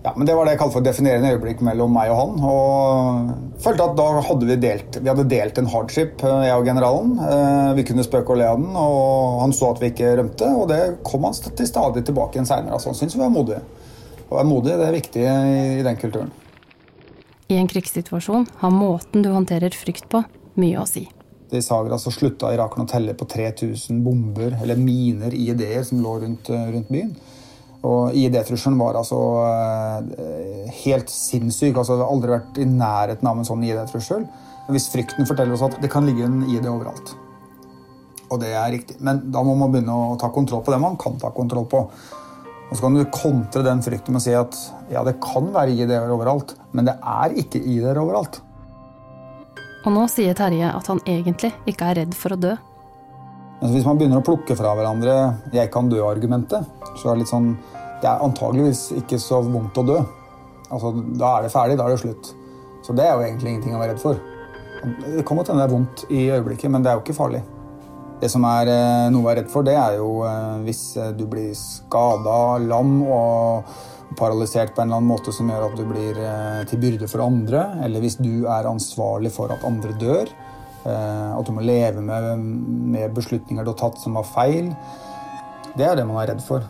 Ja, 0.00 0.14
men 0.16 0.24
Det 0.30 0.32
var 0.32 0.46
det 0.46 0.54
jeg 0.54 0.60
kalte 0.62 0.78
for 0.78 0.86
definerende 0.86 1.34
øyeblikk 1.34 1.58
mellom 1.66 1.90
meg 1.92 2.08
og 2.14 2.20
han. 2.20 2.38
og 2.48 3.58
følte 3.60 3.90
at 3.90 3.98
Da 3.98 4.06
hadde 4.30 4.46
vi 4.48 4.56
delt 4.62 4.96
vi 4.96 5.10
hadde 5.10 5.26
delt 5.28 5.58
en 5.60 5.68
hardship, 5.74 6.22
eh, 6.24 6.46
jeg 6.46 6.56
og 6.56 6.70
generalen. 6.70 7.18
Vi 7.76 7.84
kunne 7.90 8.06
spøke 8.06 8.32
og 8.32 8.40
le 8.40 8.46
av 8.48 8.62
den, 8.62 8.70
og 8.78 9.42
han 9.42 9.52
så 9.52 9.74
at 9.74 9.82
vi 9.82 9.90
ikke 9.90 10.14
rømte. 10.22 10.48
Og 10.56 10.70
det 10.70 10.80
kom 11.04 11.26
han 11.28 11.36
til 11.36 11.68
stadig 11.68 12.06
tilbake 12.06 12.38
igjen 12.38 12.48
seinere. 12.48 12.78
Altså, 12.78 12.94
han 12.94 13.00
syntes 13.02 13.18
vi 13.18 13.26
var 13.26 13.34
modige. 13.34 13.60
Å 14.30 14.38
være 14.38 14.46
modig 14.46 14.76
det 14.78 14.86
er 14.86 14.94
viktig 14.94 15.22
i 15.26 15.82
den 15.82 15.96
kulturen. 15.98 16.30
I 17.50 17.56
en 17.58 17.66
krigssituasjon 17.66 18.46
har 18.60 18.70
måten 18.70 19.24
du 19.24 19.32
håndterer 19.34 19.74
frykt 19.74 20.06
på, 20.12 20.22
mye 20.60 20.78
å 20.78 20.86
si. 20.86 21.08
I 21.50 21.62
Sagra 21.66 21.96
så 21.98 22.12
slutta 22.14 22.52
irakerne 22.54 22.86
å 22.86 22.90
telle 22.90 23.16
på 23.18 23.26
3000 23.26 24.04
bomber, 24.04 24.54
eller 24.62 24.78
miner, 24.78 25.34
IED-er, 25.34 25.82
som 25.88 25.98
lå 26.04 26.12
rundt, 26.22 26.46
rundt 26.46 26.92
byen. 26.94 27.10
Og 27.80 28.14
IED-trusselen 28.14 28.78
var 28.78 29.00
altså 29.00 29.18
eh, 29.48 30.70
helt 30.84 31.10
sinnssyk. 31.10 31.74
altså 31.74 31.96
Det 31.96 32.04
har 32.04 32.12
aldri 32.12 32.34
vært 32.36 32.60
i 32.60 32.68
nærheten 32.68 33.26
av 33.26 33.40
en 33.40 33.48
sånn 33.48 33.64
IED-trussel. 33.66 34.28
Hvis 34.70 34.90
frykten 34.92 35.26
forteller 35.26 35.56
oss 35.56 35.64
at 35.66 35.80
det 35.82 35.90
kan 35.90 36.06
ligge 36.06 36.28
en 36.28 36.44
IED 36.44 36.68
overalt. 36.70 37.16
Og 38.30 38.38
det 38.44 38.52
er 38.54 38.70
riktig. 38.76 39.00
Men 39.02 39.24
da 39.34 39.42
må 39.42 39.56
man 39.58 39.72
begynne 39.72 39.96
å 39.96 40.18
ta 40.20 40.30
kontroll 40.30 40.62
på 40.62 40.74
det 40.74 40.78
man 40.82 41.00
kan 41.00 41.18
ta 41.18 41.32
kontroll 41.34 41.66
på. 41.72 41.82
Og 42.70 42.76
så 42.76 42.84
kan 42.84 42.94
du 42.94 43.02
kontre 43.10 43.64
den 43.66 43.82
frykten 43.82 44.14
med 44.14 44.22
å 44.22 44.24
si 44.24 44.34
at 44.38 44.56
ja, 44.92 45.02
det 45.06 45.16
kan 45.22 45.48
være 45.50 45.74
ID-er 45.74 46.12
overalt, 46.14 46.54
men 46.70 46.86
det 46.86 46.94
er 47.02 47.34
ikke 47.42 47.58
ID-er 47.58 47.98
overalt. 47.98 48.38
Og 49.80 49.94
nå 49.94 50.04
sier 50.12 50.36
Terje 50.38 50.70
at 50.70 50.90
han 50.92 51.00
egentlig 51.08 51.50
ikke 51.70 51.88
er 51.90 52.02
redd 52.02 52.14
for 52.14 52.36
å 52.36 52.38
dø. 52.38 52.52
Altså, 53.60 53.74
hvis 53.74 53.86
man 53.88 53.98
begynner 54.00 54.20
å 54.20 54.24
plukke 54.24 54.56
fra 54.56 54.72
hverandre 54.76 55.14
'jeg 55.52 55.70
kan 55.72 55.88
dø'-argumentet, 55.90 56.64
så 56.96 57.10
er 57.10 57.14
det 57.14 57.18
litt 57.24 57.34
sånn 57.34 57.56
Det 58.00 58.08
er 58.08 58.22
antageligvis 58.24 58.92
ikke 58.96 59.18
så 59.20 59.42
vondt 59.44 59.76
å 59.76 59.84
dø. 59.84 59.98
Altså, 60.70 61.18
Da 61.18 61.36
er 61.36 61.42
det 61.42 61.52
ferdig, 61.52 61.76
da 61.76 61.84
er 61.84 61.90
det 61.90 62.00
slutt. 62.00 62.34
Så 62.82 62.96
det 62.96 63.04
er 63.04 63.12
jo 63.12 63.20
egentlig 63.20 63.48
ingenting 63.50 63.74
å 63.74 63.78
være 63.78 63.92
redd 63.92 64.00
for. 64.00 64.14
Det 65.16 65.26
kan 65.26 65.36
godt 65.36 65.48
hende 65.48 65.60
det 65.60 65.68
er 65.68 65.76
vondt 65.76 66.04
i 66.08 66.30
øyeblikket, 66.30 66.70
men 66.70 66.82
det 66.82 66.90
er 66.90 66.94
jo 66.94 67.02
ikke 67.02 67.18
farlig. 67.18 67.42
Det 68.20 68.28
som 68.28 68.44
er 68.44 68.68
eh, 68.68 69.06
noe 69.12 69.22
å 69.22 69.28
være 69.30 69.40
redd 69.40 69.52
for, 69.52 69.64
det 69.64 69.76
er 69.80 69.96
jo 69.96 70.10
eh, 70.28 70.58
hvis 70.66 70.82
eh, 71.00 71.12
du 71.16 71.24
blir 71.30 71.54
skada, 71.56 72.58
lam 72.60 72.98
og 73.06 73.70
paralysert 74.18 74.74
på 74.74 74.82
en 74.82 74.90
eller 74.90 75.00
annen 75.00 75.08
måte 75.08 75.32
som 75.32 75.48
gjør 75.48 75.68
at 75.68 75.78
du 75.78 75.84
blir 75.86 76.18
til 76.66 76.80
byrde 76.82 77.06
for 77.08 77.22
andre, 77.22 77.62
eller 77.86 78.02
hvis 78.02 78.18
du 78.18 78.42
er 78.50 78.66
ansvarlig 78.66 79.30
for 79.32 79.54
at 79.54 79.62
andre 79.64 79.94
dør. 80.00 80.32
At 80.82 81.46
du 81.46 81.52
må 81.54 81.62
leve 81.62 82.02
med, 82.02 82.42
med 82.90 83.14
beslutninger 83.14 83.62
du 83.62 83.70
har 83.70 83.78
tatt 83.78 84.02
som 84.02 84.18
var 84.18 84.26
feil. 84.26 84.72
Det 85.78 85.86
er 85.86 85.94
det 86.00 86.08
man 86.08 86.18
er 86.24 86.32
redd 86.32 86.42
for. 86.42 86.66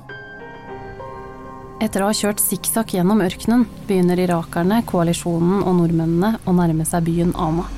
Etter 1.81 2.05
å 2.05 2.11
ha 2.11 2.21
kjørt 2.21 2.45
sikksakk 2.45 2.99
gjennom 2.99 3.25
ørkenen 3.25 3.65
begynner 3.89 4.21
irakerne, 4.21 4.85
koalisjonen 4.85 5.63
og 5.65 5.81
nordmennene 5.81 6.37
å 6.45 6.59
nærme 6.61 6.85
seg 6.85 7.09
byen 7.09 7.33
Ama. 7.41 7.71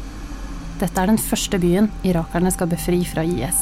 Dette 0.83 0.99
er 0.99 1.12
den 1.12 1.21
første 1.21 1.61
byen 1.62 1.87
irakerne 2.03 2.51
skal 2.51 2.66
befri 2.73 3.05
fra 3.07 3.23
IS. 3.23 3.59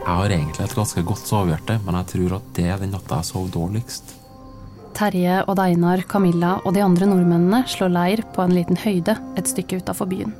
Jeg 0.00 0.16
har 0.18 0.32
egentlig 0.34 0.66
et 0.66 0.74
ganske 0.76 1.02
godt 1.06 1.28
sovehjerte, 1.28 1.78
men 1.86 1.96
jeg 1.96 2.08
tror 2.10 2.34
at 2.36 2.50
det 2.58 2.66
er 2.68 2.80
den 2.82 2.92
natta 2.92 3.22
jeg 3.22 3.28
sov 3.30 3.46
dårligst. 3.54 4.12
Terje, 4.96 5.38
Odd 5.48 5.62
Einar, 5.64 6.02
Camilla 6.10 6.58
og 6.66 6.74
de 6.76 6.82
andre 6.84 7.08
nordmennene 7.08 7.62
slår 7.72 7.92
leir 7.94 8.22
på 8.34 8.44
en 8.44 8.52
liten 8.52 8.76
høyde 8.76 9.14
et 9.40 9.48
stykke 9.48 9.78
utafor 9.80 10.10
byen. 10.10 10.34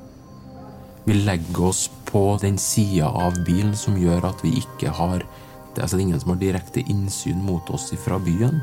Vi 1.06 1.16
legger 1.16 1.70
oss 1.70 1.86
på 2.10 2.24
den 2.42 2.58
sida 2.60 3.08
av 3.08 3.38
bilen 3.46 3.72
som 3.78 3.96
gjør 3.96 4.28
at 4.34 4.44
vi 4.44 4.58
ikke 4.60 4.92
har 4.92 5.24
Det 5.70 5.78
er 5.78 5.86
altså 5.86 6.00
ingen 6.02 6.18
som 6.18 6.32
har 6.32 6.40
direkte 6.40 6.82
innsyn 6.82 7.38
mot 7.46 7.68
oss 7.70 7.92
fra 8.02 8.16
byen, 8.18 8.56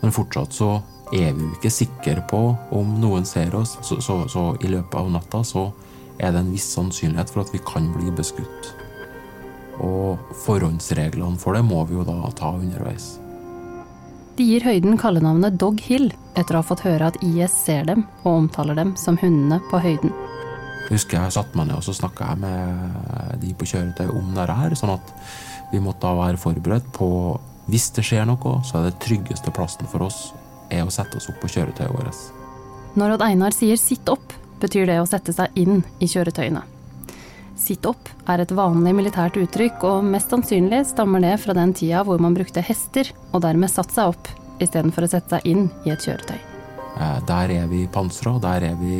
men 0.00 0.14
fortsatt 0.16 0.54
så 0.56 0.70
er 1.12 1.34
vi 1.36 1.44
jo 1.44 1.50
ikke 1.58 1.70
sikre 1.70 2.22
på 2.24 2.40
om 2.72 2.94
noen 3.02 3.26
ser 3.28 3.52
oss, 3.54 3.74
så, 3.84 3.98
så, 4.00 4.22
så 4.32 4.46
i 4.64 4.70
løpet 4.72 4.96
av 4.96 5.10
natta 5.12 5.42
så 5.44 5.66
er 6.22 6.32
det 6.32 6.40
en 6.40 6.52
viss 6.54 6.68
sannsynlighet 6.76 7.32
for 7.32 7.42
at 7.44 7.52
vi 7.54 7.60
kan 7.66 7.90
bli 7.94 8.12
beskutt. 8.14 8.70
Og 9.82 10.20
forhåndsreglene 10.44 11.40
for 11.40 11.56
det 11.58 11.64
må 11.66 11.82
vi 11.88 11.98
jo 11.98 12.06
da 12.06 12.30
ta 12.38 12.54
underveis. 12.54 13.16
De 14.38 14.46
gir 14.48 14.64
høyden 14.64 14.96
kallenavnet 15.00 15.58
Dog 15.60 15.80
Hill 15.84 16.12
etter 16.38 16.56
å 16.56 16.62
ha 16.62 16.66
fått 16.66 16.86
høre 16.86 17.10
at 17.10 17.18
IS 17.26 17.52
ser 17.66 17.84
dem 17.90 18.06
og 18.22 18.46
omtaler 18.46 18.78
dem 18.78 18.94
som 18.96 19.18
hundene 19.20 19.60
på 19.68 19.80
høyden. 19.82 20.14
Jeg 20.88 20.98
husker 20.98 21.18
jeg 21.18 21.34
satte 21.34 21.56
meg 21.56 21.68
ned 21.68 21.78
og 21.78 21.84
så 21.86 21.94
snakka 21.96 22.34
med 22.40 23.40
de 23.42 23.52
på 23.56 23.68
kjøretøy 23.68 24.08
om 24.12 24.32
dette 24.36 24.56
her, 24.56 24.76
sånn 24.76 24.94
at 24.94 25.12
vi 25.72 25.80
måtte 25.80 26.04
da 26.04 26.12
være 26.16 26.40
forberedt 26.40 26.88
på 26.96 27.08
hvis 27.70 27.90
det 27.96 28.04
skjer 28.04 28.26
noe, 28.28 28.58
så 28.66 28.80
er 28.80 28.88
det 28.88 29.00
tryggeste 29.04 29.52
plassen 29.54 29.88
for 29.88 30.08
oss 30.08 30.32
er 30.72 30.84
å 30.84 30.92
sette 30.92 31.18
oss 31.20 31.28
opp 31.30 31.38
på 31.42 31.50
kjøretøyet 31.52 31.92
vårt. 31.94 32.22
Når 32.98 33.16
Odd 33.16 33.24
Einar 33.24 33.54
sier 33.56 33.76
'sitt 33.76 34.08
opp', 34.08 34.34
betyr 34.62 34.88
det 34.88 35.00
å 35.02 35.08
sette 35.08 35.34
seg 35.34 35.58
inn 35.58 35.82
i 36.00 36.08
kjøretøyene. 36.10 36.62
Sitt 37.62 37.84
opp 37.86 38.08
er 38.30 38.42
et 38.42 38.54
vanlig 38.56 38.94
militært 38.96 39.36
uttrykk, 39.38 39.84
og 39.86 40.06
mest 40.08 40.32
sannsynlig 40.32 40.82
stammer 40.88 41.22
det 41.22 41.36
fra 41.42 41.54
den 41.54 41.74
tida 41.76 42.00
hvor 42.06 42.22
man 42.22 42.34
brukte 42.34 42.64
hester, 42.64 43.10
og 43.30 43.44
dermed 43.44 43.70
satt 43.70 43.92
seg 43.94 44.14
opp, 44.14 44.30
istedenfor 44.62 45.06
å 45.06 45.12
sette 45.12 45.36
seg 45.36 45.46
inn 45.52 45.68
i 45.86 45.92
et 45.94 46.02
kjøretøy. 46.02 46.40
Eh, 46.92 47.18
der 47.28 47.54
er 47.54 47.68
vi 47.70 47.84
pansra, 47.92 48.34
der 48.42 48.66
er 48.70 48.76
vi, 48.80 48.96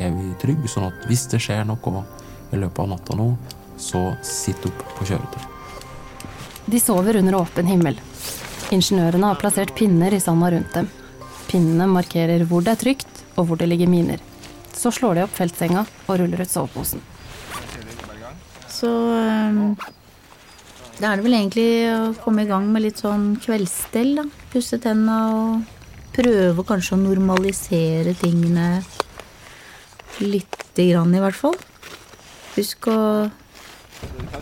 er 0.00 0.14
vi 0.14 0.32
trygge, 0.40 0.70
sånn 0.70 0.88
at 0.88 1.06
hvis 1.10 1.26
det 1.32 1.42
skjer 1.42 1.66
noe 1.68 2.04
i 2.52 2.60
løpet 2.60 2.80
av 2.84 2.90
natta 2.94 3.16
nå, 3.18 3.28
så 3.78 4.08
sitt 4.26 4.64
opp 4.66 4.82
på 4.96 5.08
kjøretøy. 5.10 5.44
De 6.68 6.80
sover 6.80 7.20
under 7.20 7.38
åpen 7.38 7.68
himmel. 7.68 8.00
Ingeniørene 8.74 9.30
har 9.30 9.38
plassert 9.40 9.74
pinner 9.76 10.12
i 10.12 10.20
sanda 10.20 10.50
rundt 10.52 10.74
dem. 10.76 10.88
Pinnene 11.48 11.86
markerer 11.88 12.44
hvor 12.48 12.64
det 12.64 12.74
er 12.74 12.82
trygt, 12.82 13.22
og 13.36 13.48
hvor 13.48 13.60
det 13.60 13.70
ligger 13.70 13.88
miner. 13.88 14.20
Så 14.78 14.92
slår 14.94 15.18
de 15.18 15.24
opp 15.26 15.34
feltsenga 15.34 15.84
og 16.06 16.20
ruller 16.20 16.44
ut 16.44 16.52
soveposen. 16.52 17.02
Så 18.70 18.90
um, 18.90 19.74
da 20.98 21.12
er 21.12 21.18
det 21.18 21.24
vel 21.26 21.36
egentlig 21.38 21.70
å 21.90 22.12
komme 22.22 22.44
i 22.44 22.48
gang 22.50 22.68
med 22.74 22.84
litt 22.84 23.02
sånn 23.02 23.32
kveldsstell, 23.42 24.16
da. 24.20 24.24
Pusse 24.52 24.78
tenna 24.82 25.18
og 25.34 25.74
prøve 26.14 26.64
kanskje 26.66 26.96
å 26.96 27.02
normalisere 27.02 28.14
tingene 28.18 28.80
lite 30.18 30.88
grann, 30.88 31.14
i 31.14 31.22
hvert 31.22 31.38
fall. 31.38 31.58
Husk 32.56 32.88
å 32.90 32.98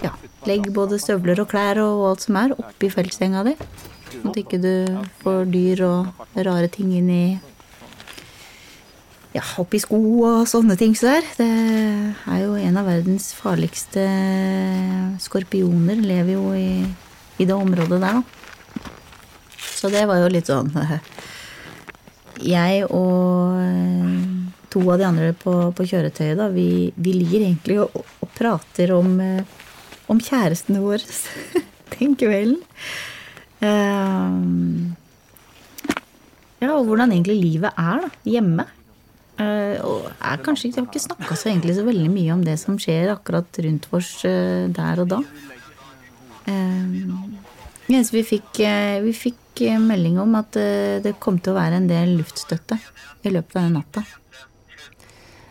ja, 0.04 0.14
legge 0.48 0.72
både 0.72 1.00
støvler 1.00 1.42
og 1.44 1.50
klær 1.52 1.80
og 1.84 2.06
alt 2.10 2.24
som 2.24 2.40
er, 2.40 2.56
oppi 2.56 2.88
feltsenga 2.92 3.44
di. 3.50 3.56
Sånn 4.14 4.30
at 4.32 4.40
ikke 4.40 4.60
du 4.62 4.72
får 5.20 5.52
dyr 5.52 5.84
og 5.84 6.24
rare 6.36 6.72
ting 6.72 6.94
inn 6.96 7.12
i 7.12 7.24
ja, 9.36 9.44
oppi 9.60 9.80
sko 9.82 9.98
og 10.26 10.48
sånne 10.48 10.76
ting 10.80 10.94
så 10.96 11.16
der. 11.16 11.28
Det 11.38 11.48
er 12.32 12.40
jo 12.42 12.56
en 12.56 12.80
av 12.80 12.88
verdens 12.88 13.30
farligste 13.36 14.06
skorpioner. 15.22 16.00
Lever 16.00 16.32
jo 16.36 16.50
i, 16.56 16.82
i 17.38 17.46
det 17.48 17.56
området 17.56 18.00
der, 18.00 18.20
da. 18.20 18.24
Så 19.76 19.92
det 19.92 20.06
var 20.08 20.22
jo 20.22 20.32
litt 20.32 20.48
sånn 20.48 20.72
Jeg 22.56 22.84
og 22.92 23.60
to 24.72 24.82
av 24.92 25.00
de 25.00 25.06
andre 25.08 25.30
på, 25.40 25.54
på 25.76 25.86
kjøretøyet, 25.88 26.36
da, 26.36 26.50
vi, 26.52 26.92
vi 26.96 27.14
ligger 27.16 27.46
egentlig 27.46 27.78
og, 27.84 27.96
og 28.20 28.32
prater 28.36 28.92
om, 28.96 29.14
eh, 29.24 29.68
om 30.12 30.20
kjærestene 30.20 30.82
våre. 30.84 31.16
den 31.96 32.16
kvelden. 32.18 32.58
Um, 33.64 34.96
ja, 36.60 36.74
og 36.74 36.88
hvordan 36.88 37.14
egentlig 37.14 37.38
livet 37.40 37.72
er 37.78 38.04
da, 38.04 38.10
hjemme. 38.28 38.66
Eh, 39.36 39.76
og 39.84 40.06
er 40.08 40.40
kanskje, 40.44 40.70
Jeg 40.70 40.80
har 40.80 40.88
ikke 40.88 41.02
snakka 41.02 41.36
så, 41.36 41.52
så 41.52 41.84
veldig 41.84 42.08
mye 42.12 42.32
om 42.32 42.44
det 42.44 42.56
som 42.62 42.78
skjer 42.80 43.12
akkurat 43.12 43.60
rundt 43.66 43.88
oss 43.92 44.24
eh, 44.24 44.68
der 44.72 45.02
og 45.04 45.12
da. 45.12 45.20
Yes, 47.86 48.12
vi 48.14 48.22
fikk, 48.26 48.60
vi 49.02 49.12
fikk 49.14 49.62
melding 49.82 50.18
om 50.22 50.34
at 50.38 50.54
det 51.02 51.16
kom 51.22 51.40
til 51.42 51.54
å 51.54 51.58
være 51.58 51.80
en 51.80 51.88
del 51.90 52.16
luftstøtte 52.18 52.78
i 53.26 53.32
løpet 53.34 53.58
av 53.58 53.66
den 53.66 53.76
natta. 53.78 54.02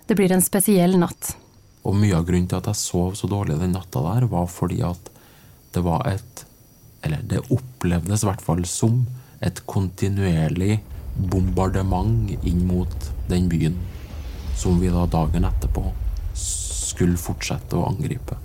Det 0.08 0.16
blir 0.16 0.32
en 0.32 0.44
spesiell 0.44 0.96
natt. 1.00 1.34
Og 1.86 1.96
mye 1.98 2.16
av 2.18 2.26
grunnen 2.28 2.48
til 2.50 2.60
at 2.60 2.70
jeg 2.70 2.80
sov 2.80 3.16
så 3.18 3.30
dårlig 3.30 3.60
den 3.62 3.76
natta 3.76 4.02
der, 4.06 4.28
var 4.30 4.48
fordi 4.50 4.82
at 4.86 5.12
det 5.76 5.84
var 5.86 6.08
et 6.10 6.46
Eller 7.06 7.22
det 7.22 7.44
opplevdes 7.54 8.24
i 8.24 8.26
hvert 8.26 8.42
fall 8.42 8.64
som 8.66 9.04
et 9.46 9.60
kontinuerlig 9.70 10.80
bombardement 11.16 12.32
inn 12.44 12.66
mot 12.68 13.12
den 13.30 13.50
byen 13.50 13.78
som 14.56 14.80
vi 14.80 14.92
da 14.92 15.06
dagen 15.12 15.48
etterpå 15.48 15.84
skulle 16.36 17.20
fortsette 17.20 17.76
å 17.76 17.88
angripe. 17.90 18.38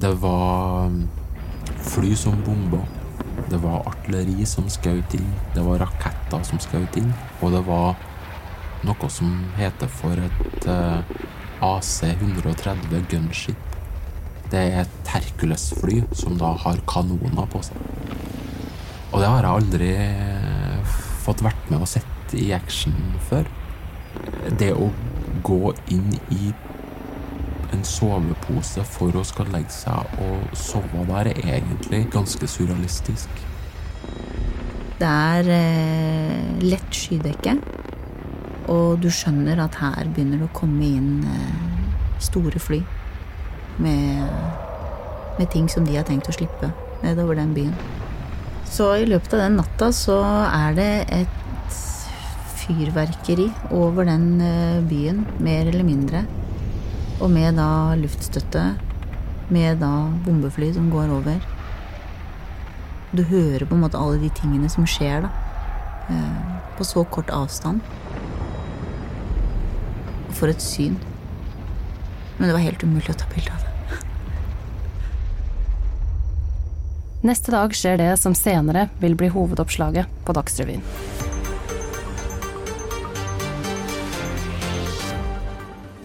Det 0.00 0.10
var 0.22 0.90
fly 1.94 2.14
som 2.18 2.40
bomba. 2.46 2.82
Det 3.50 3.60
var 3.62 3.86
artilleri 3.90 4.46
som 4.48 4.66
skjøt 4.70 5.14
inn. 5.18 5.30
Det 5.54 5.62
var 5.66 5.82
raketter 5.84 6.42
som 6.46 6.60
skjøt 6.62 6.98
inn. 6.98 7.12
Og 7.42 7.54
det 7.54 7.62
var 7.68 7.94
noe 8.84 9.10
som 9.12 9.30
heter 9.58 9.90
for 9.90 10.18
et 10.20 10.66
uh, 10.68 11.00
AC-130 11.64 13.06
gunship. 13.10 13.70
Det 14.50 14.60
er 14.60 14.82
et 14.82 15.12
Hercules-fly 15.14 16.02
som 16.14 16.36
da 16.38 16.52
har 16.64 16.82
kanoner 16.90 17.46
på 17.50 17.62
seg. 17.64 17.78
Og 19.12 19.22
det 19.22 19.30
har 19.30 19.46
jeg 19.46 19.60
aldri 19.60 19.92
fått 21.24 21.44
vært 21.44 21.70
med 21.72 21.84
og 21.84 21.90
sett 21.90 22.36
i 22.36 22.50
action 22.56 22.94
før. 23.28 23.48
Det 24.60 24.72
å 24.76 24.90
gå 25.44 25.74
inn 25.92 26.12
i 26.34 26.52
en 27.74 27.82
sovepose 27.86 28.84
for 28.86 29.16
å 29.18 29.24
skal 29.26 29.50
legge 29.54 29.72
seg 29.74 30.18
og 30.22 30.54
sove 30.58 31.06
der, 31.08 31.32
er 31.32 31.58
egentlig 31.58 32.04
ganske 32.14 32.48
surrealistisk. 32.48 33.42
Det 35.00 35.10
er 35.10 35.50
eh, 35.50 36.62
lett 36.62 36.94
skydekke. 36.94 37.56
Og 38.72 39.00
du 39.02 39.10
skjønner 39.12 39.60
at 39.60 39.76
her 39.82 40.08
begynner 40.14 40.40
det 40.40 40.48
å 40.48 40.54
komme 40.56 40.86
inn 40.86 41.24
eh, 41.28 42.20
store 42.22 42.62
fly 42.62 42.80
med, 43.82 44.30
med 45.40 45.50
ting 45.52 45.66
som 45.68 45.84
de 45.84 45.98
har 45.98 46.06
tenkt 46.08 46.30
å 46.30 46.36
slippe 46.36 46.70
nedover 47.02 47.36
den 47.36 47.52
byen. 47.56 47.74
Så 48.70 48.88
i 48.98 49.06
løpet 49.06 49.36
av 49.36 49.44
den 49.44 49.58
natta 49.60 49.90
så 49.94 50.18
er 50.48 50.74
det 50.76 50.90
et 51.14 51.40
fyrverkeri 52.64 53.50
over 53.74 54.08
den 54.08 54.40
eh, 54.40 54.80
byen, 54.88 55.24
mer 55.44 55.68
eller 55.68 55.86
mindre. 55.86 56.24
Og 57.20 57.30
med 57.30 57.58
da 57.60 57.94
luftstøtte, 57.98 58.64
med 59.52 59.82
da 59.84 59.92
bombefly 60.24 60.72
som 60.74 60.90
går 60.92 61.12
over. 61.12 61.44
Du 63.14 63.22
hører 63.22 63.66
på 63.68 63.76
en 63.76 63.84
måte 63.84 64.00
alle 64.00 64.18
de 64.22 64.32
tingene 64.34 64.70
som 64.72 64.88
skjer, 64.88 65.26
da. 65.26 65.30
Eh, 66.10 66.40
på 66.78 66.86
så 66.88 67.04
kort 67.04 67.30
avstand. 67.30 67.84
For 70.34 70.50
et 70.50 70.62
syn. 70.62 70.98
Men 72.38 72.48
det 72.48 72.56
var 72.56 72.64
helt 72.64 72.82
umulig 72.82 73.12
å 73.12 73.20
ta 73.20 73.28
bilde 73.30 73.54
av 73.54 73.62
det. 73.62 73.70
Neste 77.24 77.54
dag 77.54 77.72
skjer 77.72 77.96
det 77.96 78.10
som 78.20 78.34
senere 78.36 78.90
vil 79.00 79.14
bli 79.16 79.30
hovedoppslaget 79.32 80.10
på 80.26 80.32
Dagsrevyen. 80.36 80.82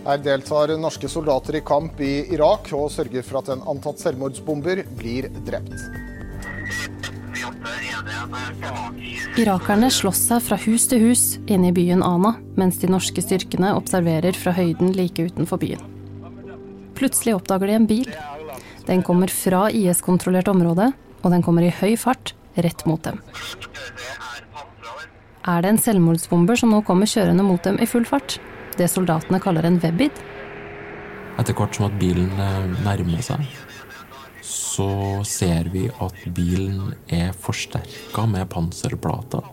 Her 0.06 0.22
deltar 0.24 0.72
norske 0.80 1.10
soldater 1.12 1.58
i 1.60 1.62
kamp 1.68 2.00
i 2.00 2.14
Irak 2.32 2.72
og 2.72 2.88
sørger 2.94 3.26
for 3.28 3.42
at 3.42 3.52
en 3.52 3.66
antatt 3.68 4.00
selvmordsbomber 4.00 4.86
blir 4.96 5.28
drept. 5.44 5.76
Irakerne 9.44 9.92
slåss 9.92 10.24
seg 10.32 10.48
fra 10.48 10.56
hus 10.64 10.88
til 10.88 11.04
hus 11.04 11.26
inne 11.52 11.74
i 11.74 11.76
byen 11.76 12.00
Ana, 12.00 12.38
mens 12.56 12.80
de 12.80 12.88
norske 12.88 13.20
styrkene 13.28 13.76
observerer 13.76 14.40
fra 14.40 14.56
høyden 14.56 14.96
like 14.96 15.28
utenfor 15.28 15.60
byen. 15.60 15.84
Plutselig 16.96 17.36
oppdager 17.36 17.68
de 17.68 17.78
en 17.78 17.92
bil. 17.92 18.18
Den 18.88 19.04
kommer 19.04 19.28
fra 19.28 19.68
IS-kontrollert 19.68 20.48
område, 20.48 20.94
og 21.24 21.34
den 21.34 21.44
kommer 21.46 21.66
i 21.66 21.74
høy 21.74 21.96
fart 22.00 22.34
rett 22.60 22.86
mot 22.90 23.02
dem. 23.04 23.22
Er 25.50 25.64
det 25.64 25.72
en 25.72 25.82
selvmordsbomber 25.82 26.60
som 26.60 26.74
nå 26.74 26.82
kommer 26.88 27.10
kjørende 27.10 27.46
mot 27.46 27.64
dem 27.64 27.80
i 27.82 27.88
full 27.90 28.06
fart? 28.08 28.38
Det 28.78 28.90
soldatene 28.92 29.40
kaller 29.44 29.66
en 29.68 29.80
webbid? 29.84 30.20
Etter 31.40 31.56
hvert 31.56 31.78
som 31.78 31.88
at 31.88 31.96
bilen 32.00 32.32
eh, 32.36 32.68
nærmer 32.84 33.24
seg, 33.24 33.46
så 34.44 34.90
ser 35.28 35.72
vi 35.74 35.88
at 35.90 36.20
bilen 36.36 36.94
er 37.08 37.32
forsterka 37.36 38.26
med 38.30 38.50
panserplater. 38.52 39.48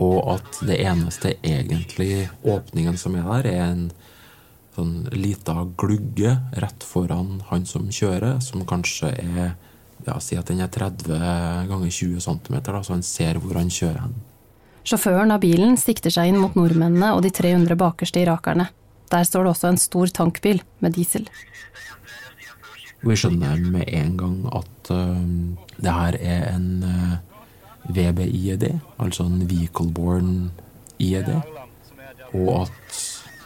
Og 0.00 0.18
at 0.36 0.60
det 0.68 0.78
eneste 0.84 1.34
egentlig 1.42 2.28
åpningen 2.46 2.96
som 3.00 3.16
er 3.18 3.26
der, 3.28 3.50
er 3.50 3.64
en 3.66 3.86
sånn 4.76 4.94
lita 5.12 5.66
glugge 5.80 6.36
rett 6.62 6.86
foran 6.86 7.40
han 7.50 7.66
som 7.68 7.90
kjører, 7.92 8.38
som 8.44 8.64
kanskje 8.68 9.12
er 9.18 9.56
ja, 10.06 10.16
Si 10.22 10.38
at 10.38 10.50
den 10.50 10.62
er 10.64 10.70
30 10.72 11.20
ganger 11.70 11.90
20 11.90 12.20
cm, 12.24 12.58
da, 12.64 12.82
så 12.82 12.96
han 12.96 13.06
ser 13.06 13.40
hvor 13.42 13.58
han 13.58 13.72
kjører 13.72 14.04
hen. 14.06 14.18
Sjåføren 14.86 15.32
av 15.34 15.42
bilen 15.42 15.76
sikter 15.78 16.12
seg 16.12 16.30
inn 16.30 16.40
mot 16.40 16.56
nordmennene 16.56 17.12
og 17.14 17.22
de 17.26 17.32
300 17.36 17.76
bakerste 17.78 18.22
irakerne. 18.22 18.70
Der 19.12 19.26
står 19.26 19.44
det 19.44 19.52
også 19.54 19.72
en 19.72 19.80
stor 19.80 20.12
tankbil 20.14 20.62
med 20.80 20.96
diesel. 20.96 21.26
Vi 23.00 23.16
skjønner 23.16 23.60
med 23.72 23.88
en 23.96 24.16
gang 24.20 24.38
at 24.52 24.90
uh, 24.92 25.20
det 25.80 25.94
her 25.96 26.16
er 26.20 26.42
en 26.52 26.68
uh, 26.84 27.12
eh, 27.14 27.94
VBIED, 27.96 28.66
altså 29.00 29.24
en 29.24 29.46
Vehicle-born 29.48 30.50
IED, 31.00 31.30
og 32.36 32.50
at 32.66 33.00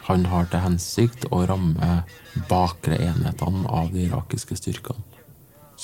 han 0.09 0.27
har 0.29 0.49
til 0.51 0.61
hensikt 0.61 1.25
å 1.33 1.45
ramme 1.49 2.01
bakre 2.49 2.99
enhetene 2.99 3.63
av 3.71 3.93
de 3.95 4.09
irakiske 4.09 4.59
styrkene. 4.59 5.14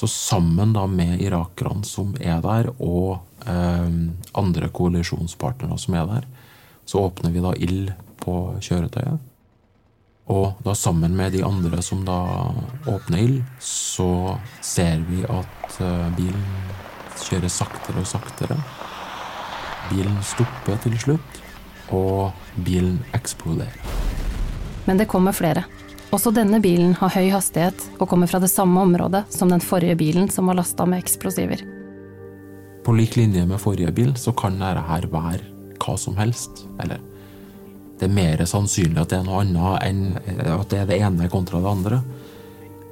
Så 0.01 0.07
sammen 0.07 0.71
da 0.73 0.87
med 0.89 1.19
irakerne 1.21 1.85
som 1.85 2.15
er 2.17 2.39
der, 2.41 2.71
og 2.81 3.19
eh, 3.45 3.89
andre 4.33 4.69
koalisjonspartnere 4.73 5.75
som 5.77 5.93
er 5.93 6.07
der, 6.09 6.23
så 6.89 7.03
åpner 7.05 7.29
vi 7.29 7.43
da 7.43 7.51
ild 7.53 7.91
på 8.17 8.33
kjøretøyet. 8.57 9.19
Og 10.33 10.63
da 10.65 10.73
sammen 10.73 11.13
med 11.13 11.35
de 11.37 11.43
andre 11.45 11.83
som 11.85 12.01
da 12.07 12.17
åpner 12.89 13.21
ild, 13.21 13.43
så 13.61 14.39
ser 14.65 15.05
vi 15.05 15.21
at 15.21 15.77
eh, 15.85 16.09
bilen 16.17 16.49
kjører 17.21 17.53
saktere 17.53 18.01
og 18.01 18.09
saktere. 18.09 18.57
Bilen 19.91 20.17
stopper 20.25 20.81
til 20.81 20.97
slutt, 21.05 21.41
og 21.93 22.33
bilen 22.57 22.97
eksploderer. 23.13 23.77
Men 24.89 24.97
det 24.97 25.11
kommer 25.13 25.37
flere. 25.37 25.67
Også 26.11 26.33
denne 26.35 26.59
bilen 26.59 26.91
har 26.99 27.13
høy 27.13 27.29
hastighet 27.31 27.85
og 27.97 28.09
kommer 28.11 28.27
fra 28.27 28.41
det 28.43 28.51
samme 28.51 28.81
området 28.83 29.23
som 29.31 29.51
den 29.51 29.63
forrige 29.63 29.95
bilen 29.95 30.27
som 30.29 30.49
var 30.51 30.57
lasta 30.59 30.83
med 30.85 30.99
eksplosiver. 30.99 31.63
På 32.83 32.95
lik 32.97 33.15
linje 33.15 33.45
med 33.47 33.61
forrige 33.61 33.93
bil 33.95 34.11
så 34.19 34.33
kan 34.35 34.59
dette 34.59 34.83
her 34.89 35.07
være 35.13 35.45
hva 35.79 35.95
som 35.97 36.17
helst. 36.19 36.65
Eller 36.83 36.99
det 37.99 38.09
er 38.09 38.17
mer 38.17 38.43
sannsynlig 38.49 38.99
at 38.99 39.13
det 39.13 39.21
er 39.21 39.29
noe 39.29 39.39
annet 39.45 39.87
enn 39.87 40.03
at 40.57 40.67
det 40.73 40.81
er 40.81 40.91
det 40.91 40.99
ene 40.99 41.31
kontra 41.31 41.63
det 41.63 41.71
andre. 41.71 42.01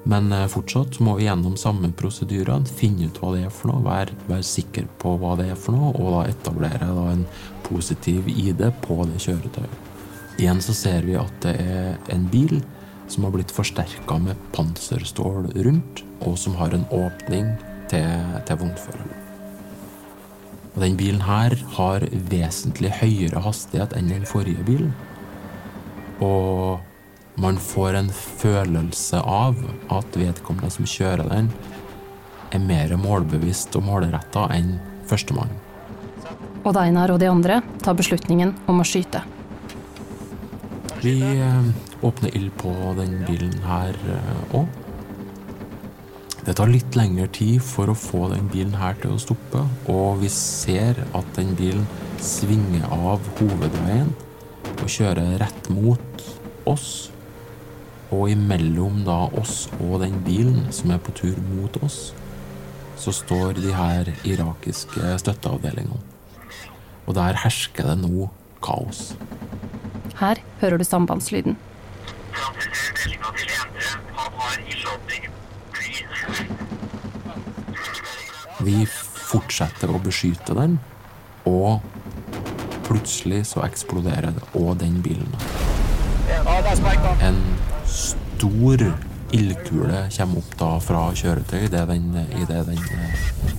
Men 0.07 0.31
eh, 0.31 0.47
fortsatt 0.47 1.01
må 1.03 1.17
vi 1.17 1.27
gjennom 1.27 1.57
samme 1.59 1.91
prosedyrene 1.99 2.71
finne 2.71 3.09
ut 3.09 3.19
hva 3.19 3.33
det 3.35 3.43
er 3.49 3.53
for 3.53 3.73
noe, 3.73 3.83
være, 3.83 4.15
være 4.29 4.47
sikker 4.47 4.87
på 5.01 5.17
hva 5.19 5.35
det 5.41 5.51
er 5.51 5.59
for 5.59 5.75
noe, 5.75 5.91
og 5.91 6.15
da 6.15 6.23
etablere 6.31 6.87
da 6.87 7.05
en 7.11 7.27
positiv 7.67 8.31
ID 8.31 8.63
på 8.85 9.01
det 9.09 9.19
kjøretøyet. 9.27 9.87
Igjen 10.39 10.61
så 10.63 10.73
ser 10.77 11.03
vi 11.03 11.19
at 11.19 11.41
det 11.43 11.57
er 11.59 12.13
en 12.15 12.29
bil 12.31 12.61
som 13.09 13.25
har 13.25 13.33
blitt 13.33 13.51
forsterka 13.53 14.19
med 14.21 14.37
panserstål 14.53 15.49
rundt, 15.65 16.03
og 16.21 16.37
som 16.37 16.55
har 16.59 16.75
en 16.75 16.85
åpning 16.93 17.49
til, 17.89 18.35
til 18.45 18.61
vognføreren. 18.61 19.15
Og 20.75 20.83
den 20.83 20.97
bilen 20.99 21.23
her 21.25 21.55
har 21.75 22.05
vesentlig 22.29 22.93
høyere 23.01 23.41
hastighet 23.43 23.95
enn 23.97 24.11
den 24.13 24.27
forrige 24.29 24.63
bilen. 24.67 24.93
Og 26.23 26.79
man 27.39 27.57
får 27.59 27.97
en 27.97 28.11
følelse 28.13 29.19
av 29.23 29.57
at 29.95 30.19
vedkommende 30.19 30.71
som 30.73 30.87
kjører 30.87 31.25
den, 31.31 31.49
er 32.49 32.63
mer 32.63 32.95
målbevisst 32.97 33.75
og 33.77 33.85
målretta 33.85 34.47
enn 34.55 34.77
førstemann. 35.09 35.51
Og 36.63 36.75
Einar 36.77 37.13
og 37.13 37.21
de 37.21 37.29
andre 37.29 37.61
tar 37.83 37.97
beslutningen 37.97 38.53
om 38.69 38.81
å 38.81 38.87
skyte. 38.87 39.21
Vi 40.99 41.19
åpner 42.05 42.35
ild 42.35 42.51
på 42.61 42.71
den 42.97 43.19
bilen 43.27 43.57
her 43.65 43.97
òg. 44.53 44.63
Eh, 44.63 44.85
Det 46.49 46.55
tar 46.55 46.69
litt 46.71 46.95
lengre 46.95 47.27
tid 47.35 47.59
for 47.61 47.91
å 47.91 47.97
få 47.99 48.29
den 48.31 48.47
bilen 48.49 48.73
her 48.79 48.95
til 48.97 49.11
å 49.11 49.19
stoppe, 49.21 49.59
og 49.91 50.21
vi 50.21 50.29
ser 50.33 50.97
at 51.13 51.27
den 51.35 51.51
bilen 51.53 51.83
svinger 52.17 52.87
av 52.89 53.21
hovedveien 53.37 54.09
og 54.71 54.87
kjører 54.87 55.35
rett 55.43 55.69
mot 55.69 56.23
oss. 56.65 57.11
Og 58.09 58.31
imellom 58.33 59.03
da 59.05 59.27
oss 59.37 59.67
og 59.77 59.99
den 60.01 60.17
bilen 60.25 60.71
som 60.73 60.95
er 60.95 61.03
på 61.03 61.13
tur 61.19 61.37
mot 61.51 61.75
oss, 61.85 62.15
så 62.97 63.13
står 63.13 63.59
de 63.59 63.75
her 63.75 64.09
irakiske 64.25 65.19
støtteavdelingene. 65.21 66.01
Og 67.05 67.15
der 67.19 67.37
hersker 67.43 67.91
det 67.91 67.99
nå 68.01 68.29
kaos. 68.63 69.13
Her 70.19 70.41
hører 70.63 70.81
du 70.81 70.87
sambandslyden. 70.87 71.59
Vi 78.59 78.85
fortsetter 79.29 79.91
å 79.93 80.01
beskytte 80.03 80.55
den, 80.57 80.79
og 81.47 81.79
plutselig 82.87 83.45
så 83.51 83.63
eksploderer 83.65 84.33
det 84.35 84.47
og 84.59 84.73
den 84.81 84.99
bilen. 85.05 85.29
En 87.23 87.39
stor 87.89 88.83
ildkule 89.35 90.07
kommer 90.15 90.41
opp 90.41 90.57
da 90.59 90.71
fra 90.83 91.05
kjøretøy 91.13 91.63
idet 91.67 91.85
den, 91.93 92.11
den, 92.15 92.33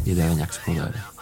i 0.04 0.14
det 0.14 0.26
den 0.26 0.42
eksploderer. 0.44 1.19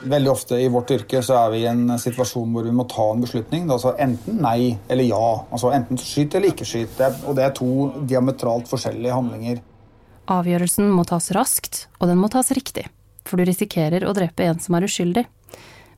Veldig 0.00 0.30
ofte 0.32 0.56
i 0.56 0.68
vårt 0.72 0.90
yrke 0.94 1.20
så 1.22 1.36
er 1.42 1.50
vi 1.52 1.58
i 1.62 1.68
en 1.68 1.98
situasjon 2.00 2.54
hvor 2.54 2.64
vi 2.64 2.72
må 2.72 2.86
ta 2.88 3.10
en 3.12 3.20
beslutning. 3.20 3.66
Altså 3.68 3.92
enten 4.00 4.38
nei 4.40 4.78
eller 4.88 5.04
ja. 5.04 5.26
Altså 5.50 5.72
Enten 5.76 6.00
skyt 6.00 6.38
eller 6.38 6.54
ikke 6.54 6.68
skyt. 6.68 7.00
Og 7.28 7.36
det 7.36 7.44
er 7.44 7.52
to 7.56 7.90
diametralt 8.08 8.70
forskjellige 8.70 9.16
handlinger. 9.16 9.60
Avgjørelsen 10.30 10.88
må 10.94 11.04
tas 11.08 11.30
raskt, 11.34 11.84
og 11.98 12.08
den 12.08 12.20
må 12.20 12.30
tas 12.32 12.52
riktig. 12.54 12.86
For 13.26 13.36
du 13.36 13.44
risikerer 13.48 14.06
å 14.06 14.14
drepe 14.16 14.46
en 14.46 14.60
som 14.62 14.76
er 14.78 14.86
uskyldig. 14.86 15.26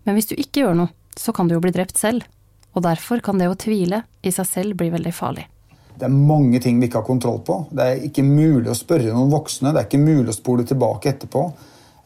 Men 0.02 0.16
hvis 0.16 0.30
du 0.32 0.34
ikke 0.34 0.64
gjør 0.64 0.78
noe, 0.78 0.94
så 1.18 1.34
kan 1.36 1.48
du 1.48 1.54
jo 1.54 1.62
bli 1.62 1.74
drept 1.74 2.00
selv. 2.00 2.24
Og 2.72 2.82
derfor 2.86 3.20
kan 3.24 3.38
det 3.38 3.50
å 3.52 3.58
tvile 3.58 4.02
i 4.24 4.32
seg 4.32 4.48
selv 4.48 4.78
bli 4.80 4.88
veldig 4.90 5.12
farlig. 5.14 5.46
Det 5.92 6.08
er 6.08 6.14
mange 6.14 6.58
ting 6.64 6.80
vi 6.80 6.88
ikke 6.88 7.02
har 7.02 7.06
kontroll 7.06 7.42
på. 7.44 7.58
Det 7.70 7.84
er 7.84 8.06
ikke 8.08 8.24
mulig 8.24 8.72
å 8.72 8.76
spørre 8.76 9.12
noen 9.12 9.30
voksne. 9.30 9.74
Det 9.74 9.82
er 9.82 9.88
ikke 9.90 10.00
mulig 10.02 10.32
å 10.32 10.38
spole 10.38 10.64
tilbake 10.66 11.12
etterpå. 11.12 11.44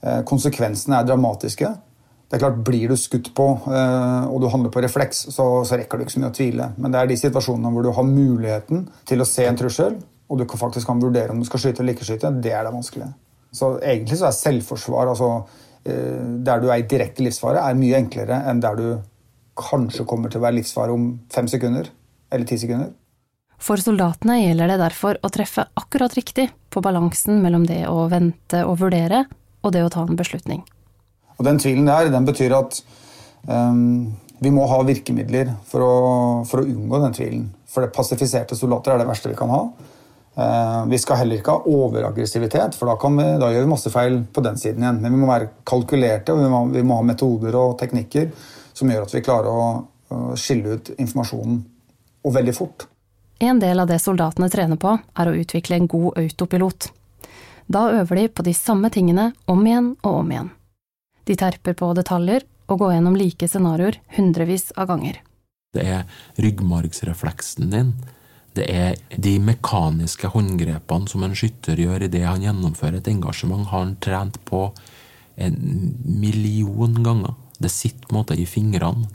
Eh, 0.03 0.23
konsekvensene 0.27 0.99
er 0.99 1.07
dramatiske. 1.07 1.71
Det 2.27 2.37
er 2.37 2.43
klart, 2.43 2.59
Blir 2.67 2.91
du 2.91 2.97
skutt 2.99 3.31
på 3.39 3.45
eh, 3.71 4.25
og 4.27 4.41
du 4.43 4.49
handler 4.51 4.73
på 4.75 4.83
refleks, 4.83 5.29
så, 5.31 5.47
så, 5.63 5.79
rekker 5.79 5.99
du 5.99 6.05
ikke 6.07 6.17
så 6.17 6.23
mye 6.23 6.33
å 6.33 6.37
tvile. 6.37 6.69
Men 6.77 6.95
det 6.95 7.01
er 7.01 7.11
de 7.13 7.19
situasjonene 7.21 7.71
hvor 7.75 7.87
du 7.87 7.93
har 7.95 8.09
muligheten 8.09 8.89
til 9.07 9.23
å 9.23 9.29
se 9.29 9.47
en 9.47 9.59
trussel, 9.59 10.01
og 10.27 10.41
du 10.41 10.47
faktisk 10.51 10.91
kan 10.91 11.03
vurdere 11.03 11.31
om 11.31 11.39
du 11.43 11.47
skal 11.47 11.63
skyte 11.63 11.85
eller 11.85 11.95
ikke 11.95 12.09
skyte, 12.09 12.35
det 12.43 12.51
er 12.51 12.67
det 12.67 12.75
vanskelige. 12.75 13.13
Så 13.55 13.77
egentlig 13.79 14.19
så 14.19 14.27
er 14.29 14.37
selvforsvar, 14.41 15.13
altså 15.15 15.31
eh, 15.87 16.19
der 16.49 16.63
du 16.63 16.69
er 16.71 16.83
i 16.83 16.89
direkte 16.91 17.23
livsfare, 17.23 17.63
er 17.63 17.79
mye 17.79 18.03
enklere 18.03 18.43
enn 18.51 18.63
der 18.65 18.81
du 18.81 18.89
kanskje 19.57 20.05
kommer 20.09 20.33
til 20.33 20.43
å 20.43 20.49
være 20.49 20.59
livsfare 20.59 20.93
om 20.93 21.13
fem 21.33 21.47
sekunder 21.49 21.89
eller 22.35 22.49
ti 22.49 22.59
sekunder. 22.61 22.91
For 23.57 23.81
soldatene 23.81 24.43
gjelder 24.43 24.75
det 24.75 24.83
derfor 24.83 25.17
å 25.25 25.33
treffe 25.33 25.71
akkurat 25.79 26.13
riktig 26.19 26.51
på 26.69 26.83
balansen 26.85 27.39
mellom 27.41 27.65
det 27.71 27.87
å 27.89 28.05
vente 28.13 28.67
og 28.67 28.83
vurdere, 28.83 29.25
og 29.65 29.73
det 29.73 29.87
å 29.87 29.93
ta 29.95 30.05
en 30.05 30.19
beslutning. 30.19 30.67
Og 31.37 31.45
Den 31.45 31.59
tvilen 31.61 31.89
der 31.89 32.11
den 32.13 32.29
betyr 32.29 32.55
at 32.57 32.79
um, 33.49 34.15
vi 34.41 34.53
må 34.53 34.67
ha 34.69 34.81
virkemidler 34.85 35.53
for 35.69 35.85
å, 35.85 35.93
for 36.49 36.63
å, 36.63 36.69
unngå 36.69 37.01
den 37.03 37.17
tvilen. 37.17 37.45
For 37.69 37.85
det 37.85 37.95
passifiserte 37.97 38.57
soldater 38.57 38.95
er 38.95 39.03
det 39.03 39.09
verste 39.09 39.33
vi 39.33 39.39
kan 39.39 39.53
ha. 39.53 39.63
Uh, 40.37 40.83
vi 40.91 40.99
skal 41.01 41.23
heller 41.23 41.41
ikke 41.41 41.55
ha 41.55 41.73
overaggressivitet, 41.73 42.77
for 42.77 42.91
da, 42.91 42.97
vi, 43.01 43.29
da, 43.41 43.49
gjør 43.53 43.65
vi 43.65 43.73
masse 43.73 43.93
feil 43.93 44.19
på 44.33 44.45
den 44.45 44.59
siden 44.61 44.85
igjen. 44.85 45.01
Men 45.05 45.17
vi 45.17 45.23
må 45.23 45.31
være 45.31 45.53
kalkulerte, 45.69 46.35
og 46.35 46.43
vi 46.45 46.51
må, 46.53 46.65
vi 46.75 46.85
må 46.85 47.01
ha 47.01 47.07
metoder 47.09 47.57
og 47.57 47.79
teknikker 47.81 48.29
som 48.77 48.93
gjør 48.93 49.07
at 49.07 49.15
vi 49.17 49.25
klarer 49.25 49.49
å, 49.49 49.71
å 50.13 50.21
skille 50.37 50.77
ut 50.77 50.93
informasjonen, 50.99 51.63
og 52.27 52.35
veldig 52.35 52.55
fort. 52.57 52.85
En 53.41 53.61
del 53.61 53.81
av 53.81 53.89
det 53.89 53.99
soldatene 54.01 54.49
trener 54.53 54.81
på, 54.81 54.93
er 54.97 55.29
å 55.29 55.35
utvikle 55.37 55.77
en 55.81 55.89
god 55.89 56.21
autopilot. 56.21 56.91
Da 57.73 57.89
øver 57.99 58.21
de 58.21 58.29
på 58.29 58.45
de 58.47 58.55
samme 58.57 58.91
tingene 58.93 59.31
om 59.51 59.65
igjen 59.67 59.95
og 60.03 60.21
om 60.21 60.31
igjen. 60.33 60.53
De 61.27 61.37
terper 61.39 61.75
på 61.79 61.93
detaljer 61.99 62.47
og 62.71 62.83
går 62.83 62.97
gjennom 62.97 63.17
like 63.19 63.49
scenarioer 63.51 63.99
hundrevis 64.17 64.71
av 64.79 64.91
ganger. 64.93 65.21
Det 65.75 65.85
er 65.85 66.05
ryggmargsrefleksen 66.41 67.73
din. 67.73 67.91
Det 68.57 68.65
er 68.73 68.95
de 69.21 69.35
mekaniske 69.43 70.31
håndgrepene 70.33 71.11
som 71.11 71.25
en 71.27 71.35
skytter 71.37 71.77
gjør 71.83 72.07
idet 72.07 72.25
han 72.25 72.45
gjennomfører 72.47 73.03
et 73.03 73.11
engasjement, 73.13 73.67
har 73.69 73.85
han 73.85 73.97
trent 74.01 74.39
på 74.49 74.71
en 75.37 75.59
million 76.07 76.97
ganger. 77.05 77.35
Det 77.59 77.73
sitter 77.73 78.07
på 78.07 78.15
en 78.15 78.21
måte 78.23 78.39
i 78.39 78.47
fingrene. 78.49 79.11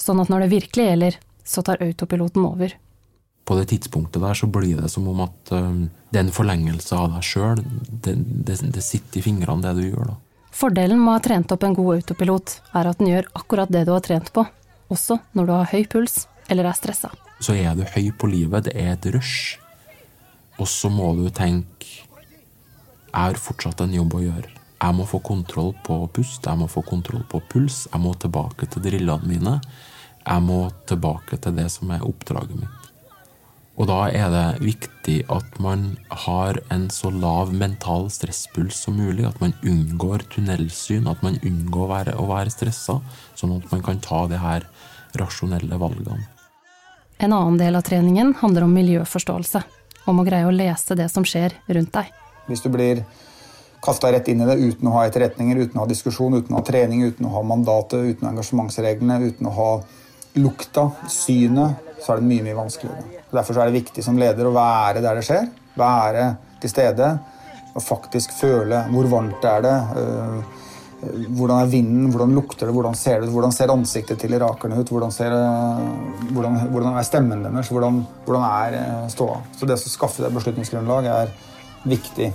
Sånn 0.00 0.22
at 0.22 0.30
når 0.32 0.44
det 0.44 0.54
virkelig 0.54 0.88
gjelder, 0.88 1.18
så 1.44 1.62
tar 1.64 1.82
autopiloten 1.84 2.46
over. 2.46 2.72
På 3.44 3.56
det 3.58 3.68
tidspunktet 3.74 4.22
der 4.24 4.36
så 4.38 4.48
blir 4.48 4.80
det 4.80 4.88
som 4.88 5.06
om 5.12 5.20
at 5.26 5.52
det 5.52 6.16
er 6.16 6.24
en 6.24 6.32
forlengelse 6.32 6.96
av 6.96 7.10
deg 7.12 7.26
sjøl. 7.26 7.60
Det, 7.60 8.14
det, 8.16 8.56
det, 8.64 8.84
sitter 8.84 9.20
i 9.20 9.24
fingrene, 9.26 9.60
det 9.66 9.74
du 9.76 9.90
gjør 9.90 10.14
da. 10.14 10.16
Fordelen 10.54 11.00
med 11.00 11.10
å 11.10 11.16
ha 11.16 11.22
trent 11.22 11.50
opp 11.50 11.64
en 11.66 11.74
god 11.74 11.96
autopilot, 11.96 12.58
er 12.78 12.86
at 12.86 13.00
den 13.00 13.10
gjør 13.10 13.26
akkurat 13.40 13.72
det 13.74 13.84
du 13.88 13.92
har 13.94 14.04
trent 14.06 14.30
på, 14.34 14.44
også 14.92 15.18
når 15.34 15.48
du 15.48 15.52
har 15.56 15.70
høy 15.72 15.84
puls 15.90 16.24
eller 16.48 16.68
er 16.70 16.78
stressa. 16.78 17.10
Så 17.42 17.56
er 17.58 17.74
du 17.74 17.82
høy 17.82 18.12
på 18.14 18.30
livet, 18.30 18.68
det 18.68 18.74
er 18.78 18.92
et 18.94 19.08
rush. 19.14 19.58
Og 20.62 20.70
så 20.70 20.90
må 20.92 21.10
du 21.18 21.26
tenke 21.34 22.04
jeg 23.14 23.30
har 23.30 23.38
fortsatt 23.38 23.78
en 23.84 23.92
jobb 23.94 24.16
å 24.18 24.24
gjøre. 24.24 24.48
Jeg 24.82 24.94
må 24.98 25.04
få 25.06 25.20
kontroll 25.22 25.70
på 25.86 26.00
pust, 26.16 26.42
jeg 26.42 26.58
må 26.58 26.66
få 26.66 26.82
kontroll 26.82 27.22
på 27.30 27.38
puls, 27.50 27.84
jeg 27.92 28.02
må 28.02 28.10
tilbake 28.18 28.66
til 28.66 28.82
drillene 28.82 29.30
mine. 29.30 29.52
Jeg 30.24 30.42
må 30.42 30.64
tilbake 30.90 31.38
til 31.38 31.54
det 31.54 31.68
som 31.70 31.92
er 31.94 32.02
oppdraget 32.02 32.58
mitt. 32.58 32.83
Og 33.74 33.88
da 33.90 34.04
er 34.14 34.28
det 34.30 34.62
viktig 34.62 35.16
at 35.34 35.56
man 35.62 35.96
har 36.24 36.60
en 36.70 36.86
så 36.94 37.10
lav 37.10 37.50
mental 37.54 38.06
stresspuls 38.12 38.78
som 38.86 38.94
mulig, 39.00 39.24
at 39.26 39.40
man 39.42 39.56
unngår 39.66 40.22
tunnelsyn, 40.30 41.08
at 41.10 41.24
man 41.26 41.40
unngår 41.42 41.82
å 41.82 41.90
være, 41.90 42.14
å 42.22 42.28
være 42.28 42.54
stressa, 42.54 43.00
sånn 43.34 43.56
at 43.56 43.66
man 43.72 43.82
kan 43.82 43.98
ta 44.04 44.24
de 44.30 44.38
her 44.38 44.68
rasjonelle 45.18 45.78
valgene. 45.80 46.28
En 47.18 47.34
annen 47.34 47.58
del 47.58 47.74
av 47.78 47.82
treningen 47.86 48.34
handler 48.38 48.66
om 48.66 48.74
miljøforståelse, 48.78 49.62
om 50.10 50.22
å 50.22 50.26
greie 50.26 50.46
å 50.46 50.54
lese 50.54 50.94
det 50.98 51.08
som 51.10 51.26
skjer 51.26 51.56
rundt 51.66 51.94
deg. 51.94 52.14
Hvis 52.46 52.62
du 52.62 52.70
blir 52.70 53.02
kasta 53.84 54.12
rett 54.14 54.30
inn 54.30 54.42
i 54.44 54.48
det 54.48 54.56
uten 54.60 54.88
å 54.90 54.94
ha 54.96 55.04
etterretninger, 55.08 55.64
uten 55.66 55.80
å 55.80 55.84
ha 55.84 55.90
diskusjon, 55.90 56.38
uten 56.38 56.54
å 56.54 56.62
ha 56.62 56.66
trening, 56.66 57.02
uten 57.10 57.26
å 57.26 57.34
ha 57.34 57.42
mandatet, 57.46 58.06
uten 58.14 58.30
engasjementsreglene, 58.30 59.18
uten 59.32 59.50
å 59.50 59.54
ha 59.58 59.70
lukta, 60.38 60.88
synet, 61.10 61.83
så 62.04 62.12
er 62.12 62.20
det 62.20 62.28
mye 62.28 62.44
mye 62.44 62.56
vanskeligere. 62.58 63.22
Derfor 63.32 63.60
er 63.60 63.70
det 63.70 63.80
viktig 63.80 64.04
som 64.04 64.18
leder 64.20 64.48
å 64.48 64.54
være 64.54 65.02
der 65.04 65.18
det 65.18 65.24
skjer. 65.26 65.48
Være 65.80 66.26
til 66.62 66.70
stede 66.70 67.08
og 67.74 67.82
faktisk 67.82 68.34
føle 68.36 68.84
hvor 68.92 69.08
varmt 69.10 69.46
er 69.48 69.64
det. 69.64 69.78
Øh, 69.98 70.60
hvordan 71.04 71.58
er 71.60 71.68
vinden, 71.68 72.08
hvordan 72.10 72.32
lukter 72.32 72.66
det, 72.66 72.72
hvordan 72.72 72.94
ser 72.96 73.20
det 73.20 73.28
ut, 73.28 73.34
hvordan 73.34 73.52
ser 73.52 73.72
ansiktet 73.72 74.20
til 74.20 74.32
irakerne 74.32 74.78
ut? 74.80 74.88
Hvordan, 74.88 75.12
ser, 75.12 75.34
hvordan, 76.30 76.58
hvordan 76.72 76.96
er 76.96 77.02
stemmen 77.02 77.44
deres? 77.44 77.68
Hvordan, 77.68 78.00
hvordan 78.24 78.46
er 78.48 78.78
øh, 78.80 79.10
ståa? 79.12 79.40
Så 79.56 79.68
det 79.68 79.76
å 79.76 79.94
skaffe 79.96 80.24
det 80.24 80.32
beslutningsgrunnlag 80.32 81.10
er 81.12 81.32
viktig. 81.84 82.32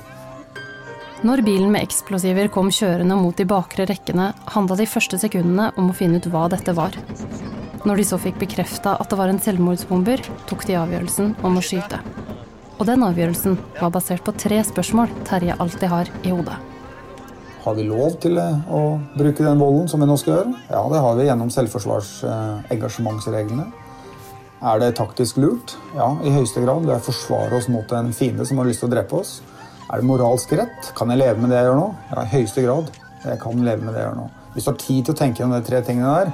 Når 1.26 1.42
bilen 1.44 1.72
med 1.74 1.84
eksplosiver 1.84 2.48
kom 2.54 2.70
kjørende 2.72 3.18
mot 3.20 3.36
de 3.36 3.48
bakre 3.50 3.88
rekkene, 3.90 4.32
handla 4.54 4.78
de 4.80 4.88
første 4.88 5.20
sekundene 5.20 5.72
om 5.76 5.90
å 5.92 5.98
finne 5.98 6.22
ut 6.22 6.30
hva 6.32 6.46
dette 6.54 6.76
var. 6.78 6.96
Når 7.88 7.96
de 7.96 8.04
så 8.04 8.18
fikk 8.20 8.36
bekrefta 8.42 8.98
at 9.00 9.08
det 9.12 9.18
var 9.20 9.28
en 9.32 9.40
selvmordsbomber, 9.40 10.20
tok 10.50 10.66
de 10.68 10.74
avgjørelsen 10.76 11.36
om 11.48 11.56
å 11.56 11.62
skyte. 11.64 12.00
Og 12.80 12.86
den 12.88 13.04
avgjørelsen 13.04 13.58
var 13.80 13.92
basert 13.96 14.24
på 14.26 14.32
tre 14.36 14.64
spørsmål 14.68 15.08
Terje 15.28 15.56
alltid 15.60 15.90
har 15.92 16.06
i 16.24 16.30
hodet. 16.34 16.58
Har 17.64 17.74
vi 17.76 17.84
lov 17.88 18.20
til 18.24 18.40
å 18.40 19.00
bruke 19.16 19.44
den 19.44 19.60
volden 19.60 19.88
som 19.92 20.00
vi 20.00 20.06
nå 20.08 20.18
skal 20.20 20.34
gjøre? 20.38 20.54
Ja, 20.72 20.90
det 20.92 21.00
har 21.04 21.16
vi 21.16 21.26
gjennom 21.28 21.50
selvforsvarsengasjementsreglene. 21.56 23.66
Er 24.60 24.80
det 24.80 24.98
taktisk 25.00 25.38
lurt? 25.40 25.78
Ja, 25.96 26.18
i 26.24 26.30
høyeste 26.36 26.62
grad. 26.66 26.84
Det 26.84 26.92
er 26.96 27.00
å 27.00 27.04
forsvare 27.04 27.56
oss 27.60 27.68
mot 27.72 27.92
en 27.96 28.14
fiende 28.16 28.46
som 28.48 28.58
har 28.60 28.68
lyst 28.68 28.80
til 28.84 28.90
å 28.90 28.96
drepe 28.96 29.16
oss. 29.22 29.32
Er 29.88 29.96
det 30.02 30.08
moralsk 30.08 30.50
rett? 30.60 30.82
Kan 30.98 31.10
jeg 31.14 31.22
leve 31.22 31.40
med 31.40 31.50
det 31.52 31.58
jeg 31.62 31.68
gjør 31.70 31.80
nå? 31.80 31.90
Ja, 32.12 32.18
i 32.24 32.34
høyeste 32.34 32.62
grad. 32.68 32.86
Jeg 33.24 33.38
kan 33.44 33.56
leve 33.64 33.82
med 33.86 33.94
det 33.96 34.02
jeg 34.02 34.10
gjør 34.10 34.20
nå. 34.20 34.28
Hvis 34.56 34.66
du 34.66 34.70
har 34.72 34.80
tid 34.84 35.02
til 35.06 35.14
å 35.16 35.20
tenke 35.20 35.40
gjennom 35.44 35.60
de 35.60 35.68
tre 35.68 35.80
tingene 35.88 36.12
der, 36.20 36.28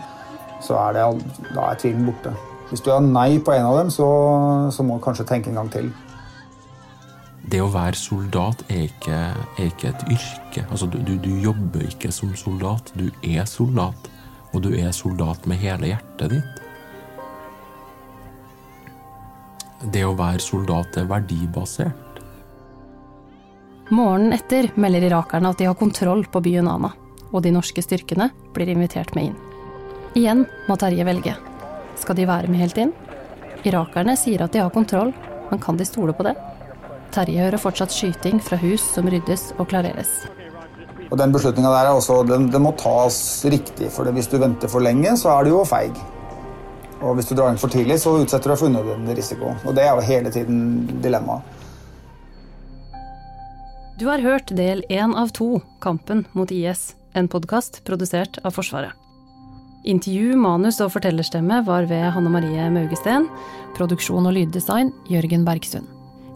så 0.66 0.78
er, 0.88 0.98
det, 0.98 1.06
da 1.54 1.70
er 1.70 1.80
tvilen 1.82 2.08
borte. 2.10 2.34
Hvis 2.70 2.82
du 2.82 2.90
har 2.92 3.04
nei 3.06 3.38
på 3.40 3.54
en 3.54 3.68
av 3.68 3.78
dem, 3.78 3.94
så, 3.94 4.08
så 4.74 4.84
må 4.84 4.98
du 4.98 5.06
kanskje 5.06 5.28
tenke 5.30 5.52
en 5.52 5.62
gang 5.62 5.72
til. 5.74 5.92
Det 7.46 7.60
å 7.62 7.70
være 7.70 7.98
soldat 8.00 8.64
er 8.74 8.88
ikke, 8.88 9.18
er 9.62 9.68
ikke 9.70 9.92
et 9.92 10.06
yrke. 10.16 10.64
Altså, 10.66 10.90
du, 10.90 10.98
du, 11.06 11.14
du, 11.22 11.30
jobber 11.44 11.86
ikke 11.86 12.10
som 12.14 12.34
soldat. 12.38 12.90
Du 12.98 13.12
er 13.22 13.46
soldat, 13.46 14.10
og 14.52 14.64
du 14.66 14.72
er 14.74 14.90
soldat 14.98 15.46
med 15.46 15.62
hele 15.62 15.94
hjertet 15.94 16.34
ditt. 16.34 16.62
Det 19.94 20.02
å 20.08 20.16
være 20.18 20.42
soldat 20.42 20.98
er 20.98 21.06
verdibasert. 21.12 22.02
Morgenen 23.94 24.34
etter 24.34 24.72
melder 24.82 25.06
irakerne 25.12 25.52
at 25.54 25.60
de 25.62 25.70
har 25.70 25.78
kontroll 25.78 26.26
på 26.26 26.42
byen 26.42 26.72
Ana, 26.72 26.90
og 27.30 27.44
de 27.46 27.54
norske 27.54 27.84
styrkene 27.86 28.32
blir 28.56 28.74
invitert 28.74 29.14
med 29.14 29.30
inn. 29.30 29.45
Igjen 30.16 30.46
må 30.70 30.78
Terje 30.80 31.04
velge. 31.04 31.34
Skal 32.00 32.16
de 32.16 32.26
være 32.30 32.48
med 32.48 32.62
helt 32.64 32.78
inn? 32.80 32.94
Irakerne 33.68 34.14
sier 34.16 34.46
at 34.46 34.54
de 34.54 34.62
har 34.64 34.72
kontroll, 34.72 35.12
men 35.50 35.60
kan 35.60 35.76
de 35.76 35.88
stole 35.88 36.16
på 36.16 36.24
det? 36.24 36.32
Terje 37.12 37.44
hører 37.44 37.60
fortsatt 37.60 37.92
skyting 37.92 38.40
fra 38.40 38.56
hus 38.62 38.86
som 38.96 39.10
ryddes 39.12 39.50
og 39.60 39.68
klareres. 39.74 40.14
Og 41.10 41.20
den 41.20 41.36
beslutninga 41.36 41.74
der 41.74 41.90
er 41.90 42.00
også, 42.00 42.22
den, 42.32 42.48
den, 42.48 42.64
må 42.64 42.72
tas 42.80 43.20
riktig, 43.52 43.92
for 43.92 44.08
hvis 44.16 44.32
du 44.32 44.40
venter 44.40 44.72
for 44.72 44.88
lenge, 44.88 45.18
så 45.20 45.36
er 45.36 45.44
du 45.44 45.52
jo 45.52 45.68
feig. 45.68 45.92
Og 47.04 47.20
hvis 47.20 47.28
du 47.28 47.36
drar 47.36 47.52
inn 47.52 47.60
for 47.60 47.76
tidlig, 47.76 48.00
så 48.00 48.16
utsetter 48.16 48.48
du 48.48 48.56
deg 48.56 48.64
for 48.64 48.72
unødvendig 48.72 49.20
risiko. 49.20 49.52
Og 49.68 49.76
det 49.76 49.84
er 49.84 49.94
jo 50.00 50.10
hele 50.14 50.32
tiden 50.32 50.60
dilemmaet. 51.04 51.44
Du 54.00 54.08
har 54.08 54.24
hørt 54.24 54.56
del 54.56 54.88
én 54.88 55.12
av 55.12 55.36
to, 55.36 55.60
Kampen 55.84 56.24
mot 56.32 56.52
IS, 56.52 56.94
en 57.12 57.28
podkast 57.32 57.84
produsert 57.84 58.40
av 58.48 58.56
Forsvaret. 58.56 58.96
Intervju, 59.86 60.34
manus 60.42 60.80
og 60.82 60.90
fortellerstemme 60.96 61.60
var 61.68 61.86
ved 61.86 62.08
Hanne 62.16 62.32
Marie 62.34 62.64
Maugesten. 62.74 63.28
Produksjon 63.78 64.26
og 64.26 64.34
lyddesign 64.34 64.90
Jørgen 65.12 65.44
Bergsund. 65.46 65.86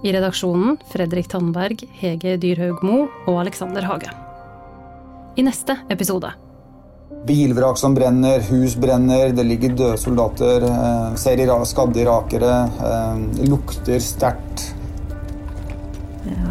I 0.05 0.11
redaksjonen 0.13 0.77
Fredrik 0.91 1.31
Tandberg, 1.31 1.81
Hege 1.97 2.35
Dyrhaug 2.39 2.83
Mo 2.85 2.99
og 3.25 3.39
Alexander 3.41 3.87
Hage. 3.89 4.11
I 5.35 5.45
neste 5.47 5.79
episode 5.89 6.29
Bilvrak 7.25 7.79
som 7.81 7.95
brenner, 7.97 8.43
hus 8.51 8.75
brenner, 8.79 9.33
det 9.33 9.43
ligger 9.47 9.73
døde 9.73 9.97
soldater. 9.97 10.63
Eh, 10.63 11.15
ser 11.17 11.41
skadde 11.65 11.99
irakere. 12.03 12.53
Eh, 12.85 13.47
lukter 13.49 13.99
sterkt. 13.99 14.75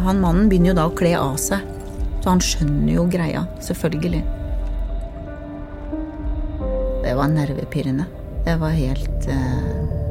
Han 0.03 0.19
mannen 0.19 0.49
begynner 0.49 0.73
jo 0.73 0.75
da 0.81 0.89
å 0.89 0.93
kle 0.95 1.15
av 1.15 1.39
seg, 1.39 1.63
så 2.19 2.35
han 2.35 2.43
skjønner 2.43 2.93
jo 2.93 3.07
greia. 3.07 3.47
Selvfølgelig. 3.63 4.38
Det 7.03 7.15
var 7.15 7.27
nervepirrende. 7.27 8.05
Det 8.45 8.55
var 8.55 8.69
helt 8.69 9.27
uh 9.27 10.08